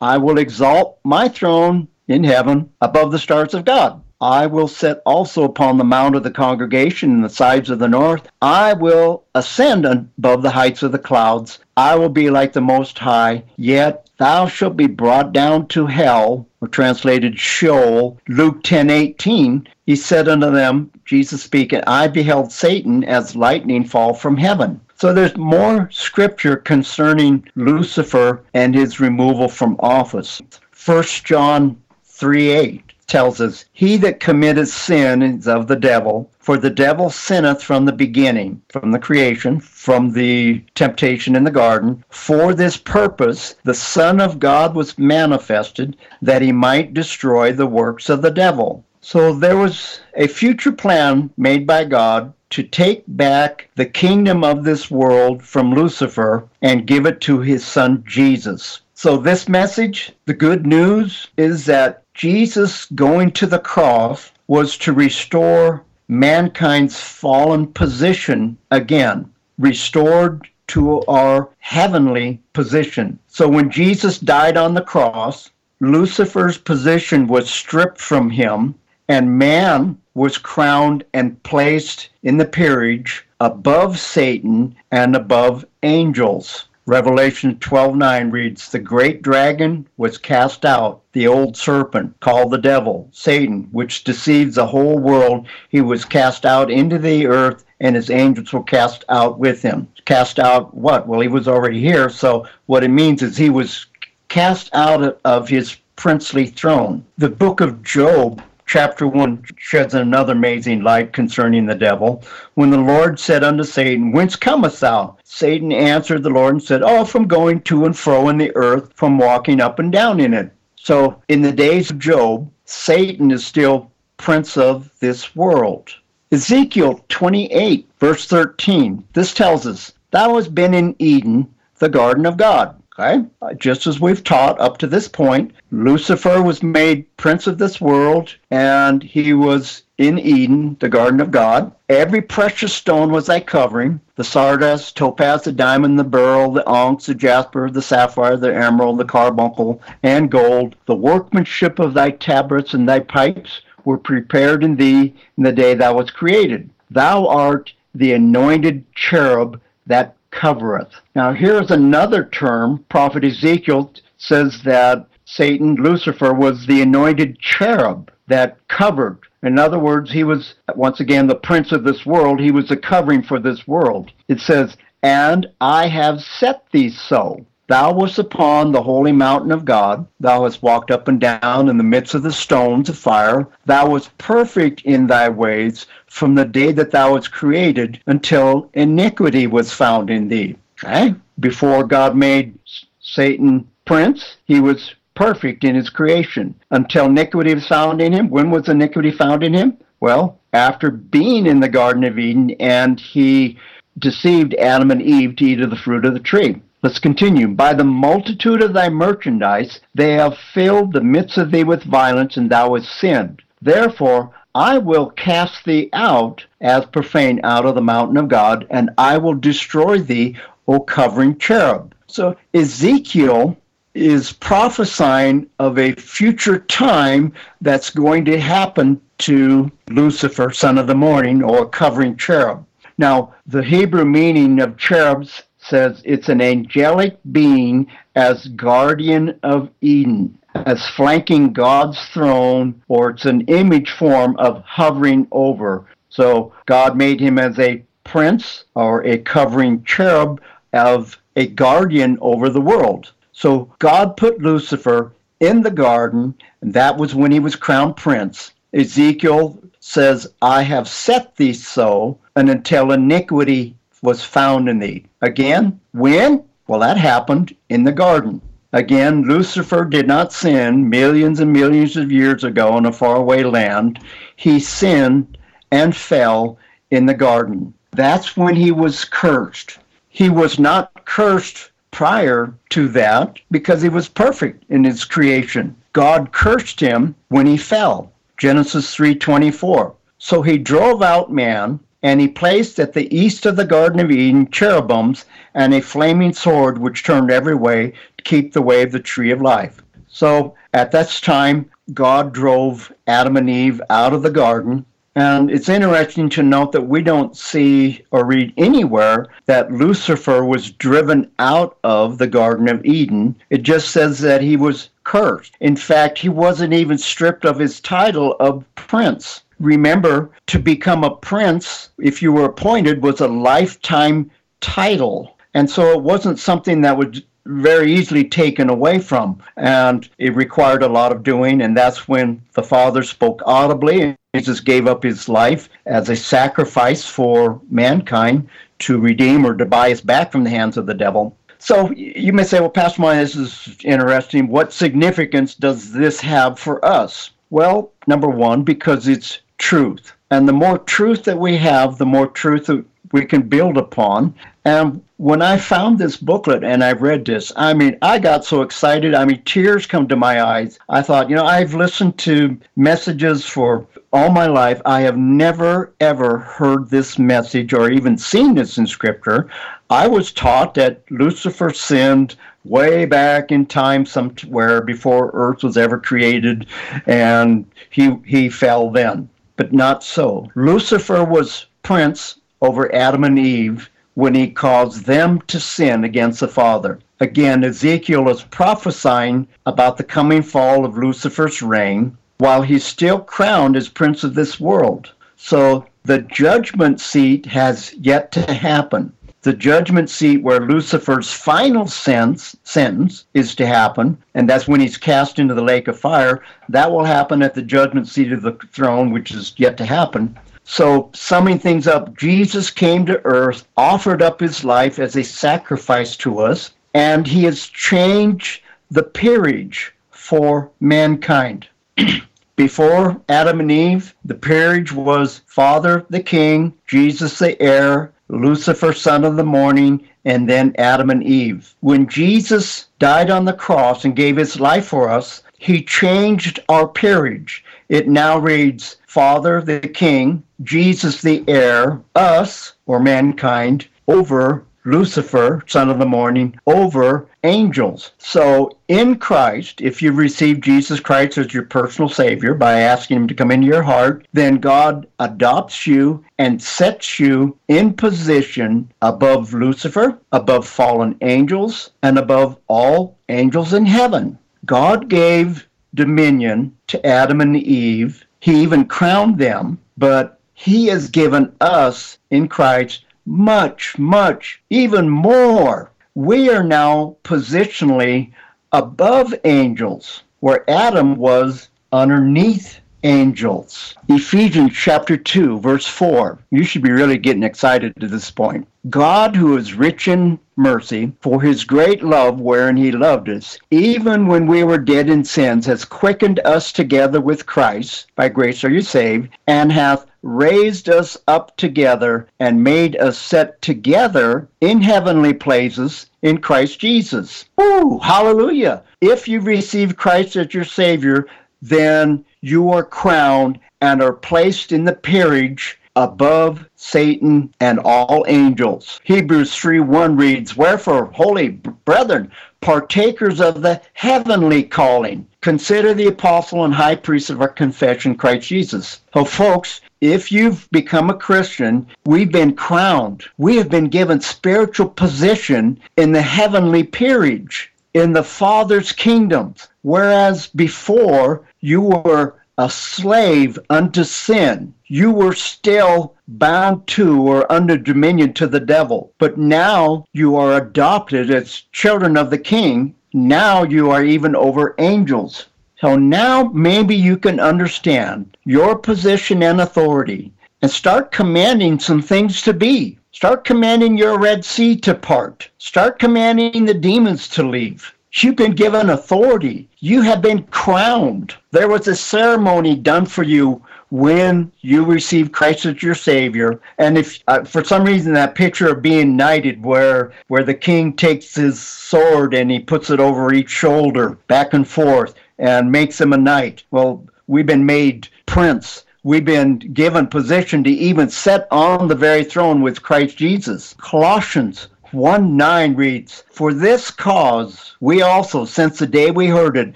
i 0.00 0.16
will 0.16 0.38
exalt 0.38 0.98
my 1.04 1.28
throne 1.28 1.86
in 2.08 2.24
heaven 2.24 2.68
above 2.80 3.12
the 3.12 3.18
stars 3.18 3.54
of 3.54 3.64
god 3.64 4.02
I 4.20 4.46
will 4.46 4.66
sit 4.66 5.00
also 5.06 5.44
upon 5.44 5.78
the 5.78 5.84
mount 5.84 6.16
of 6.16 6.24
the 6.24 6.32
congregation 6.32 7.12
in 7.12 7.22
the 7.22 7.28
sides 7.28 7.70
of 7.70 7.78
the 7.78 7.86
north. 7.86 8.26
I 8.42 8.72
will 8.72 9.22
ascend 9.32 9.86
above 9.86 10.42
the 10.42 10.50
heights 10.50 10.82
of 10.82 10.90
the 10.90 10.98
clouds. 10.98 11.60
I 11.76 11.94
will 11.94 12.08
be 12.08 12.28
like 12.28 12.52
the 12.52 12.60
Most 12.60 12.98
High. 12.98 13.44
Yet 13.56 14.10
thou 14.18 14.48
shalt 14.48 14.76
be 14.76 14.88
brought 14.88 15.32
down 15.32 15.68
to 15.68 15.86
hell, 15.86 16.47
or 16.60 16.68
translated 16.68 17.38
Sheol. 17.38 18.18
Luke 18.28 18.62
10 18.62 18.90
18. 18.90 19.68
He 19.86 19.96
said 19.96 20.28
unto 20.28 20.50
them, 20.50 20.90
Jesus 21.04 21.42
speaking, 21.42 21.82
I 21.86 22.08
beheld 22.08 22.52
Satan 22.52 23.04
as 23.04 23.36
lightning 23.36 23.84
fall 23.84 24.14
from 24.14 24.36
heaven. 24.36 24.80
So 24.96 25.12
there's 25.12 25.36
more 25.36 25.88
scripture 25.92 26.56
concerning 26.56 27.48
Lucifer 27.54 28.42
and 28.54 28.74
his 28.74 29.00
removal 29.00 29.48
from 29.48 29.76
office. 29.78 30.42
1 30.84 31.02
John 31.24 31.80
3 32.04 32.50
8 32.50 32.87
tells 33.08 33.40
us, 33.40 33.64
He 33.72 33.96
that 33.96 34.20
committeth 34.20 34.68
sin 34.68 35.22
is 35.22 35.48
of 35.48 35.66
the 35.66 35.76
devil, 35.76 36.30
for 36.38 36.56
the 36.56 36.70
devil 36.70 37.10
sinneth 37.10 37.62
from 37.62 37.86
the 37.86 37.92
beginning, 37.92 38.62
from 38.68 38.92
the 38.92 38.98
creation, 38.98 39.58
from 39.58 40.12
the 40.12 40.62
temptation 40.74 41.34
in 41.34 41.44
the 41.44 41.50
garden. 41.50 42.04
For 42.10 42.54
this 42.54 42.76
purpose 42.76 43.56
the 43.64 43.74
Son 43.74 44.20
of 44.20 44.38
God 44.38 44.74
was 44.74 44.98
manifested, 44.98 45.96
that 46.22 46.42
he 46.42 46.52
might 46.52 46.94
destroy 46.94 47.52
the 47.52 47.66
works 47.66 48.08
of 48.08 48.22
the 48.22 48.30
devil. 48.30 48.84
So 49.00 49.32
there 49.32 49.56
was 49.56 50.00
a 50.14 50.26
future 50.26 50.72
plan 50.72 51.30
made 51.36 51.66
by 51.66 51.84
God 51.84 52.32
to 52.50 52.62
take 52.62 53.04
back 53.08 53.68
the 53.76 53.86
kingdom 53.86 54.42
of 54.42 54.64
this 54.64 54.90
world 54.90 55.42
from 55.42 55.74
Lucifer 55.74 56.48
and 56.62 56.86
give 56.86 57.06
it 57.06 57.20
to 57.22 57.40
his 57.40 57.64
son 57.64 58.02
Jesus. 58.06 58.80
So, 58.94 59.16
this 59.16 59.48
message, 59.48 60.12
the 60.26 60.34
good 60.34 60.66
news, 60.66 61.28
is 61.36 61.66
that 61.66 62.02
Jesus 62.18 62.86
going 62.96 63.30
to 63.30 63.46
the 63.46 63.60
cross 63.60 64.32
was 64.48 64.76
to 64.78 64.92
restore 64.92 65.84
mankind's 66.08 66.98
fallen 66.98 67.68
position 67.68 68.58
again, 68.72 69.32
restored 69.56 70.48
to 70.66 71.00
our 71.02 71.48
heavenly 71.58 72.42
position. 72.54 73.20
So 73.28 73.48
when 73.48 73.70
Jesus 73.70 74.18
died 74.18 74.56
on 74.56 74.74
the 74.74 74.82
cross, 74.82 75.50
Lucifer's 75.78 76.58
position 76.58 77.28
was 77.28 77.48
stripped 77.48 78.00
from 78.00 78.30
him, 78.30 78.74
and 79.08 79.38
man 79.38 79.96
was 80.14 80.38
crowned 80.38 81.04
and 81.14 81.40
placed 81.44 82.08
in 82.24 82.36
the 82.36 82.44
peerage 82.44 83.24
above 83.38 83.96
Satan 83.96 84.74
and 84.90 85.14
above 85.14 85.64
angels. 85.84 86.67
Revelation 86.88 87.56
12:9 87.56 88.30
reads, 88.30 88.70
"The 88.70 88.78
great 88.78 89.20
dragon 89.20 89.86
was 89.98 90.16
cast 90.16 90.64
out, 90.64 91.00
the 91.12 91.28
old 91.28 91.54
serpent 91.54 92.18
called 92.20 92.50
the 92.50 92.56
devil, 92.56 93.10
Satan, 93.12 93.68
which 93.72 94.04
deceives 94.04 94.54
the 94.54 94.68
whole 94.68 94.98
world. 94.98 95.46
He 95.68 95.82
was 95.82 96.06
cast 96.06 96.46
out 96.46 96.70
into 96.70 96.96
the 96.96 97.26
earth, 97.26 97.62
and 97.78 97.94
his 97.94 98.08
angels 98.08 98.54
were 98.54 98.62
cast 98.62 99.04
out 99.10 99.38
with 99.38 99.60
him." 99.60 99.88
Cast 100.06 100.38
out 100.38 100.74
what? 100.74 101.06
Well, 101.06 101.20
he 101.20 101.28
was 101.28 101.46
already 101.46 101.78
here, 101.78 102.08
so 102.08 102.46
what 102.64 102.82
it 102.82 102.88
means 102.88 103.20
is 103.20 103.36
he 103.36 103.50
was 103.50 103.84
cast 104.28 104.70
out 104.72 105.18
of 105.26 105.50
his 105.50 105.76
princely 105.94 106.46
throne. 106.46 107.04
The 107.18 107.28
book 107.28 107.60
of 107.60 107.82
Job 107.82 108.40
chapter 108.68 109.08
1 109.08 109.44
sheds 109.56 109.94
another 109.94 110.34
amazing 110.34 110.82
light 110.82 111.12
concerning 111.12 111.66
the 111.66 111.74
devil. 111.74 112.22
When 112.54 112.70
the 112.70 112.76
Lord 112.76 113.18
said 113.18 113.42
unto 113.42 113.64
Satan, 113.64 114.12
Whence 114.12 114.36
comest 114.36 114.80
thou? 114.80 115.16
Satan 115.24 115.72
answered 115.72 116.22
the 116.22 116.30
Lord 116.30 116.54
and 116.54 116.62
said, 116.62 116.82
Oh, 116.82 117.04
from 117.04 117.26
going 117.26 117.62
to 117.62 117.86
and 117.86 117.96
fro 117.96 118.28
in 118.28 118.36
the 118.36 118.54
earth, 118.54 118.92
from 118.94 119.18
walking 119.18 119.60
up 119.60 119.78
and 119.78 119.90
down 119.90 120.20
in 120.20 120.34
it. 120.34 120.52
So 120.76 121.20
in 121.28 121.42
the 121.42 121.50
days 121.50 121.90
of 121.90 121.98
Job, 121.98 122.48
Satan 122.66 123.30
is 123.30 123.44
still 123.44 123.90
prince 124.18 124.56
of 124.56 124.92
this 125.00 125.34
world. 125.34 125.90
Ezekiel 126.30 127.02
28, 127.08 127.88
verse 127.98 128.26
13, 128.26 129.02
this 129.14 129.32
tells 129.32 129.66
us, 129.66 129.92
Thou 130.10 130.36
hast 130.36 130.54
been 130.54 130.74
in 130.74 130.94
Eden, 130.98 131.52
the 131.78 131.88
garden 131.88 132.26
of 132.26 132.36
God. 132.36 132.74
Okay? 132.98 133.24
Just 133.56 133.86
as 133.86 134.00
we've 134.00 134.24
taught 134.24 134.60
up 134.60 134.78
to 134.78 134.86
this 134.86 135.06
point, 135.06 135.52
Lucifer 135.70 136.42
was 136.42 136.62
made 136.62 137.16
prince 137.16 137.46
of 137.46 137.58
this 137.58 137.80
world 137.80 138.34
and 138.50 139.02
he 139.02 139.34
was 139.34 139.82
in 139.98 140.18
Eden, 140.18 140.76
the 140.80 140.88
garden 140.88 141.20
of 141.20 141.30
God. 141.30 141.72
Every 141.88 142.20
precious 142.20 142.74
stone 142.74 143.12
was 143.12 143.26
thy 143.26 143.40
covering 143.40 144.00
the 144.16 144.24
sardius, 144.24 144.90
topaz, 144.90 145.42
the 145.42 145.52
diamond, 145.52 145.96
the 145.96 146.04
beryl, 146.04 146.50
the 146.50 146.66
onyx, 146.66 147.06
the 147.06 147.14
jasper, 147.14 147.70
the 147.70 147.82
sapphire, 147.82 148.36
the 148.36 148.54
emerald, 148.54 148.98
the 148.98 149.04
carbuncle, 149.04 149.80
and 150.02 150.30
gold. 150.30 150.74
The 150.86 150.96
workmanship 150.96 151.78
of 151.78 151.94
thy 151.94 152.10
tabrets 152.10 152.74
and 152.74 152.88
thy 152.88 152.98
pipes 152.98 153.60
were 153.84 153.98
prepared 153.98 154.64
in 154.64 154.74
thee 154.74 155.14
in 155.36 155.44
the 155.44 155.52
day 155.52 155.74
thou 155.74 155.94
wast 155.94 156.14
created. 156.14 156.68
Thou 156.90 157.28
art 157.28 157.72
the 157.94 158.12
anointed 158.12 158.84
cherub 158.94 159.60
that 159.86 160.16
covereth. 160.38 160.92
Now, 161.16 161.32
here's 161.32 161.70
another 161.70 162.24
term. 162.26 162.84
Prophet 162.88 163.24
Ezekiel 163.24 163.92
says 164.18 164.62
that 164.62 165.06
Satan, 165.24 165.74
Lucifer, 165.74 166.32
was 166.32 166.66
the 166.66 166.80
anointed 166.80 167.38
cherub 167.40 168.10
that 168.28 168.56
covered. 168.68 169.18
In 169.42 169.58
other 169.58 169.78
words, 169.78 170.12
he 170.12 170.24
was, 170.24 170.54
once 170.74 171.00
again, 171.00 171.26
the 171.26 171.34
prince 171.34 171.72
of 171.72 171.84
this 171.84 172.06
world. 172.06 172.40
He 172.40 172.52
was 172.52 172.68
the 172.68 172.76
covering 172.76 173.22
for 173.22 173.40
this 173.40 173.66
world. 173.66 174.12
It 174.28 174.40
says, 174.40 174.76
And 175.02 175.46
I 175.60 175.88
have 175.88 176.22
set 176.22 176.64
thee 176.70 176.90
so. 176.90 177.44
Thou 177.68 177.92
wast 177.92 178.18
upon 178.18 178.72
the 178.72 178.82
holy 178.82 179.12
mountain 179.12 179.52
of 179.52 179.66
God. 179.66 180.06
Thou 180.20 180.44
hast 180.44 180.62
walked 180.62 180.90
up 180.90 181.06
and 181.06 181.20
down 181.20 181.68
in 181.68 181.76
the 181.76 181.84
midst 181.84 182.14
of 182.14 182.22
the 182.22 182.32
stones 182.32 182.88
of 182.88 182.96
fire. 182.96 183.46
Thou 183.66 183.90
wast 183.90 184.16
perfect 184.16 184.82
in 184.82 185.06
thy 185.06 185.28
ways 185.28 185.86
from 186.08 186.34
the 186.34 186.44
day 186.44 186.72
that 186.72 186.90
thou 186.90 187.12
wast 187.12 187.30
created 187.30 188.00
until 188.06 188.70
iniquity 188.74 189.46
was 189.46 189.72
found 189.72 190.10
in 190.10 190.28
thee. 190.28 190.56
Okay? 190.82 191.14
Before 191.40 191.84
God 191.84 192.16
made 192.16 192.58
Satan 193.00 193.68
prince, 193.84 194.36
he 194.44 194.60
was 194.60 194.94
perfect 195.14 195.64
in 195.64 195.74
his 195.74 195.90
creation. 195.90 196.54
Until 196.70 197.06
iniquity 197.06 197.54
was 197.54 197.66
found 197.66 198.00
in 198.00 198.12
him. 198.12 198.30
When 198.30 198.50
was 198.50 198.68
iniquity 198.68 199.10
found 199.10 199.42
in 199.42 199.54
him? 199.54 199.76
Well, 200.00 200.38
after 200.52 200.90
being 200.90 201.46
in 201.46 201.60
the 201.60 201.68
Garden 201.68 202.04
of 202.04 202.18
Eden 202.18 202.52
and 202.60 202.98
he 203.00 203.58
deceived 203.98 204.54
Adam 204.54 204.90
and 204.90 205.02
Eve 205.02 205.36
to 205.36 205.44
eat 205.44 205.60
of 205.60 205.70
the 205.70 205.76
fruit 205.76 206.04
of 206.04 206.14
the 206.14 206.20
tree. 206.20 206.62
Let's 206.82 207.00
continue. 207.00 207.48
By 207.48 207.74
the 207.74 207.84
multitude 207.84 208.62
of 208.62 208.72
thy 208.72 208.88
merchandise, 208.88 209.80
they 209.94 210.12
have 210.12 210.38
filled 210.54 210.92
the 210.92 211.00
midst 211.00 211.36
of 211.36 211.50
thee 211.50 211.64
with 211.64 211.82
violence, 211.82 212.36
and 212.36 212.48
thou 212.48 212.76
hast 212.76 212.88
sinned. 213.00 213.42
Therefore, 213.60 214.30
I 214.54 214.78
will 214.78 215.10
cast 215.10 215.64
thee 215.64 215.88
out 215.92 216.44
as 216.60 216.84
profane 216.86 217.40
out 217.44 217.66
of 217.66 217.74
the 217.74 217.82
mountain 217.82 218.16
of 218.16 218.28
God, 218.28 218.66
and 218.70 218.90
I 218.98 219.18
will 219.18 219.34
destroy 219.34 219.98
thee, 219.98 220.36
O 220.66 220.80
covering 220.80 221.38
cherub. 221.38 221.94
So 222.06 222.36
Ezekiel 222.54 223.56
is 223.94 224.32
prophesying 224.32 225.48
of 225.58 225.78
a 225.78 225.92
future 225.92 226.60
time 226.60 227.32
that's 227.60 227.90
going 227.90 228.24
to 228.26 228.40
happen 228.40 229.00
to 229.18 229.70
Lucifer, 229.90 230.50
son 230.50 230.78
of 230.78 230.86
the 230.86 230.94
morning, 230.94 231.42
or 231.42 231.68
covering 231.68 232.16
cherub. 232.16 232.64
Now, 232.96 233.34
the 233.46 233.62
Hebrew 233.62 234.04
meaning 234.04 234.60
of 234.60 234.76
cherubs 234.76 235.42
says 235.58 236.00
it's 236.04 236.28
an 236.28 236.40
angelic 236.40 237.18
being 237.32 237.86
as 238.14 238.48
guardian 238.48 239.38
of 239.42 239.70
Eden, 239.80 240.38
as 240.66 240.88
flanking 240.90 241.52
God's 241.52 241.98
throne, 242.12 242.82
or 242.88 243.10
it's 243.10 243.24
an 243.24 243.42
image 243.42 243.90
form 243.90 244.36
of 244.38 244.62
hovering 244.64 245.26
over. 245.32 245.86
So 246.08 246.52
God 246.66 246.96
made 246.96 247.20
him 247.20 247.38
as 247.38 247.58
a 247.58 247.82
prince 248.04 248.64
or 248.74 249.04
a 249.04 249.18
covering 249.18 249.84
cherub 249.84 250.40
of 250.72 251.18
a 251.36 251.46
guardian 251.46 252.18
over 252.20 252.48
the 252.48 252.60
world. 252.60 253.12
So 253.32 253.72
God 253.78 254.16
put 254.16 254.42
Lucifer 254.42 255.12
in 255.40 255.62
the 255.62 255.70
garden, 255.70 256.34
and 256.60 256.72
that 256.74 256.96
was 256.96 257.14
when 257.14 257.30
he 257.30 257.40
was 257.40 257.54
crowned 257.54 257.96
prince. 257.96 258.52
Ezekiel 258.72 259.62
says, 259.80 260.26
I 260.42 260.62
have 260.62 260.88
set 260.88 261.36
thee 261.36 261.52
so, 261.52 262.18
and 262.34 262.50
until 262.50 262.92
iniquity 262.92 263.76
was 264.02 264.24
found 264.24 264.68
in 264.68 264.78
thee. 264.78 265.06
Again, 265.22 265.80
when? 265.92 266.44
Well, 266.66 266.80
that 266.80 266.98
happened 266.98 267.56
in 267.68 267.84
the 267.84 267.92
garden. 267.92 268.42
Again, 268.72 269.22
Lucifer 269.22 269.86
did 269.86 270.06
not 270.06 270.32
sin 270.32 270.90
millions 270.90 271.40
and 271.40 271.52
millions 271.52 271.96
of 271.96 272.12
years 272.12 272.44
ago 272.44 272.76
in 272.76 272.84
a 272.84 272.92
faraway 272.92 273.42
land. 273.42 273.98
He 274.36 274.60
sinned 274.60 275.38
and 275.70 275.96
fell 275.96 276.58
in 276.90 277.06
the 277.06 277.14
garden. 277.14 277.72
That's 277.92 278.36
when 278.36 278.56
he 278.56 278.70
was 278.70 279.06
cursed. 279.06 279.78
He 280.10 280.28
was 280.28 280.58
not 280.58 280.92
cursed 281.06 281.70
prior 281.90 282.52
to 282.70 282.88
that 282.88 283.38
because 283.50 283.80
he 283.80 283.88
was 283.88 284.08
perfect 284.08 284.64
in 284.68 284.84
his 284.84 285.04
creation. 285.04 285.74
God 285.94 286.32
cursed 286.32 286.80
him 286.80 287.14
when 287.28 287.46
he 287.46 287.56
fell. 287.56 288.12
Genesis 288.36 288.94
3:24. 288.94 289.94
So 290.18 290.42
he 290.42 290.58
drove 290.58 291.02
out 291.02 291.32
man 291.32 291.80
and 292.02 292.20
he 292.20 292.28
placed 292.28 292.78
at 292.78 292.92
the 292.92 293.12
east 293.16 293.46
of 293.46 293.56
the 293.56 293.64
Garden 293.64 293.98
of 293.98 294.10
Eden 294.10 294.48
cherubims 294.50 295.24
and 295.54 295.74
a 295.74 295.80
flaming 295.80 296.32
sword 296.32 296.78
which 296.78 297.02
turned 297.02 297.30
every 297.30 297.54
way 297.54 297.94
keep 298.28 298.52
the 298.52 298.62
way 298.62 298.82
of 298.82 298.92
the 298.92 299.00
tree 299.00 299.30
of 299.30 299.40
life. 299.40 299.82
So 300.06 300.54
at 300.74 300.92
that 300.92 301.08
time, 301.22 301.70
God 301.94 302.34
drove 302.34 302.92
Adam 303.06 303.36
and 303.38 303.48
Eve 303.48 303.80
out 303.88 304.12
of 304.12 304.22
the 304.22 304.30
garden. 304.30 304.84
And 305.14 305.50
it's 305.50 305.68
interesting 305.68 306.28
to 306.30 306.42
note 306.42 306.70
that 306.72 306.86
we 306.86 307.02
don't 307.02 307.36
see 307.36 308.04
or 308.12 308.24
read 308.24 308.52
anywhere 308.56 309.26
that 309.46 309.72
Lucifer 309.72 310.44
was 310.44 310.70
driven 310.70 311.28
out 311.38 311.78
of 311.82 312.18
the 312.18 312.26
Garden 312.26 312.68
of 312.68 312.84
Eden. 312.84 313.34
It 313.50 313.62
just 313.62 313.90
says 313.90 314.20
that 314.20 314.42
he 314.42 314.56
was 314.56 314.90
cursed. 315.02 315.56
In 315.60 315.74
fact, 315.74 316.18
he 316.18 316.28
wasn't 316.28 316.74
even 316.74 316.98
stripped 316.98 317.44
of 317.44 317.58
his 317.58 317.80
title 317.80 318.36
of 318.38 318.64
prince. 318.74 319.42
Remember, 319.58 320.30
to 320.48 320.58
become 320.58 321.02
a 321.02 321.16
prince, 321.16 321.88
if 321.98 322.22
you 322.22 322.32
were 322.32 322.44
appointed, 322.44 323.02
was 323.02 323.20
a 323.20 323.26
lifetime 323.26 324.30
title. 324.60 325.36
And 325.54 325.68
so 325.68 325.92
it 325.92 326.02
wasn't 326.02 326.38
something 326.38 326.82
that 326.82 326.96
was 326.96 327.22
very 327.48 327.92
easily 327.92 328.24
taken 328.24 328.68
away 328.70 328.98
from. 328.98 329.42
And 329.56 330.08
it 330.18 330.36
required 330.36 330.82
a 330.82 330.88
lot 330.88 331.12
of 331.12 331.22
doing. 331.22 331.62
And 331.62 331.76
that's 331.76 332.06
when 332.06 332.42
the 332.52 332.62
Father 332.62 333.02
spoke 333.02 333.42
audibly. 333.46 334.16
Jesus 334.34 334.60
gave 334.60 334.86
up 334.86 335.02
his 335.02 335.28
life 335.28 335.68
as 335.86 336.08
a 336.08 336.16
sacrifice 336.16 337.04
for 337.04 337.60
mankind 337.70 338.48
to 338.80 339.00
redeem 339.00 339.46
or 339.46 339.54
to 339.56 339.64
buy 339.64 339.90
us 339.90 340.00
back 340.00 340.30
from 340.30 340.44
the 340.44 340.50
hands 340.50 340.76
of 340.76 340.86
the 340.86 340.94
devil. 340.94 341.36
So 341.58 341.90
you 341.90 342.32
may 342.32 342.44
say, 342.44 342.60
well, 342.60 342.70
Pastor 342.70 343.02
Mine, 343.02 343.16
this 343.16 343.34
is 343.34 343.76
interesting. 343.82 344.48
What 344.48 344.72
significance 344.72 345.54
does 345.54 345.92
this 345.92 346.20
have 346.20 346.58
for 346.58 346.84
us? 346.84 347.30
Well, 347.50 347.92
number 348.06 348.28
one, 348.28 348.62
because 348.62 349.08
it's 349.08 349.40
truth. 349.56 350.12
And 350.30 350.46
the 350.46 350.52
more 350.52 350.78
truth 350.78 351.24
that 351.24 351.38
we 351.38 351.56
have, 351.56 351.98
the 351.98 352.06
more 352.06 352.28
truth 352.28 352.70
we 353.12 353.24
can 353.24 353.42
build 353.42 353.76
upon. 353.76 354.34
And 354.64 355.02
when 355.16 355.42
I 355.42 355.56
found 355.56 355.98
this 355.98 356.16
booklet 356.16 356.62
and 356.62 356.84
I 356.84 356.92
read 356.92 357.24
this, 357.24 357.52
I 357.56 357.74
mean, 357.74 357.98
I 358.02 358.18
got 358.18 358.44
so 358.44 358.62
excited. 358.62 359.14
I 359.14 359.24
mean, 359.24 359.42
tears 359.44 359.86
come 359.86 360.06
to 360.08 360.16
my 360.16 360.44
eyes. 360.44 360.78
I 360.88 361.02
thought, 361.02 361.28
you 361.30 361.36
know, 361.36 361.44
I've 361.44 361.74
listened 361.74 362.18
to 362.18 362.56
messages 362.76 363.44
for 363.44 363.86
all 364.12 364.30
my 364.30 364.46
life. 364.46 364.80
I 364.84 365.00
have 365.02 365.16
never, 365.16 365.92
ever 366.00 366.38
heard 366.38 366.88
this 366.90 367.18
message 367.18 367.72
or 367.72 367.90
even 367.90 368.16
seen 368.16 368.54
this 368.54 368.78
in 368.78 368.86
Scripture. 368.86 369.48
I 369.90 370.06
was 370.06 370.32
taught 370.32 370.74
that 370.74 371.02
Lucifer 371.10 371.72
sinned 371.72 372.36
way 372.64 373.06
back 373.06 373.50
in 373.50 373.64
time 373.64 374.04
somewhere 374.04 374.82
before 374.82 375.30
earth 375.32 375.62
was 375.62 375.78
ever 375.78 375.98
created 375.98 376.66
and 377.06 377.64
he 377.88 378.14
he 378.26 378.50
fell 378.50 378.90
then 378.90 379.28
but 379.56 379.72
not 379.72 380.04
so. 380.04 380.48
Lucifer 380.54 381.24
was 381.24 381.66
prince 381.82 382.37
over 382.60 382.94
Adam 382.94 383.24
and 383.24 383.38
Eve 383.38 383.90
when 384.14 384.34
he 384.34 384.48
caused 384.50 385.04
them 385.04 385.40
to 385.42 385.60
sin 385.60 386.04
against 386.04 386.40
the 386.40 386.48
Father. 386.48 386.98
Again, 387.20 387.64
Ezekiel 387.64 388.28
is 388.28 388.42
prophesying 388.42 389.46
about 389.66 389.96
the 389.96 390.04
coming 390.04 390.42
fall 390.42 390.84
of 390.84 390.98
Lucifer's 390.98 391.62
reign 391.62 392.16
while 392.38 392.62
he's 392.62 392.84
still 392.84 393.20
crowned 393.20 393.76
as 393.76 393.88
prince 393.88 394.24
of 394.24 394.34
this 394.34 394.58
world. 394.58 395.12
So 395.36 395.86
the 396.04 396.18
judgment 396.22 397.00
seat 397.00 397.46
has 397.46 397.94
yet 397.94 398.32
to 398.32 398.52
happen 398.52 399.12
the 399.42 399.52
judgment 399.52 400.10
seat 400.10 400.42
where 400.42 400.60
Lucifer's 400.60 401.32
final 401.32 401.86
sentence, 401.86 402.56
sentence 402.64 403.24
is 403.34 403.54
to 403.54 403.66
happen, 403.66 404.18
and 404.34 404.46
that's 404.46 404.66
when 404.66 404.80
he's 404.80 404.96
cast 404.96 405.38
into 405.38 405.54
the 405.54 405.62
lake 405.62 405.88
of 405.88 405.98
fire. 405.98 406.42
That 406.68 406.90
will 406.90 407.04
happen 407.04 407.40
at 407.42 407.54
the 407.54 407.62
judgment 407.62 408.08
seat 408.08 408.32
of 408.32 408.42
the 408.42 408.58
throne, 408.72 409.12
which 409.12 409.30
is 409.30 409.54
yet 409.56 409.76
to 409.78 409.86
happen. 409.86 410.36
So, 410.70 411.08
summing 411.14 411.58
things 411.58 411.86
up, 411.88 412.14
Jesus 412.14 412.68
came 412.68 413.06
to 413.06 413.24
earth, 413.24 413.66
offered 413.78 414.20
up 414.20 414.38
his 414.38 414.64
life 414.64 414.98
as 414.98 415.16
a 415.16 415.24
sacrifice 415.24 416.14
to 416.18 416.40
us, 416.40 416.72
and 416.92 417.26
he 417.26 417.44
has 417.44 417.66
changed 417.66 418.60
the 418.90 419.02
peerage 419.02 419.94
for 420.10 420.70
mankind. 420.78 421.68
Before 422.56 423.18
Adam 423.30 423.60
and 423.60 423.72
Eve, 423.72 424.14
the 424.26 424.34
peerage 424.34 424.92
was 424.92 425.40
Father 425.46 426.04
the 426.10 426.20
King, 426.20 426.74
Jesus 426.86 427.38
the 427.38 427.60
heir, 427.62 428.12
Lucifer, 428.28 428.92
son 428.92 429.24
of 429.24 429.36
the 429.36 429.44
morning, 429.44 430.06
and 430.26 430.50
then 430.50 430.74
Adam 430.76 431.08
and 431.08 431.24
Eve. 431.24 431.74
When 431.80 432.06
Jesus 432.06 432.88
died 432.98 433.30
on 433.30 433.46
the 433.46 433.54
cross 433.54 434.04
and 434.04 434.14
gave 434.14 434.36
his 434.36 434.60
life 434.60 434.88
for 434.88 435.08
us, 435.08 435.42
he 435.56 435.82
changed 435.82 436.60
our 436.68 436.86
peerage. 436.86 437.64
It 437.88 438.08
now 438.08 438.38
reads 438.38 438.96
Father 439.06 439.60
the 439.62 439.80
King, 439.80 440.42
Jesus 440.62 441.22
the 441.22 441.42
heir, 441.48 442.00
us, 442.14 442.74
or 442.86 443.00
mankind, 443.00 443.86
over 444.06 444.64
Lucifer, 444.84 445.62
son 445.66 445.90
of 445.90 445.98
the 445.98 446.06
morning, 446.06 446.58
over 446.66 447.26
angels. 447.44 448.12
So 448.18 448.70
in 448.88 449.16
Christ, 449.16 449.80
if 449.80 450.00
you 450.00 450.12
receive 450.12 450.60
Jesus 450.60 450.98
Christ 450.98 451.36
as 451.36 451.52
your 451.52 451.64
personal 451.64 452.08
Savior 452.08 452.54
by 452.54 452.80
asking 452.80 453.18
Him 453.18 453.28
to 453.28 453.34
come 453.34 453.50
into 453.50 453.66
your 453.66 453.82
heart, 453.82 454.26
then 454.32 454.56
God 454.56 455.06
adopts 455.18 455.86
you 455.86 456.24
and 456.38 456.62
sets 456.62 457.20
you 457.20 457.58
in 457.68 457.92
position 457.92 458.90
above 459.02 459.52
Lucifer, 459.52 460.18
above 460.32 460.66
fallen 460.66 461.16
angels, 461.20 461.90
and 462.02 462.18
above 462.18 462.58
all 462.66 463.18
angels 463.28 463.74
in 463.74 463.84
heaven. 463.84 464.38
God 464.64 465.08
gave 465.08 465.67
dominion 465.94 466.76
to 466.88 467.04
Adam 467.06 467.40
and 467.40 467.56
Eve. 467.56 468.24
He 468.40 468.62
even 468.62 468.86
crowned 468.86 469.38
them, 469.38 469.78
but 469.96 470.38
He 470.54 470.86
has 470.86 471.08
given 471.08 471.54
us 471.60 472.18
in 472.30 472.48
Christ 472.48 473.04
much, 473.26 473.98
much, 473.98 474.62
even 474.70 475.08
more. 475.08 475.90
We 476.14 476.50
are 476.50 476.64
now 476.64 477.16
positionally 477.24 478.32
above 478.72 479.34
angels, 479.44 480.22
where 480.40 480.68
Adam 480.68 481.16
was 481.16 481.68
underneath 481.92 482.80
angels. 483.02 483.94
Ephesians 484.08 484.72
chapter 484.72 485.16
2, 485.16 485.60
verse 485.60 485.86
4. 485.86 486.38
You 486.50 486.64
should 486.64 486.82
be 486.82 486.90
really 486.90 487.18
getting 487.18 487.42
excited 487.42 487.94
to 488.00 488.06
this 488.06 488.30
point. 488.30 488.66
God, 488.90 489.36
who 489.36 489.56
is 489.56 489.74
rich 489.74 490.08
in 490.08 490.38
mercy, 490.56 491.12
for 491.20 491.40
his 491.40 491.64
great 491.64 492.02
love 492.02 492.40
wherein 492.40 492.76
he 492.76 492.90
loved 492.90 493.28
us, 493.28 493.58
even 493.70 494.26
when 494.26 494.46
we 494.46 494.64
were 494.64 494.78
dead 494.78 495.08
in 495.08 495.24
sins, 495.24 495.66
has 495.66 495.84
quickened 495.84 496.40
us 496.44 496.72
together 496.72 497.20
with 497.20 497.46
Christ. 497.46 498.06
By 498.16 498.28
grace 498.28 498.64
are 498.64 498.70
you 498.70 498.82
saved, 498.82 499.28
and 499.46 499.70
hath 499.70 500.06
raised 500.22 500.88
us 500.88 501.16
up 501.28 501.56
together 501.56 502.26
and 502.40 502.64
made 502.64 502.96
us 502.96 503.18
set 503.18 503.60
together 503.62 504.48
in 504.60 504.82
heavenly 504.82 505.32
places 505.32 506.06
in 506.22 506.38
Christ 506.38 506.80
Jesus. 506.80 507.44
Ooh, 507.60 508.00
hallelujah. 508.02 508.82
If 509.00 509.28
you 509.28 509.40
receive 509.40 509.96
Christ 509.96 510.34
as 510.36 510.52
your 510.52 510.64
Savior, 510.64 511.26
then 511.62 512.24
you 512.40 512.70
are 512.70 512.84
crowned 512.84 513.58
and 513.80 514.02
are 514.02 514.12
placed 514.12 514.72
in 514.72 514.84
the 514.84 514.92
peerage 514.92 515.78
above 515.96 516.68
Satan 516.76 517.52
and 517.60 517.80
all 517.80 518.24
angels. 518.28 519.00
Hebrews 519.02 519.54
3 519.54 519.80
1 519.80 520.16
reads, 520.16 520.56
Wherefore, 520.56 521.06
holy 521.06 521.48
brethren, 521.48 522.30
partakers 522.60 523.40
of 523.40 523.62
the 523.62 523.80
heavenly 523.94 524.62
calling, 524.62 525.26
consider 525.40 525.94
the 525.94 526.06
apostle 526.06 526.64
and 526.64 526.74
high 526.74 526.94
priest 526.94 527.30
of 527.30 527.40
our 527.40 527.48
confession, 527.48 528.14
Christ 528.14 528.48
Jesus. 528.48 529.00
So, 529.12 529.24
folks, 529.24 529.80
if 530.00 530.30
you've 530.30 530.68
become 530.70 531.10
a 531.10 531.14
Christian, 531.14 531.84
we've 532.06 532.30
been 532.30 532.54
crowned. 532.54 533.24
We 533.36 533.56
have 533.56 533.68
been 533.68 533.88
given 533.88 534.20
spiritual 534.20 534.90
position 534.90 535.80
in 535.96 536.12
the 536.12 536.22
heavenly 536.22 536.84
peerage, 536.84 537.67
in 537.94 538.12
the 538.12 538.22
Father's 538.22 538.92
kingdom. 538.92 539.54
Whereas 539.82 540.46
before, 540.46 541.46
you 541.60 541.80
were 541.80 542.34
a 542.58 542.68
slave 542.68 543.58
unto 543.70 544.02
sin. 544.04 544.74
You 544.86 545.12
were 545.12 545.32
still 545.32 546.14
bound 546.26 546.86
to 546.88 547.22
or 547.22 547.50
under 547.50 547.78
dominion 547.78 548.32
to 548.34 548.46
the 548.46 548.60
devil. 548.60 549.12
But 549.18 549.38
now 549.38 550.04
you 550.12 550.36
are 550.36 550.56
adopted 550.56 551.30
as 551.30 551.62
children 551.72 552.16
of 552.16 552.30
the 552.30 552.38
king. 552.38 552.94
Now 553.12 553.62
you 553.62 553.90
are 553.90 554.04
even 554.04 554.34
over 554.34 554.74
angels. 554.78 555.46
So 555.80 555.96
now 555.96 556.50
maybe 556.52 556.96
you 556.96 557.16
can 557.16 557.38
understand 557.38 558.36
your 558.44 558.76
position 558.76 559.42
and 559.44 559.60
authority 559.60 560.32
and 560.60 560.70
start 560.70 561.12
commanding 561.12 561.78
some 561.78 562.02
things 562.02 562.42
to 562.42 562.52
be. 562.52 562.97
Start 563.18 563.44
commanding 563.44 563.98
your 563.98 564.16
Red 564.16 564.44
Sea 564.44 564.76
to 564.76 564.94
part. 564.94 565.50
Start 565.58 565.98
commanding 565.98 566.64
the 566.64 566.72
demons 566.72 567.26
to 567.30 567.42
leave. 567.42 567.92
You've 568.12 568.36
been 568.36 568.52
given 568.52 568.90
authority. 568.90 569.68
You 569.80 570.02
have 570.02 570.22
been 570.22 570.44
crowned. 570.44 571.34
There 571.50 571.66
was 571.66 571.88
a 571.88 571.96
ceremony 571.96 572.76
done 572.76 573.06
for 573.06 573.24
you 573.24 573.60
when 573.90 574.52
you 574.60 574.84
received 574.84 575.32
Christ 575.32 575.66
as 575.66 575.82
your 575.82 575.96
Savior. 575.96 576.60
And 576.78 576.96
if 576.96 577.18
uh, 577.26 577.42
for 577.42 577.64
some 577.64 577.82
reason 577.82 578.12
that 578.12 578.36
picture 578.36 578.68
of 578.68 578.82
being 578.82 579.16
knighted, 579.16 579.64
where 579.64 580.12
where 580.28 580.44
the 580.44 580.54
king 580.54 580.92
takes 580.92 581.34
his 581.34 581.60
sword 581.60 582.34
and 582.34 582.52
he 582.52 582.60
puts 582.60 582.88
it 582.88 583.00
over 583.00 583.34
each 583.34 583.50
shoulder, 583.50 584.10
back 584.28 584.54
and 584.54 584.68
forth, 584.68 585.16
and 585.40 585.72
makes 585.72 586.00
him 586.00 586.12
a 586.12 586.16
knight. 586.16 586.62
Well, 586.70 587.04
we've 587.26 587.46
been 587.46 587.66
made 587.66 588.06
prince. 588.26 588.84
We've 589.04 589.24
been 589.24 589.58
given 589.58 590.08
position 590.08 590.64
to 590.64 590.70
even 590.70 591.08
sit 591.08 591.46
on 591.50 591.86
the 591.86 591.94
very 591.94 592.24
throne 592.24 592.62
with 592.62 592.82
Christ 592.82 593.16
Jesus. 593.16 593.74
Colossians 593.78 594.68
1 594.92 595.36
9 595.36 595.74
reads, 595.74 596.24
For 596.30 596.54
this 596.54 596.90
cause 596.90 597.76
we 597.78 598.00
also, 598.00 598.46
since 598.46 598.78
the 598.78 598.86
day 598.86 599.10
we 599.10 599.26
heard 599.26 599.58
it, 599.58 599.74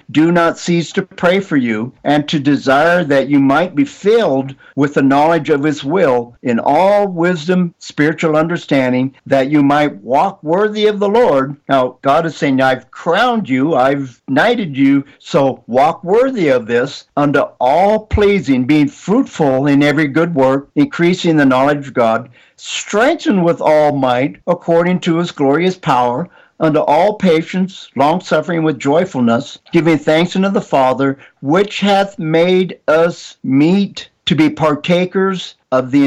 do 0.09 0.31
not 0.31 0.57
cease 0.57 0.91
to 0.93 1.03
pray 1.03 1.39
for 1.39 1.55
you, 1.55 1.93
and 2.03 2.27
to 2.27 2.39
desire 2.39 3.03
that 3.03 3.29
you 3.29 3.39
might 3.39 3.75
be 3.75 3.85
filled 3.85 4.55
with 4.75 4.95
the 4.95 5.03
knowledge 5.03 5.49
of 5.49 5.63
his 5.63 5.83
will 5.83 6.35
in 6.41 6.59
all 6.59 7.07
wisdom, 7.07 7.75
spiritual 7.77 8.35
understanding, 8.35 9.13
that 9.27 9.51
you 9.51 9.61
might 9.61 9.95
walk 9.97 10.41
worthy 10.41 10.87
of 10.87 10.99
the 10.99 11.09
Lord. 11.09 11.57
Now, 11.69 11.99
God 12.01 12.25
is 12.25 12.35
saying, 12.35 12.59
I've 12.59 12.89
crowned 12.89 13.47
you, 13.47 13.75
I've 13.75 14.19
knighted 14.27 14.75
you, 14.75 15.05
so 15.19 15.63
walk 15.67 16.03
worthy 16.03 16.47
of 16.47 16.65
this, 16.65 17.05
unto 17.15 17.41
all 17.59 18.07
pleasing, 18.07 18.65
being 18.65 18.87
fruitful 18.87 19.67
in 19.67 19.83
every 19.83 20.07
good 20.07 20.33
work, 20.33 20.69
increasing 20.75 21.37
the 21.37 21.45
knowledge 21.45 21.89
of 21.89 21.93
God 21.93 22.29
strengthened 22.63 23.43
with 23.43 23.59
all 23.59 23.91
might 23.91 24.37
according 24.47 24.97
to 24.97 25.17
his 25.17 25.31
glorious 25.31 25.77
power 25.77 26.29
unto 26.61 26.79
all 26.79 27.15
patience, 27.15 27.89
long 27.97 28.21
suffering 28.21 28.63
with 28.63 28.79
joyfulness, 28.79 29.59
giving 29.73 29.97
thanks 29.97 30.35
unto 30.37 30.49
the 30.49 30.61
Father, 30.61 31.17
which 31.41 31.81
hath 31.81 32.17
made 32.17 32.79
us 32.87 33.35
meet 33.43 34.09
to 34.25 34.33
be 34.33 34.49
partakers 34.49 35.55
of 35.73 35.91
the 35.91 36.05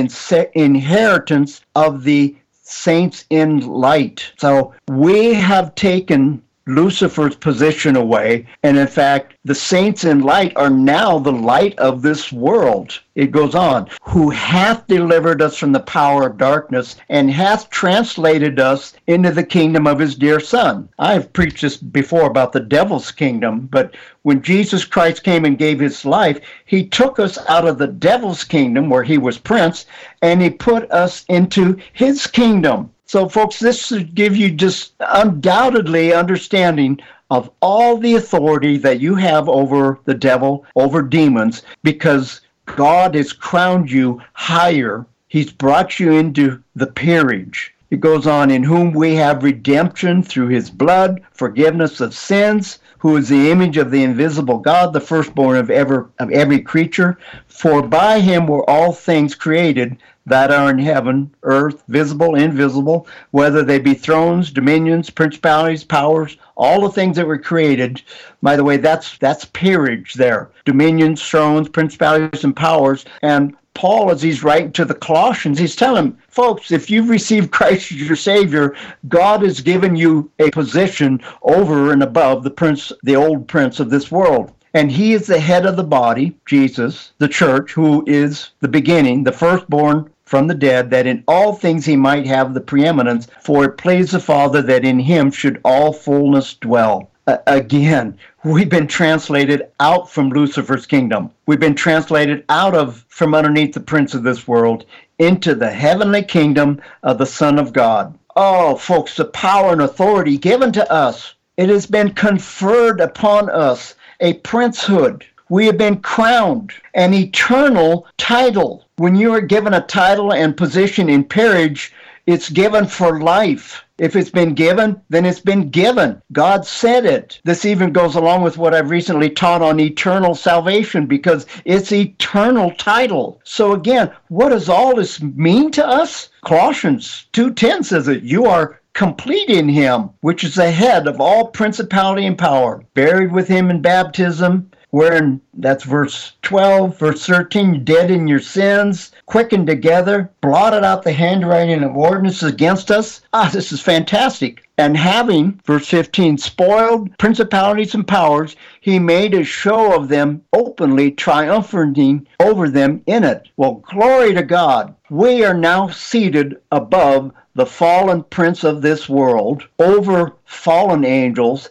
inheritance 0.55 1.61
of 1.75 2.05
the 2.05 2.35
saints 2.63 3.27
in 3.29 3.61
light. 3.61 4.33
So 4.39 4.73
we 4.89 5.35
have 5.35 5.75
taken 5.75 6.43
Lucifer's 6.69 7.37
position 7.37 7.95
away. 7.95 8.45
And 8.64 8.77
in 8.77 8.89
fact, 8.89 9.35
the 9.45 9.55
saints 9.55 10.05
in 10.05 10.21
light 10.21 10.53
are 10.57 10.71
now 10.71 11.19
the 11.19 11.33
light 11.33 11.79
of 11.79 12.03
this 12.03 12.33
world. 12.33 13.01
It 13.14 13.31
goes 13.31 13.55
on, 13.55 13.89
who 14.03 14.31
hath 14.31 14.87
delivered 14.89 15.41
us 15.41 15.57
from 15.57 15.73
the 15.73 15.81
power 15.81 16.27
of 16.27 16.37
darkness 16.37 16.97
and 17.09 17.31
hath 17.31 17.71
translated 17.71 18.59
us 18.59 18.95
into 19.07 19.31
the 19.31 19.45
kingdom 19.45 19.87
of 19.87 20.01
his 20.01 20.17
dear 20.17 20.41
Son. 20.41 20.89
I've 20.99 21.33
preached 21.33 21.62
this 21.62 21.77
before 21.77 22.27
about 22.27 22.53
the 22.53 22.61
devil's 22.61 23.12
kingdom, 23.12 23.69
but 23.71 23.95
when 24.23 24.43
Jesus 24.43 24.85
Christ 24.85 25.23
came 25.23 25.45
and 25.45 25.57
gave 25.57 25.79
his 25.79 26.05
life, 26.05 26.41
he 26.64 26.85
took 26.85 27.21
us 27.21 27.39
out 27.49 27.67
of 27.67 27.79
the 27.79 27.87
devil's 27.87 28.43
kingdom 28.43 28.91
where 28.91 29.05
he 29.05 29.19
was 29.19 29.39
prince 29.39 29.87
and 30.21 30.43
he 30.43 30.51
put 30.51 30.91
us 30.91 31.25
into 31.29 31.79
his 31.93 32.27
kingdom. 32.27 32.91
So, 33.07 33.29
folks, 33.29 33.61
this 33.61 33.87
should 33.87 34.17
give 34.17 34.37
you 34.37 34.51
just 34.51 34.95
undoubtedly 34.99 36.13
understanding 36.13 36.99
of 37.31 37.51
all 37.61 37.97
the 37.97 38.17
authority 38.17 38.79
that 38.79 39.01
you 39.01 39.15
have 39.15 39.49
over 39.49 40.01
the 40.05 40.15
devil, 40.15 40.67
over 40.75 41.03
demons, 41.03 41.63
because 41.85 42.41
God 42.67 43.15
has 43.15 43.33
crowned 43.33 43.91
you 43.91 44.21
higher. 44.33 45.07
He's 45.29 45.53
brought 45.53 46.01
you 46.01 46.13
into 46.13 46.61
the 46.75 46.89
peerage. 46.89 47.73
It 47.91 48.01
goes 48.01 48.27
on, 48.27 48.51
in 48.51 48.65
whom 48.65 48.93
we 48.93 49.15
have 49.15 49.45
redemption 49.45 50.25
through 50.25 50.49
his 50.49 50.69
blood, 50.69 51.21
forgiveness 51.31 52.01
of 52.01 52.13
sins, 52.13 52.81
who 52.99 53.17
is 53.17 53.29
the 53.29 53.53
image 53.53 53.77
of 53.77 53.93
the 53.93 54.03
invisible 54.03 54.59
God, 54.59 54.93
the 54.93 55.01
firstborn 55.01 55.57
of, 55.57 55.71
ever, 55.71 56.11
of 56.19 56.33
every 56.33 56.61
creature. 56.61 57.19
For 57.47 57.83
by 57.83 58.19
him 58.19 58.49
were 58.49 58.69
all 58.69 58.93
things 58.93 59.37
created 59.37 59.97
that 60.27 60.51
are 60.51 60.70
in 60.70 60.79
heaven, 60.79 61.33
earth, 61.45 61.83
visible, 61.89 62.35
invisible, 62.35 63.07
whether 63.31 63.62
they 63.62 63.79
be 63.79 63.95
thrones, 63.95 64.51
dominions, 64.51 65.09
principalities, 65.09 65.85
powers, 65.85 66.37
all 66.57 66.81
the 66.81 66.91
things 66.91 67.16
that 67.16 67.27
were 67.27 67.39
created. 67.39 68.03
By 68.43 68.57
the 68.57 68.64
way, 68.64 68.77
that's 68.77 69.16
that's 69.18 69.45
peerage 69.47 70.14
there. 70.14 70.51
Dominions, 70.64 71.27
thrones, 71.27 71.68
principalities, 71.68 72.45
and 72.45 72.55
powers. 72.55 73.05
And 73.22 73.57
Paul, 73.74 74.11
as 74.11 74.22
he's 74.22 74.43
writing 74.43 74.72
to 74.72 74.87
the 74.87 74.95
Colossians, 74.95 75.59
he's 75.59 75.77
telling 75.77 76.05
them, 76.05 76.18
folks, 76.29 76.72
if 76.72 76.91
you've 76.91 77.11
received 77.11 77.51
Christ 77.51 77.93
as 77.93 78.03
your 78.03 78.16
Savior, 78.16 78.74
God 79.09 79.43
has 79.43 79.61
given 79.61 79.95
you 79.95 80.31
a 80.39 80.51
position 80.51 81.20
over 81.43 81.93
and 81.93 82.03
above 82.03 82.43
the 82.43 82.51
prince, 82.51 82.91
the 83.03 83.16
old 83.16 83.47
prince 83.47 83.79
of 83.79 83.91
this 83.91 84.11
world. 84.11 84.53
And 84.72 84.91
he 84.91 85.12
is 85.12 85.27
the 85.27 85.41
head 85.41 85.66
of 85.66 85.77
the 85.77 85.85
body, 85.85 86.37
Jesus, 86.47 87.12
the 87.18 87.29
church, 87.29 87.72
who 87.72 88.03
is 88.07 88.51
the 88.61 88.68
beginning, 88.68 89.24
the 89.24 89.33
firstborn 89.33 90.11
from 90.27 90.49
the 90.49 90.55
dead, 90.55 90.91
that 90.91 91.07
in 91.07 91.24
all 91.27 91.55
things 91.55 91.87
he 91.87 91.97
might 91.97 92.27
have 92.27 92.53
the 92.53 92.61
preeminence, 92.61 93.29
for 93.43 93.64
it 93.64 93.79
pleased 93.79 94.12
the 94.12 94.20
Father 94.20 94.61
that 94.61 94.85
in 94.85 94.99
him 94.99 95.31
should 95.31 95.61
all 95.64 95.93
fullness 95.93 96.55
dwell. 96.55 97.11
Uh, 97.29 97.39
again, 97.47 98.16
we've 98.45 98.68
been 98.68 98.87
translated 98.87 99.68
out 99.81 100.11
from 100.11 100.29
Lucifer's 100.29 100.87
kingdom. 100.87 101.31
We've 101.47 101.61
been 101.61 101.74
translated 101.74 102.45
out 102.49 102.74
of 102.74 103.05
from 103.09 103.35
underneath 103.35 103.74
the 103.74 103.81
prince 103.81 104.14
of 104.14 104.22
this 104.22 104.47
world 104.47 104.85
into 105.18 105.55
the 105.55 105.70
heavenly 105.70 106.22
kingdom 106.22 106.81
of 107.03 107.18
the 107.18 107.27
Son 107.27 107.59
of 107.59 107.72
God. 107.72 108.16
Oh, 108.37 108.77
folks, 108.77 109.16
the 109.16 109.24
power 109.24 109.72
and 109.72 109.83
authority 109.83 110.37
given 110.37 110.72
to 110.72 110.93
us. 110.93 111.35
It 111.57 111.68
has 111.68 111.87
been 111.87 112.12
conferred 112.12 113.01
upon 113.01 113.49
us 113.49 113.95
a 114.20 114.35
princehood 114.41 115.22
we 115.49 115.66
have 115.66 115.78
been 115.78 116.01
crowned 116.01 116.72
an 116.94 117.14
eternal 117.14 118.07
title. 118.18 118.84
When 118.97 119.14
you 119.14 119.32
are 119.32 119.40
given 119.40 119.74
a 119.74 119.86
title 119.86 120.32
and 120.32 120.57
position 120.57 121.09
in 121.09 121.24
peerage, 121.24 121.92
it's 122.26 122.51
given 122.51 122.86
for 122.86 123.20
life. 123.20 123.84
If 123.99 124.16
it's 124.16 124.30
been 124.30 124.55
given, 124.55 125.01
then 125.09 125.24
it's 125.24 125.40
been 125.40 125.70
given. 125.70 126.20
God 126.32 126.66
said 126.66 127.07
it. 127.07 127.40
This 127.44 127.64
even 127.64 127.92
goes 127.92 128.16
along 128.16 128.42
with 128.42 128.59
what 128.59 128.74
I've 128.74 128.90
recently 128.90 129.30
taught 129.30 129.62
on 129.62 129.78
eternal 129.78 130.34
salvation 130.34 131.07
because 131.07 131.47
it's 131.64 131.92
eternal 131.92 132.72
title. 132.72 133.40
So 133.44 133.72
again, 133.72 134.11
what 134.28 134.49
does 134.49 134.68
all 134.68 134.97
this 134.97 135.22
mean 135.22 135.70
to 135.72 135.86
us? 135.86 136.28
Colossians 136.44 137.26
2:10 137.32 137.84
says 137.84 138.07
that 138.07 138.24
you 138.24 138.47
are 138.47 138.80
complete 138.92 139.49
in 139.49 139.68
him, 139.68 140.11
which 140.20 140.42
is 140.42 140.57
the 140.57 140.70
head 140.70 141.07
of 141.07 141.20
all 141.20 141.47
principality 141.49 142.26
and 142.26 142.36
power, 142.36 142.82
buried 142.94 143.30
with 143.30 143.47
him 143.47 143.70
in 143.70 143.82
baptism, 143.82 144.70
wherein 144.97 145.38
that's 145.53 145.84
verse 145.84 146.32
12, 146.40 146.99
verse 146.99 147.26
13, 147.26 147.84
dead 147.84 148.11
in 148.11 148.26
your 148.26 148.40
sins, 148.40 149.12
quickened 149.26 149.66
together, 149.66 150.30
blotted 150.40 150.82
out 150.84 151.03
the 151.03 151.12
handwriting 151.12 151.82
of 151.82 151.94
ordinances 151.94 152.51
against 152.51 152.90
us. 152.90 153.20
Ah, 153.34 153.51
this 153.53 153.72
is 153.72 153.80
fantastic. 153.82 154.66
And 154.78 154.97
having, 154.97 155.61
verse 155.66 155.86
15, 155.88 156.38
spoiled 156.38 157.18
principalities 157.18 157.94
and 157.94 158.09
powers, 158.09 158.57
he 158.80 158.99
made 158.99 159.34
a 159.34 159.44
show 159.44 159.94
of 159.94 160.09
them 160.09 160.40
openly, 160.55 161.11
triumphing 161.11 162.26
over 162.40 162.70
them 162.70 163.03
in 163.05 163.22
it. 163.22 163.51
Well, 163.59 163.82
glory 163.86 164.32
to 164.32 164.42
God. 164.42 164.94
We 165.11 165.44
are 165.44 165.53
now 165.53 165.88
seated 165.88 166.57
above 166.72 167.32
the 167.55 167.66
fallen 167.66 168.22
prince 168.22 168.64
of 168.64 168.80
this 168.80 169.11
world, 169.11 169.66
over 169.78 170.36
fallen 170.47 171.05
angels, 171.05 171.68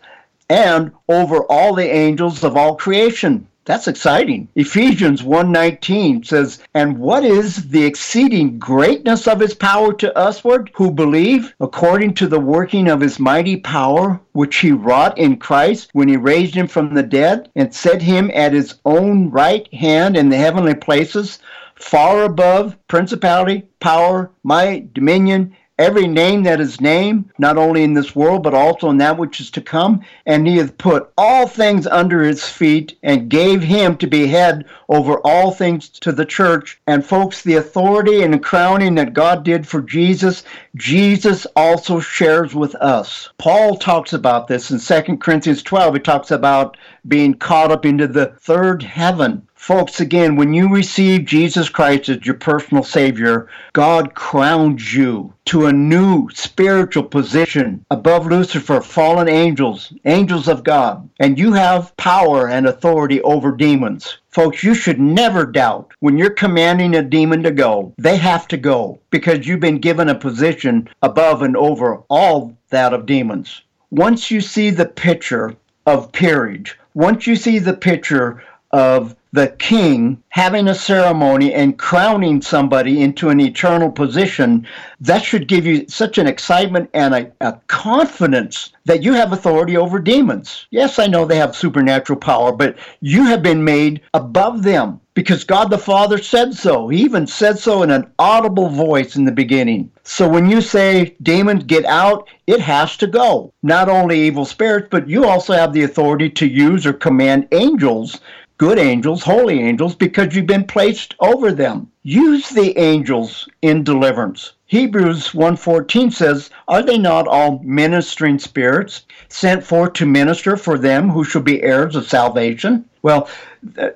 and 0.49 0.91
over 1.09 1.43
all 1.43 1.73
the 1.73 1.89
angels 1.93 2.43
of 2.43 2.55
all 2.55 2.75
creation. 2.75 3.47
That's 3.65 3.87
exciting. 3.87 4.47
Ephesians 4.55 5.23
1:19 5.23 6.23
says, 6.23 6.59
"And 6.75 6.99
what 6.99 7.25
is 7.25 7.69
the 7.69 7.83
exceeding 7.83 8.59
greatness 8.59 9.27
of 9.27 9.39
his 9.39 9.55
power 9.55 9.91
to 9.93 10.13
usward 10.15 10.69
who 10.75 10.91
believe, 10.91 11.55
according 11.59 12.13
to 12.15 12.27
the 12.27 12.39
working 12.39 12.87
of 12.87 13.01
his 13.01 13.19
mighty 13.19 13.55
power, 13.55 14.19
which 14.33 14.57
he 14.57 14.71
wrought 14.71 15.17
in 15.17 15.37
Christ 15.37 15.89
when 15.93 16.07
he 16.07 16.15
raised 16.15 16.53
him 16.53 16.67
from 16.67 16.93
the 16.93 17.01
dead 17.01 17.49
and 17.55 17.73
set 17.73 18.03
him 18.03 18.29
at 18.35 18.53
his 18.53 18.75
own 18.85 19.31
right 19.31 19.67
hand 19.73 20.15
in 20.15 20.29
the 20.29 20.37
heavenly 20.37 20.75
places, 20.75 21.39
far 21.73 22.23
above 22.23 22.77
principality, 22.87 23.63
power, 23.79 24.29
might, 24.43 24.93
dominion, 24.93 25.55
every 25.77 26.07
name 26.07 26.43
that 26.43 26.61
is 26.61 26.79
named, 26.79 27.29
not 27.37 27.57
only 27.57 27.83
in 27.83 27.93
this 27.93 28.15
world, 28.15 28.43
but 28.43 28.53
also 28.53 28.89
in 28.89 28.97
that 28.97 29.17
which 29.17 29.39
is 29.39 29.51
to 29.51 29.61
come. 29.61 30.01
And 30.25 30.47
he 30.47 30.57
hath 30.57 30.77
put 30.77 31.11
all 31.17 31.47
things 31.47 31.85
under 31.87 32.23
his 32.23 32.43
feet 32.43 32.97
and 33.03 33.29
gave 33.29 33.61
him 33.61 33.97
to 33.97 34.07
be 34.07 34.27
head 34.27 34.65
over 34.87 35.19
all 35.25 35.51
things 35.51 35.89
to 35.89 36.11
the 36.11 36.25
church. 36.25 36.79
And 36.87 37.05
folks, 37.05 37.41
the 37.41 37.55
authority 37.55 38.23
and 38.23 38.33
the 38.33 38.39
crowning 38.39 38.95
that 38.95 39.13
God 39.13 39.43
did 39.43 39.67
for 39.67 39.81
Jesus, 39.81 40.43
Jesus 40.75 41.45
also 41.55 41.99
shares 41.99 42.55
with 42.55 42.75
us. 42.75 43.29
Paul 43.37 43.77
talks 43.77 44.13
about 44.13 44.47
this 44.47 44.71
in 44.71 44.79
2 44.79 45.17
Corinthians 45.17 45.63
12. 45.63 45.95
He 45.95 45.99
talks 45.99 46.31
about 46.31 46.77
being 47.07 47.33
caught 47.33 47.71
up 47.71 47.85
into 47.85 48.07
the 48.07 48.27
third 48.27 48.81
heaven. 48.81 49.45
Folks, 49.65 49.99
again, 49.99 50.35
when 50.35 50.53
you 50.53 50.69
receive 50.69 51.25
Jesus 51.25 51.69
Christ 51.69 52.07
as 52.09 52.23
your 52.23 52.35
personal 52.35 52.83
Savior, 52.83 53.47
God 53.73 54.13
crowns 54.13 54.93
you 54.93 55.33
to 55.45 55.65
a 55.65 55.73
new 55.73 56.29
spiritual 56.31 57.01
position 57.01 57.83
above 57.89 58.27
Lucifer, 58.27 58.79
fallen 58.79 59.27
angels, 59.27 59.91
angels 60.05 60.47
of 60.47 60.63
God, 60.63 61.09
and 61.19 61.39
you 61.39 61.53
have 61.53 61.97
power 61.97 62.47
and 62.47 62.67
authority 62.67 63.19
over 63.23 63.51
demons. 63.51 64.19
Folks, 64.29 64.63
you 64.63 64.75
should 64.75 64.99
never 64.99 65.47
doubt 65.47 65.91
when 65.99 66.19
you're 66.19 66.29
commanding 66.29 66.95
a 66.95 67.01
demon 67.01 67.41
to 67.41 67.49
go, 67.49 67.91
they 67.97 68.17
have 68.17 68.47
to 68.49 68.57
go 68.57 68.99
because 69.09 69.47
you've 69.47 69.61
been 69.61 69.79
given 69.79 70.09
a 70.09 70.13
position 70.13 70.87
above 71.01 71.41
and 71.41 71.57
over 71.57 72.03
all 72.07 72.55
that 72.69 72.93
of 72.93 73.07
demons. 73.07 73.63
Once 73.89 74.29
you 74.29 74.41
see 74.41 74.69
the 74.69 74.85
picture 74.85 75.55
of 75.87 76.11
peerage, 76.11 76.77
once 76.93 77.25
you 77.25 77.35
see 77.35 77.57
the 77.57 77.73
picture 77.73 78.43
of 78.71 79.15
the 79.35 79.49
king 79.59 80.23
having 80.29 80.69
a 80.69 80.73
ceremony 80.73 81.53
and 81.53 81.77
crowning 81.77 82.41
somebody 82.41 83.01
into 83.01 83.27
an 83.29 83.39
eternal 83.41 83.91
position, 83.91 84.65
that 85.01 85.23
should 85.23 85.47
give 85.47 85.65
you 85.65 85.85
such 85.89 86.17
an 86.17 86.25
excitement 86.25 86.89
and 86.93 87.13
a, 87.13 87.31
a, 87.41 87.53
confidence 87.67 88.71
that 88.85 89.03
you 89.03 89.13
have 89.13 89.33
authority 89.33 89.75
over 89.75 89.99
demons. 89.99 90.67
Yes, 90.71 90.99
I 90.99 91.07
know 91.07 91.25
they 91.25 91.37
have 91.37 91.55
supernatural 91.55 92.17
power, 92.17 92.53
but 92.53 92.77
you 93.01 93.25
have 93.25 93.43
been 93.43 93.63
made 93.63 94.01
above 94.13 94.63
them 94.63 95.01
because 95.15 95.43
God 95.43 95.69
the 95.69 95.77
Father 95.77 96.17
said 96.17 96.53
so. 96.53 96.87
He 96.87 97.01
even 97.01 97.27
said 97.27 97.59
so 97.59 97.83
in 97.83 97.91
an 97.91 98.09
audible 98.19 98.69
voice 98.69 99.15
in 99.15 99.25
the 99.25 99.31
beginning. 99.31 99.91
So 100.03 100.29
when 100.29 100.49
you 100.49 100.61
say, 100.61 101.15
demons, 101.21 101.63
get 101.63 101.85
out, 101.85 102.29
it 102.47 102.61
has 102.61 102.95
to 102.97 103.07
go. 103.07 103.53
Not 103.63 103.89
only 103.89 104.21
evil 104.21 104.45
spirits, 104.45 104.87
but 104.91 105.09
you 105.09 105.25
also 105.25 105.53
have 105.53 105.73
the 105.73 105.83
authority 105.83 106.29
to 106.31 106.47
use 106.47 106.85
or 106.85 106.93
command 106.93 107.47
angels 107.51 108.19
good 108.57 108.79
angels, 108.79 109.23
holy 109.23 109.59
angels, 109.59 109.95
because 109.95 110.33
you've 110.33 110.47
been 110.47 110.63
placed 110.63 111.15
over 111.19 111.51
them. 111.51 111.91
Use 112.03 112.49
the 112.49 112.77
angels 112.77 113.47
in 113.61 113.83
deliverance. 113.83 114.53
Hebrews 114.67 115.33
1:14 115.33 116.11
says, 116.11 116.49
"Are 116.67 116.81
they 116.81 116.97
not 116.97 117.27
all 117.27 117.61
ministering 117.63 118.39
spirits 118.39 119.01
sent 119.29 119.63
forth 119.63 119.93
to 119.93 120.05
minister 120.05 120.57
for 120.57 120.77
them 120.77 121.09
who 121.09 121.23
shall 121.23 121.41
be 121.41 121.61
heirs 121.61 121.95
of 121.95 122.07
salvation?" 122.07 122.85
Well, 123.05 123.29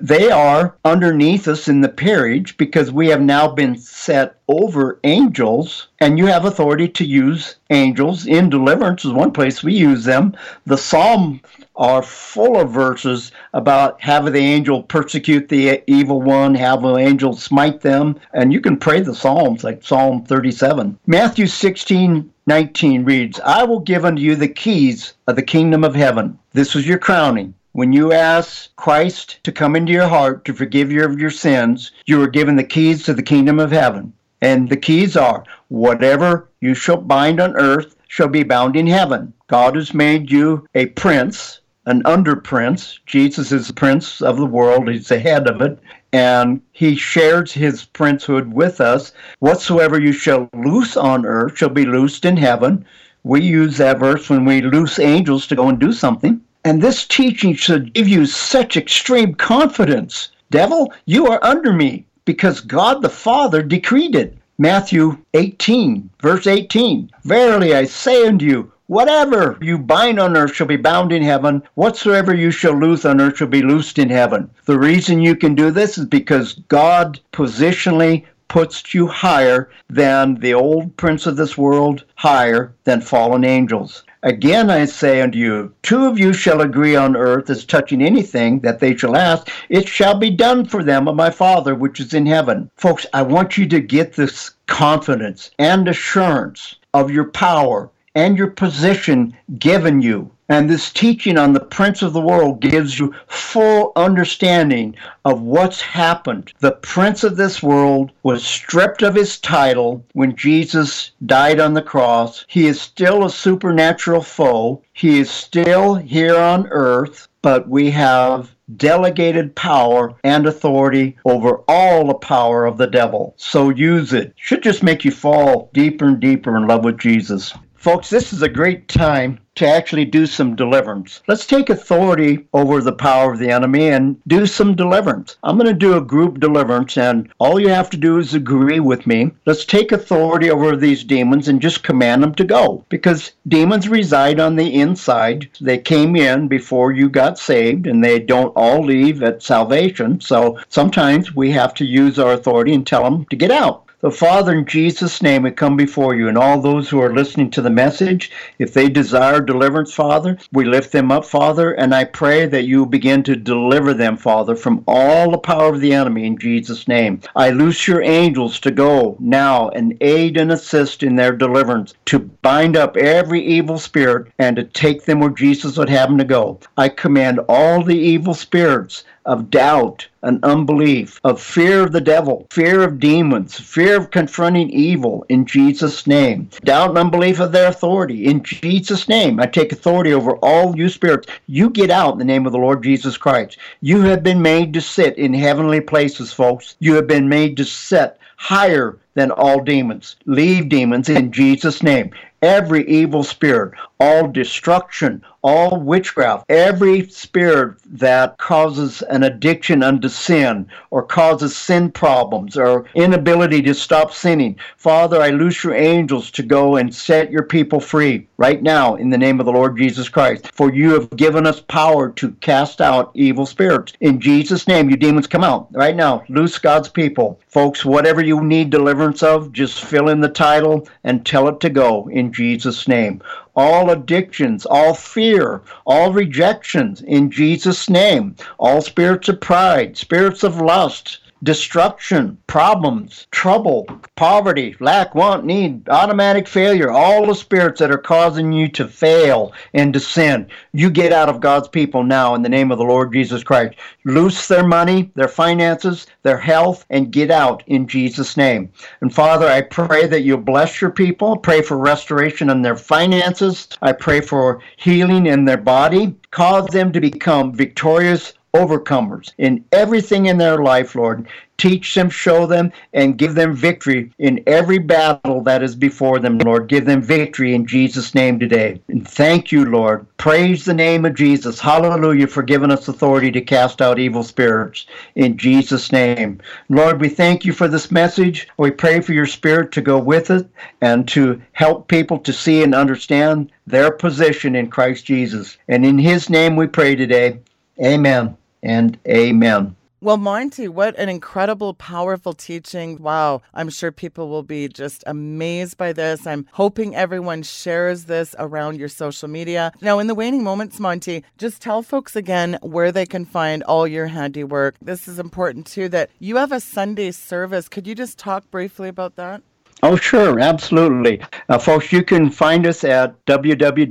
they 0.00 0.30
are 0.30 0.76
underneath 0.84 1.48
us 1.48 1.66
in 1.66 1.80
the 1.80 1.88
peerage 1.88 2.56
because 2.56 2.92
we 2.92 3.08
have 3.08 3.20
now 3.20 3.48
been 3.48 3.76
set 3.76 4.36
over 4.46 5.00
angels, 5.02 5.88
and 5.98 6.16
you 6.16 6.26
have 6.26 6.44
authority 6.44 6.86
to 6.90 7.04
use 7.04 7.56
angels 7.70 8.28
in 8.28 8.48
deliverance 8.48 9.04
is 9.04 9.10
one 9.10 9.32
place 9.32 9.64
we 9.64 9.74
use 9.74 10.04
them. 10.04 10.36
The 10.64 10.78
Psalm 10.78 11.40
are 11.74 12.04
full 12.04 12.60
of 12.60 12.70
verses 12.70 13.32
about 13.52 14.00
having 14.00 14.32
the 14.32 14.38
angel 14.38 14.84
persecute 14.84 15.48
the 15.48 15.82
evil 15.88 16.22
one, 16.22 16.54
have 16.54 16.82
the 16.82 16.94
angel 16.94 17.32
smite 17.32 17.80
them, 17.80 18.14
and 18.32 18.52
you 18.52 18.60
can 18.60 18.76
pray 18.76 19.00
the 19.00 19.12
Psalms 19.12 19.64
like 19.64 19.82
Psalm 19.82 20.24
37. 20.24 20.96
Matthew 21.08 21.48
16 21.48 22.32
19 22.46 23.04
reads, 23.04 23.40
I 23.40 23.64
will 23.64 23.80
give 23.80 24.04
unto 24.04 24.22
you 24.22 24.36
the 24.36 24.46
keys 24.46 25.14
of 25.26 25.34
the 25.34 25.42
kingdom 25.42 25.82
of 25.82 25.96
heaven. 25.96 26.38
This 26.52 26.76
was 26.76 26.86
your 26.86 26.98
crowning. 26.98 27.54
When 27.72 27.92
you 27.92 28.12
ask 28.12 28.74
Christ 28.74 29.38
to 29.44 29.52
come 29.52 29.76
into 29.76 29.92
your 29.92 30.08
heart 30.08 30.44
to 30.44 30.52
forgive 30.52 30.90
you 30.90 31.04
of 31.04 31.20
your 31.20 31.30
sins, 31.30 31.92
you 32.04 32.20
are 32.20 32.26
given 32.26 32.56
the 32.56 32.64
keys 32.64 33.04
to 33.04 33.14
the 33.14 33.22
kingdom 33.22 33.60
of 33.60 33.70
heaven. 33.70 34.12
And 34.42 34.68
the 34.68 34.76
keys 34.76 35.16
are 35.16 35.44
whatever 35.68 36.48
you 36.60 36.74
shall 36.74 36.96
bind 36.96 37.40
on 37.40 37.56
earth 37.56 37.94
shall 38.08 38.26
be 38.26 38.42
bound 38.42 38.74
in 38.74 38.88
heaven. 38.88 39.32
God 39.46 39.76
has 39.76 39.94
made 39.94 40.32
you 40.32 40.66
a 40.74 40.86
prince, 40.86 41.60
an 41.86 42.02
under 42.06 42.34
prince. 42.34 42.98
Jesus 43.06 43.52
is 43.52 43.68
the 43.68 43.72
prince 43.72 44.20
of 44.20 44.36
the 44.36 44.46
world, 44.46 44.88
he's 44.88 45.06
the 45.06 45.20
head 45.20 45.46
of 45.46 45.60
it. 45.60 45.78
And 46.12 46.62
he 46.72 46.96
shares 46.96 47.52
his 47.52 47.84
princehood 47.84 48.52
with 48.52 48.80
us. 48.80 49.12
Whatsoever 49.38 50.00
you 50.00 50.10
shall 50.12 50.48
loose 50.54 50.96
on 50.96 51.24
earth 51.24 51.56
shall 51.56 51.68
be 51.68 51.86
loosed 51.86 52.24
in 52.24 52.36
heaven. 52.36 52.84
We 53.22 53.42
use 53.42 53.76
that 53.76 54.00
verse 54.00 54.28
when 54.28 54.44
we 54.44 54.60
loose 54.60 54.98
angels 54.98 55.46
to 55.46 55.54
go 55.54 55.68
and 55.68 55.78
do 55.78 55.92
something. 55.92 56.40
And 56.64 56.82
this 56.82 57.06
teaching 57.06 57.54
should 57.54 57.94
give 57.94 58.06
you 58.06 58.26
such 58.26 58.76
extreme 58.76 59.34
confidence. 59.34 60.30
Devil, 60.50 60.92
you 61.06 61.26
are 61.26 61.42
under 61.42 61.72
me 61.72 62.06
because 62.24 62.60
God 62.60 63.00
the 63.00 63.08
Father 63.08 63.62
decreed 63.62 64.14
it. 64.14 64.36
Matthew 64.58 65.16
18, 65.32 66.10
verse 66.20 66.46
18. 66.46 67.10
Verily 67.24 67.74
I 67.74 67.84
say 67.86 68.26
unto 68.26 68.44
you, 68.44 68.72
whatever 68.88 69.56
you 69.62 69.78
bind 69.78 70.20
on 70.20 70.36
earth 70.36 70.54
shall 70.54 70.66
be 70.66 70.76
bound 70.76 71.12
in 71.12 71.22
heaven, 71.22 71.62
whatsoever 71.76 72.34
you 72.34 72.50
shall 72.50 72.78
loose 72.78 73.06
on 73.06 73.22
earth 73.22 73.38
shall 73.38 73.46
be 73.46 73.62
loosed 73.62 73.98
in 73.98 74.10
heaven. 74.10 74.50
The 74.66 74.78
reason 74.78 75.22
you 75.22 75.34
can 75.34 75.54
do 75.54 75.70
this 75.70 75.96
is 75.96 76.04
because 76.04 76.54
God 76.68 77.20
positionally 77.32 78.26
puts 78.48 78.92
you 78.92 79.06
higher 79.06 79.70
than 79.88 80.34
the 80.34 80.52
old 80.52 80.94
prince 80.98 81.26
of 81.26 81.36
this 81.36 81.56
world, 81.56 82.04
higher 82.16 82.74
than 82.84 83.00
fallen 83.00 83.44
angels. 83.44 84.02
Again 84.22 84.68
I 84.68 84.84
say 84.84 85.22
unto 85.22 85.38
you, 85.38 85.72
two 85.82 86.04
of 86.04 86.18
you 86.18 86.34
shall 86.34 86.60
agree 86.60 86.94
on 86.94 87.16
earth 87.16 87.48
as 87.48 87.64
touching 87.64 88.02
anything 88.02 88.60
that 88.60 88.78
they 88.78 88.94
shall 88.94 89.16
ask, 89.16 89.50
it 89.70 89.88
shall 89.88 90.14
be 90.14 90.28
done 90.28 90.66
for 90.66 90.84
them 90.84 91.08
of 91.08 91.16
my 91.16 91.30
Father 91.30 91.74
which 91.74 92.00
is 92.00 92.12
in 92.12 92.26
heaven. 92.26 92.70
Folks, 92.76 93.06
I 93.14 93.22
want 93.22 93.56
you 93.56 93.66
to 93.68 93.80
get 93.80 94.12
this 94.12 94.50
confidence 94.66 95.50
and 95.58 95.88
assurance 95.88 96.76
of 96.92 97.10
your 97.10 97.30
power 97.30 97.90
and 98.14 98.36
your 98.36 98.50
position 98.50 99.36
given 99.58 100.02
you. 100.02 100.30
And 100.48 100.68
this 100.68 100.90
teaching 100.90 101.38
on 101.38 101.52
the 101.52 101.60
Prince 101.60 102.02
of 102.02 102.12
the 102.12 102.20
World 102.20 102.60
gives 102.60 102.98
you 102.98 103.14
full 103.28 103.92
understanding 103.94 104.96
of 105.24 105.42
what's 105.42 105.80
happened. 105.80 106.52
The 106.58 106.72
Prince 106.72 107.22
of 107.22 107.36
this 107.36 107.62
world 107.62 108.10
was 108.24 108.42
stripped 108.42 109.02
of 109.02 109.14
his 109.14 109.38
title 109.38 110.04
when 110.12 110.34
Jesus 110.34 111.12
died 111.24 111.60
on 111.60 111.74
the 111.74 111.82
cross. 111.82 112.44
He 112.48 112.66
is 112.66 112.80
still 112.80 113.24
a 113.24 113.30
supernatural 113.30 114.22
foe. 114.22 114.82
He 114.92 115.20
is 115.20 115.30
still 115.30 115.94
here 115.94 116.36
on 116.36 116.66
earth, 116.66 117.28
but 117.42 117.68
we 117.68 117.92
have 117.92 118.50
delegated 118.76 119.54
power 119.54 120.14
and 120.24 120.46
authority 120.46 121.16
over 121.24 121.62
all 121.68 122.06
the 122.08 122.14
power 122.14 122.66
of 122.66 122.76
the 122.76 122.88
devil. 122.88 123.34
So 123.36 123.70
use 123.70 124.12
it. 124.12 124.32
Should 124.36 124.64
just 124.64 124.82
make 124.82 125.04
you 125.04 125.12
fall 125.12 125.70
deeper 125.72 126.06
and 126.06 126.18
deeper 126.18 126.56
in 126.56 126.66
love 126.66 126.84
with 126.84 126.98
Jesus. 126.98 127.54
Folks, 127.80 128.10
this 128.10 128.34
is 128.34 128.42
a 128.42 128.48
great 128.50 128.88
time 128.88 129.40
to 129.54 129.66
actually 129.66 130.04
do 130.04 130.26
some 130.26 130.54
deliverance. 130.54 131.22
Let's 131.26 131.46
take 131.46 131.70
authority 131.70 132.46
over 132.52 132.82
the 132.82 132.92
power 132.92 133.32
of 133.32 133.38
the 133.38 133.50
enemy 133.50 133.88
and 133.88 134.20
do 134.26 134.44
some 134.44 134.76
deliverance. 134.76 135.38
I'm 135.42 135.56
going 135.56 135.66
to 135.66 135.72
do 135.72 135.96
a 135.96 136.02
group 136.02 136.40
deliverance, 136.40 136.98
and 136.98 137.32
all 137.38 137.58
you 137.58 137.70
have 137.70 137.88
to 137.90 137.96
do 137.96 138.18
is 138.18 138.34
agree 138.34 138.80
with 138.80 139.06
me. 139.06 139.30
Let's 139.46 139.64
take 139.64 139.92
authority 139.92 140.50
over 140.50 140.76
these 140.76 141.04
demons 141.04 141.48
and 141.48 141.62
just 141.62 141.82
command 141.82 142.22
them 142.22 142.34
to 142.34 142.44
go 142.44 142.84
because 142.90 143.32
demons 143.48 143.88
reside 143.88 144.40
on 144.40 144.56
the 144.56 144.74
inside. 144.74 145.48
They 145.58 145.78
came 145.78 146.16
in 146.16 146.48
before 146.48 146.92
you 146.92 147.08
got 147.08 147.38
saved, 147.38 147.86
and 147.86 148.04
they 148.04 148.18
don't 148.18 148.52
all 148.56 148.84
leave 148.84 149.22
at 149.22 149.42
salvation. 149.42 150.20
So 150.20 150.58
sometimes 150.68 151.34
we 151.34 151.50
have 151.52 151.72
to 151.76 151.86
use 151.86 152.18
our 152.18 152.34
authority 152.34 152.74
and 152.74 152.86
tell 152.86 153.04
them 153.04 153.24
to 153.30 153.36
get 153.36 153.50
out. 153.50 153.86
So, 154.02 154.10
Father, 154.10 154.54
in 154.54 154.64
Jesus' 154.64 155.20
name, 155.20 155.42
we 155.42 155.50
come 155.50 155.76
before 155.76 156.14
you 156.14 156.26
and 156.26 156.38
all 156.38 156.58
those 156.58 156.88
who 156.88 157.02
are 157.02 157.12
listening 157.12 157.50
to 157.50 157.60
the 157.60 157.68
message. 157.68 158.30
If 158.58 158.72
they 158.72 158.88
desire 158.88 159.42
deliverance, 159.42 159.92
Father, 159.92 160.38
we 160.54 160.64
lift 160.64 160.90
them 160.90 161.12
up, 161.12 161.26
Father, 161.26 161.72
and 161.72 161.94
I 161.94 162.04
pray 162.04 162.46
that 162.46 162.64
you 162.64 162.86
begin 162.86 163.22
to 163.24 163.36
deliver 163.36 163.92
them, 163.92 164.16
Father, 164.16 164.56
from 164.56 164.84
all 164.88 165.30
the 165.30 165.36
power 165.36 165.74
of 165.74 165.82
the 165.82 165.92
enemy 165.92 166.24
in 166.24 166.38
Jesus' 166.38 166.88
name. 166.88 167.20
I 167.36 167.50
loose 167.50 167.86
your 167.86 168.00
angels 168.00 168.58
to 168.60 168.70
go 168.70 169.18
now 169.20 169.68
and 169.68 169.98
aid 170.00 170.38
and 170.38 170.50
assist 170.50 171.02
in 171.02 171.16
their 171.16 171.32
deliverance, 171.32 171.92
to 172.06 172.20
bind 172.20 172.78
up 172.78 172.96
every 172.96 173.44
evil 173.44 173.78
spirit 173.78 174.32
and 174.38 174.56
to 174.56 174.64
take 174.64 175.04
them 175.04 175.20
where 175.20 175.28
Jesus 175.28 175.76
would 175.76 175.90
have 175.90 176.08
them 176.08 176.16
to 176.16 176.24
go. 176.24 176.58
I 176.78 176.88
command 176.88 177.40
all 177.50 177.84
the 177.84 177.98
evil 177.98 178.32
spirits 178.32 179.04
of 179.26 179.50
doubt 179.50 180.08
and 180.22 180.42
unbelief, 180.44 181.20
of 181.24 181.40
fear 181.40 181.82
of 181.82 181.92
the 181.92 182.00
devil, 182.00 182.46
fear 182.50 182.82
of 182.82 183.00
demons, 183.00 183.58
fear 183.58 183.96
of 183.96 184.10
confronting 184.10 184.70
evil 184.70 185.24
in 185.28 185.46
Jesus' 185.46 186.06
name, 186.06 186.48
doubt 186.64 186.90
and 186.90 186.98
unbelief 186.98 187.40
of 187.40 187.52
their 187.52 187.68
authority 187.68 188.26
in 188.26 188.42
Jesus' 188.42 189.08
name. 189.08 189.40
I 189.40 189.46
take 189.46 189.72
authority 189.72 190.12
over 190.12 190.36
all 190.36 190.76
you 190.76 190.88
spirits. 190.88 191.28
You 191.46 191.70
get 191.70 191.90
out 191.90 192.12
in 192.12 192.18
the 192.18 192.24
name 192.24 192.46
of 192.46 192.52
the 192.52 192.58
Lord 192.58 192.82
Jesus 192.82 193.16
Christ. 193.16 193.56
You 193.80 194.02
have 194.02 194.22
been 194.22 194.42
made 194.42 194.72
to 194.74 194.80
sit 194.80 195.16
in 195.18 195.32
heavenly 195.34 195.80
places, 195.80 196.32
folks. 196.32 196.76
You 196.78 196.94
have 196.94 197.06
been 197.06 197.28
made 197.28 197.56
to 197.58 197.64
sit 197.64 198.18
higher 198.36 198.98
than 199.14 199.30
all 199.30 199.60
demons. 199.60 200.16
Leave 200.24 200.68
demons 200.68 201.08
in 201.08 201.32
Jesus' 201.32 201.82
name 201.82 202.10
every 202.42 202.88
evil 202.88 203.22
spirit, 203.22 203.74
all 203.98 204.26
destruction, 204.26 205.22
all 205.42 205.80
witchcraft, 205.80 206.44
every 206.48 207.08
spirit 207.08 207.76
that 207.86 208.36
causes 208.38 209.02
an 209.02 209.22
addiction 209.22 209.82
unto 209.82 210.08
sin 210.08 210.66
or 210.90 211.02
causes 211.02 211.56
sin 211.56 211.90
problems 211.90 212.56
or 212.56 212.84
inability 212.94 213.62
to 213.62 213.74
stop 213.74 214.12
sinning. 214.12 214.58
Father, 214.76 215.20
I 215.20 215.30
loose 215.30 215.64
your 215.64 215.74
angels 215.74 216.30
to 216.32 216.42
go 216.42 216.76
and 216.76 216.94
set 216.94 217.30
your 217.30 217.44
people 217.44 217.80
free 217.80 218.26
right 218.36 218.62
now 218.62 218.96
in 218.96 219.10
the 219.10 219.18
name 219.18 219.40
of 219.40 219.46
the 219.46 219.52
Lord 219.52 219.76
Jesus 219.76 220.08
Christ. 220.08 220.50
For 220.52 220.72
you 220.72 220.92
have 220.92 221.10
given 221.16 221.46
us 221.46 221.60
power 221.60 222.10
to 222.10 222.32
cast 222.40 222.80
out 222.80 223.10
evil 223.14 223.46
spirits. 223.46 223.92
In 224.00 224.20
Jesus' 224.20 224.68
name, 224.68 224.90
you 224.90 224.96
demons 224.96 225.26
come 225.26 225.44
out 225.44 225.68
right 225.72 225.96
now. 225.96 226.24
Loose 226.28 226.58
God's 226.58 226.88
people. 226.88 227.40
Folks, 227.48 227.84
whatever 227.84 228.24
you 228.24 228.42
need 228.42 228.70
deliverance 228.70 229.22
of, 229.22 229.52
just 229.52 229.84
fill 229.84 230.08
in 230.08 230.20
the 230.20 230.28
title 230.28 230.88
and 231.04 231.24
tell 231.24 231.48
it 231.48 231.60
to 231.60 231.70
go 231.70 232.08
in 232.08 232.32
Jesus' 232.32 232.86
name 232.86 233.22
all 233.56 233.90
addictions, 233.90 234.64
all 234.66 234.94
fear, 234.94 235.60
all 235.84 236.12
rejections 236.12 237.02
in 237.02 237.30
Jesus' 237.30 237.90
name, 237.90 238.36
all 238.58 238.80
spirits 238.80 239.28
of 239.28 239.40
pride, 239.40 239.96
spirits 239.96 240.42
of 240.42 240.60
lust, 240.60 241.18
destruction, 241.42 242.36
problems, 242.46 243.26
trouble, 243.30 243.86
poverty, 244.16 244.76
lack, 244.80 245.14
want, 245.14 245.44
need, 245.44 245.88
automatic 245.88 246.46
failure, 246.46 246.90
all 246.90 247.26
the 247.26 247.34
spirits 247.34 247.80
that 247.80 247.90
are 247.90 247.98
causing 247.98 248.52
you 248.52 248.68
to 248.68 248.86
fail 248.86 249.52
and 249.72 249.92
to 249.94 250.00
sin. 250.00 250.48
You 250.72 250.90
get 250.90 251.12
out 251.12 251.28
of 251.28 251.40
God's 251.40 251.68
people 251.68 252.04
now 252.04 252.34
in 252.34 252.42
the 252.42 252.48
name 252.48 252.70
of 252.70 252.78
the 252.78 252.84
Lord 252.84 253.12
Jesus 253.12 253.42
Christ. 253.42 253.76
Loose 254.04 254.48
their 254.48 254.66
money, 254.66 255.10
their 255.14 255.28
finances, 255.28 256.06
their 256.22 256.38
health, 256.38 256.84
and 256.90 257.12
get 257.12 257.30
out 257.30 257.62
in 257.66 257.86
Jesus' 257.86 258.36
name. 258.36 258.70
And 259.00 259.14
Father, 259.14 259.46
I 259.46 259.62
pray 259.62 260.06
that 260.06 260.22
you 260.22 260.36
bless 260.36 260.80
your 260.80 260.90
people. 260.90 261.36
Pray 261.36 261.62
for 261.62 261.78
restoration 261.78 262.50
in 262.50 262.62
their 262.62 262.76
finances. 262.76 263.68
I 263.82 263.92
pray 263.92 264.20
for 264.20 264.60
healing 264.76 265.26
in 265.26 265.44
their 265.44 265.56
body. 265.56 266.16
Cause 266.30 266.66
them 266.68 266.92
to 266.92 267.00
become 267.00 267.52
victorious 267.52 268.34
overcomers 268.54 269.32
in 269.38 269.64
everything 269.72 270.26
in 270.26 270.38
their 270.38 270.58
life, 270.58 270.94
Lord. 270.94 271.28
Teach 271.56 271.94
them, 271.94 272.08
show 272.08 272.46
them, 272.46 272.72
and 272.94 273.18
give 273.18 273.34
them 273.34 273.54
victory 273.54 274.10
in 274.18 274.42
every 274.46 274.78
battle 274.78 275.42
that 275.42 275.62
is 275.62 275.76
before 275.76 276.18
them, 276.18 276.38
Lord. 276.38 276.68
Give 276.68 276.86
them 276.86 277.02
victory 277.02 277.54
in 277.54 277.66
Jesus' 277.66 278.14
name 278.14 278.38
today. 278.38 278.80
And 278.88 279.06
thank 279.06 279.52
you, 279.52 279.66
Lord. 279.66 280.06
Praise 280.16 280.64
the 280.64 280.72
name 280.72 281.04
of 281.04 281.14
Jesus. 281.14 281.60
Hallelujah 281.60 282.26
for 282.26 282.42
giving 282.42 282.70
us 282.70 282.88
authority 282.88 283.30
to 283.32 283.42
cast 283.42 283.82
out 283.82 283.98
evil 283.98 284.22
spirits 284.22 284.86
in 285.16 285.36
Jesus' 285.36 285.92
name. 285.92 286.40
Lord, 286.70 286.98
we 286.98 287.10
thank 287.10 287.44
you 287.44 287.52
for 287.52 287.68
this 287.68 287.90
message. 287.90 288.48
We 288.56 288.70
pray 288.70 289.00
for 289.00 289.12
your 289.12 289.26
spirit 289.26 289.70
to 289.72 289.82
go 289.82 289.98
with 289.98 290.30
it 290.30 290.48
and 290.80 291.06
to 291.08 291.42
help 291.52 291.88
people 291.88 292.18
to 292.20 292.32
see 292.32 292.62
and 292.62 292.74
understand 292.74 293.52
their 293.66 293.90
position 293.90 294.56
in 294.56 294.70
Christ 294.70 295.04
Jesus. 295.04 295.58
And 295.68 295.84
in 295.84 295.98
his 295.98 296.30
name 296.30 296.56
we 296.56 296.68
pray 296.68 296.96
today. 296.96 297.38
Amen 297.84 298.36
and 298.62 298.98
amen. 299.06 299.76
Well, 300.02 300.16
Monty, 300.16 300.66
what 300.66 300.98
an 300.98 301.10
incredible, 301.10 301.74
powerful 301.74 302.32
teaching. 302.32 303.02
Wow. 303.02 303.42
I'm 303.52 303.68
sure 303.68 303.92
people 303.92 304.30
will 304.30 304.42
be 304.42 304.66
just 304.66 305.04
amazed 305.06 305.76
by 305.76 305.92
this. 305.92 306.26
I'm 306.26 306.46
hoping 306.52 306.96
everyone 306.96 307.42
shares 307.42 308.06
this 308.06 308.34
around 308.38 308.78
your 308.78 308.88
social 308.88 309.28
media. 309.28 309.72
Now, 309.82 309.98
in 309.98 310.06
the 310.06 310.14
waning 310.14 310.42
moments, 310.42 310.80
Monty, 310.80 311.22
just 311.36 311.60
tell 311.60 311.82
folks 311.82 312.16
again 312.16 312.58
where 312.62 312.90
they 312.90 313.04
can 313.04 313.26
find 313.26 313.62
all 313.64 313.86
your 313.86 314.06
handiwork. 314.06 314.76
This 314.80 315.06
is 315.06 315.18
important 315.18 315.66
too 315.66 315.90
that 315.90 316.08
you 316.18 316.36
have 316.36 316.50
a 316.50 316.60
Sunday 316.60 317.10
service. 317.10 317.68
Could 317.68 317.86
you 317.86 317.94
just 317.94 318.18
talk 318.18 318.50
briefly 318.50 318.88
about 318.88 319.16
that? 319.16 319.42
Oh, 319.82 319.96
sure, 319.96 320.40
absolutely. 320.40 321.20
Uh, 321.50 321.58
folks, 321.58 321.92
you 321.92 322.02
can 322.02 322.30
find 322.30 322.66
us 322.66 322.84
at 322.84 323.22
www.wcc 323.26 323.90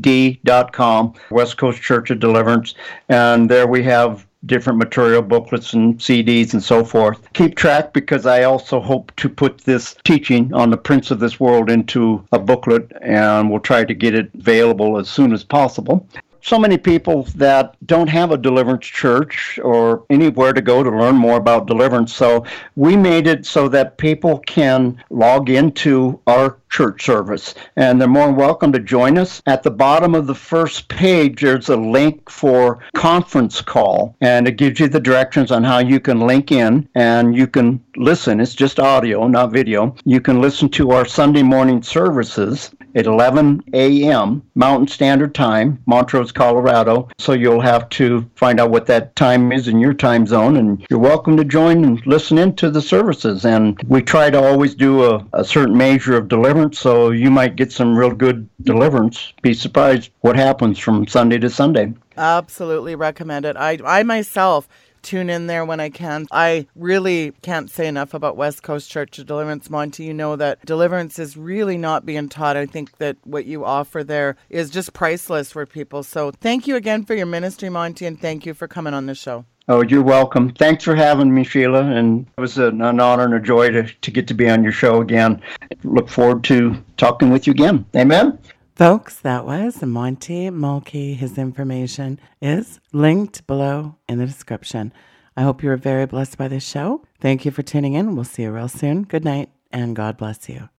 d.com, 0.00 1.14
West 1.30 1.56
Coast 1.56 1.80
Church 1.80 2.10
of 2.10 2.20
Deliverance. 2.20 2.74
And 3.08 3.50
there 3.50 3.66
we 3.66 3.82
have 3.84 4.26
different 4.46 4.78
material 4.78 5.22
booklets 5.22 5.72
and 5.72 5.98
CDs 5.98 6.52
and 6.52 6.62
so 6.62 6.84
forth. 6.84 7.32
Keep 7.32 7.56
track 7.56 7.92
because 7.92 8.26
I 8.26 8.42
also 8.42 8.80
hope 8.80 9.14
to 9.16 9.28
put 9.28 9.58
this 9.58 9.96
teaching 10.04 10.52
on 10.52 10.70
the 10.70 10.76
Prince 10.76 11.10
of 11.10 11.20
this 11.20 11.40
world 11.40 11.70
into 11.70 12.26
a 12.32 12.38
booklet 12.38 12.92
and 13.00 13.50
we'll 13.50 13.60
try 13.60 13.84
to 13.84 13.94
get 13.94 14.14
it 14.14 14.30
available 14.34 14.98
as 14.98 15.08
soon 15.08 15.32
as 15.32 15.44
possible 15.44 16.06
so 16.44 16.58
many 16.58 16.76
people 16.76 17.22
that 17.36 17.74
don't 17.86 18.08
have 18.08 18.30
a 18.30 18.36
deliverance 18.36 18.86
church 18.86 19.58
or 19.64 20.04
anywhere 20.10 20.52
to 20.52 20.60
go 20.60 20.82
to 20.82 20.90
learn 20.90 21.16
more 21.16 21.38
about 21.38 21.66
deliverance. 21.66 22.12
So 22.12 22.44
we 22.76 22.96
made 22.96 23.26
it 23.26 23.46
so 23.46 23.66
that 23.70 23.96
people 23.96 24.40
can 24.40 25.02
log 25.08 25.48
into 25.48 26.20
our 26.26 26.58
church 26.68 27.06
service 27.06 27.54
and 27.76 27.98
they're 27.98 28.08
more 28.08 28.30
welcome 28.30 28.72
to 28.72 28.78
join 28.78 29.16
us. 29.16 29.40
At 29.46 29.62
the 29.62 29.70
bottom 29.70 30.14
of 30.14 30.26
the 30.26 30.34
first 30.34 30.88
page, 30.88 31.40
there's 31.40 31.70
a 31.70 31.76
link 31.76 32.28
for 32.28 32.80
conference 32.94 33.62
call 33.62 34.14
and 34.20 34.46
it 34.46 34.58
gives 34.58 34.80
you 34.80 34.88
the 34.88 35.00
directions 35.00 35.50
on 35.50 35.64
how 35.64 35.78
you 35.78 35.98
can 35.98 36.20
link 36.20 36.52
in 36.52 36.86
and 36.94 37.34
you 37.34 37.46
can 37.46 37.82
listen. 37.96 38.38
It's 38.38 38.54
just 38.54 38.78
audio, 38.78 39.26
not 39.28 39.50
video. 39.50 39.94
You 40.04 40.20
can 40.20 40.42
listen 40.42 40.68
to 40.70 40.90
our 40.90 41.06
Sunday 41.06 41.42
morning 41.42 41.82
services 41.82 42.70
at 42.94 43.06
11 43.06 43.64
a.m. 43.72 44.42
Mountain 44.54 44.88
Standard 44.88 45.34
Time, 45.34 45.82
Montrose, 45.86 46.32
Colorado. 46.32 47.08
So 47.18 47.32
you'll 47.32 47.60
have 47.60 47.88
to 47.90 48.28
find 48.36 48.60
out 48.60 48.70
what 48.70 48.86
that 48.86 49.16
time 49.16 49.52
is 49.52 49.68
in 49.68 49.80
your 49.80 49.94
time 49.94 50.26
zone, 50.26 50.56
and 50.56 50.84
you're 50.88 50.98
welcome 50.98 51.36
to 51.36 51.44
join 51.44 51.84
and 51.84 52.04
listen 52.06 52.38
in 52.38 52.54
to 52.56 52.70
the 52.70 52.82
services. 52.82 53.44
And 53.44 53.80
we 53.86 54.02
try 54.02 54.30
to 54.30 54.42
always 54.42 54.74
do 54.74 55.04
a, 55.04 55.26
a 55.32 55.44
certain 55.44 55.76
measure 55.76 56.16
of 56.16 56.28
deliverance, 56.28 56.78
so 56.78 57.10
you 57.10 57.30
might 57.30 57.56
get 57.56 57.72
some 57.72 57.96
real 57.96 58.12
good 58.12 58.48
deliverance. 58.62 59.32
Be 59.42 59.54
surprised 59.54 60.10
what 60.20 60.36
happens 60.36 60.78
from 60.78 61.06
Sunday 61.06 61.38
to 61.38 61.50
Sunday. 61.50 61.92
Absolutely 62.16 62.94
recommend 62.94 63.44
it. 63.44 63.56
I, 63.56 63.78
I 63.84 64.02
myself 64.04 64.68
tune 65.04 65.30
in 65.30 65.46
there 65.46 65.64
when 65.64 65.80
I 65.80 65.90
can. 65.90 66.26
I 66.32 66.66
really 66.74 67.32
can't 67.42 67.70
say 67.70 67.86
enough 67.86 68.14
about 68.14 68.36
West 68.36 68.62
Coast 68.62 68.90
Church 68.90 69.18
of 69.18 69.26
Deliverance, 69.26 69.70
Monty. 69.70 70.04
You 70.04 70.14
know 70.14 70.36
that 70.36 70.64
deliverance 70.64 71.18
is 71.18 71.36
really 71.36 71.78
not 71.78 72.06
being 72.06 72.28
taught. 72.28 72.56
I 72.56 72.66
think 72.66 72.98
that 72.98 73.16
what 73.24 73.44
you 73.44 73.64
offer 73.64 74.02
there 74.02 74.36
is 74.50 74.70
just 74.70 74.92
priceless 74.92 75.52
for 75.52 75.66
people. 75.66 76.02
So 76.02 76.30
thank 76.30 76.66
you 76.66 76.76
again 76.76 77.04
for 77.04 77.14
your 77.14 77.26
ministry, 77.26 77.68
Monty, 77.68 78.06
and 78.06 78.20
thank 78.20 78.46
you 78.46 78.54
for 78.54 78.66
coming 78.66 78.94
on 78.94 79.06
the 79.06 79.14
show. 79.14 79.44
Oh, 79.66 79.82
you're 79.82 80.02
welcome. 80.02 80.52
Thanks 80.52 80.84
for 80.84 80.94
having 80.94 81.32
me, 81.32 81.42
Sheila. 81.42 81.84
And 81.84 82.26
it 82.36 82.40
was 82.40 82.58
an, 82.58 82.82
an 82.82 83.00
honor 83.00 83.24
and 83.24 83.32
a 83.32 83.40
joy 83.40 83.70
to, 83.70 83.84
to 83.84 84.10
get 84.10 84.28
to 84.28 84.34
be 84.34 84.50
on 84.50 84.62
your 84.62 84.72
show 84.72 85.00
again. 85.00 85.40
Look 85.84 86.10
forward 86.10 86.44
to 86.44 86.76
talking 86.98 87.30
with 87.30 87.46
you 87.46 87.52
again. 87.52 87.86
Amen. 87.96 88.38
Folks, 88.76 89.20
that 89.20 89.46
was 89.46 89.80
Monty 89.84 90.50
Mulkey. 90.50 91.14
His 91.14 91.38
information 91.38 92.18
is 92.42 92.80
linked 92.92 93.46
below 93.46 93.94
in 94.08 94.18
the 94.18 94.26
description. 94.26 94.92
I 95.36 95.42
hope 95.42 95.62
you 95.62 95.68
were 95.68 95.76
very 95.76 96.06
blessed 96.06 96.36
by 96.36 96.48
this 96.48 96.66
show. 96.66 97.04
Thank 97.20 97.44
you 97.44 97.52
for 97.52 97.62
tuning 97.62 97.94
in. 97.94 98.16
We'll 98.16 98.24
see 98.24 98.42
you 98.42 98.50
real 98.50 98.66
soon. 98.66 99.04
Good 99.04 99.24
night, 99.24 99.50
and 99.70 99.94
God 99.94 100.16
bless 100.16 100.48
you. 100.48 100.70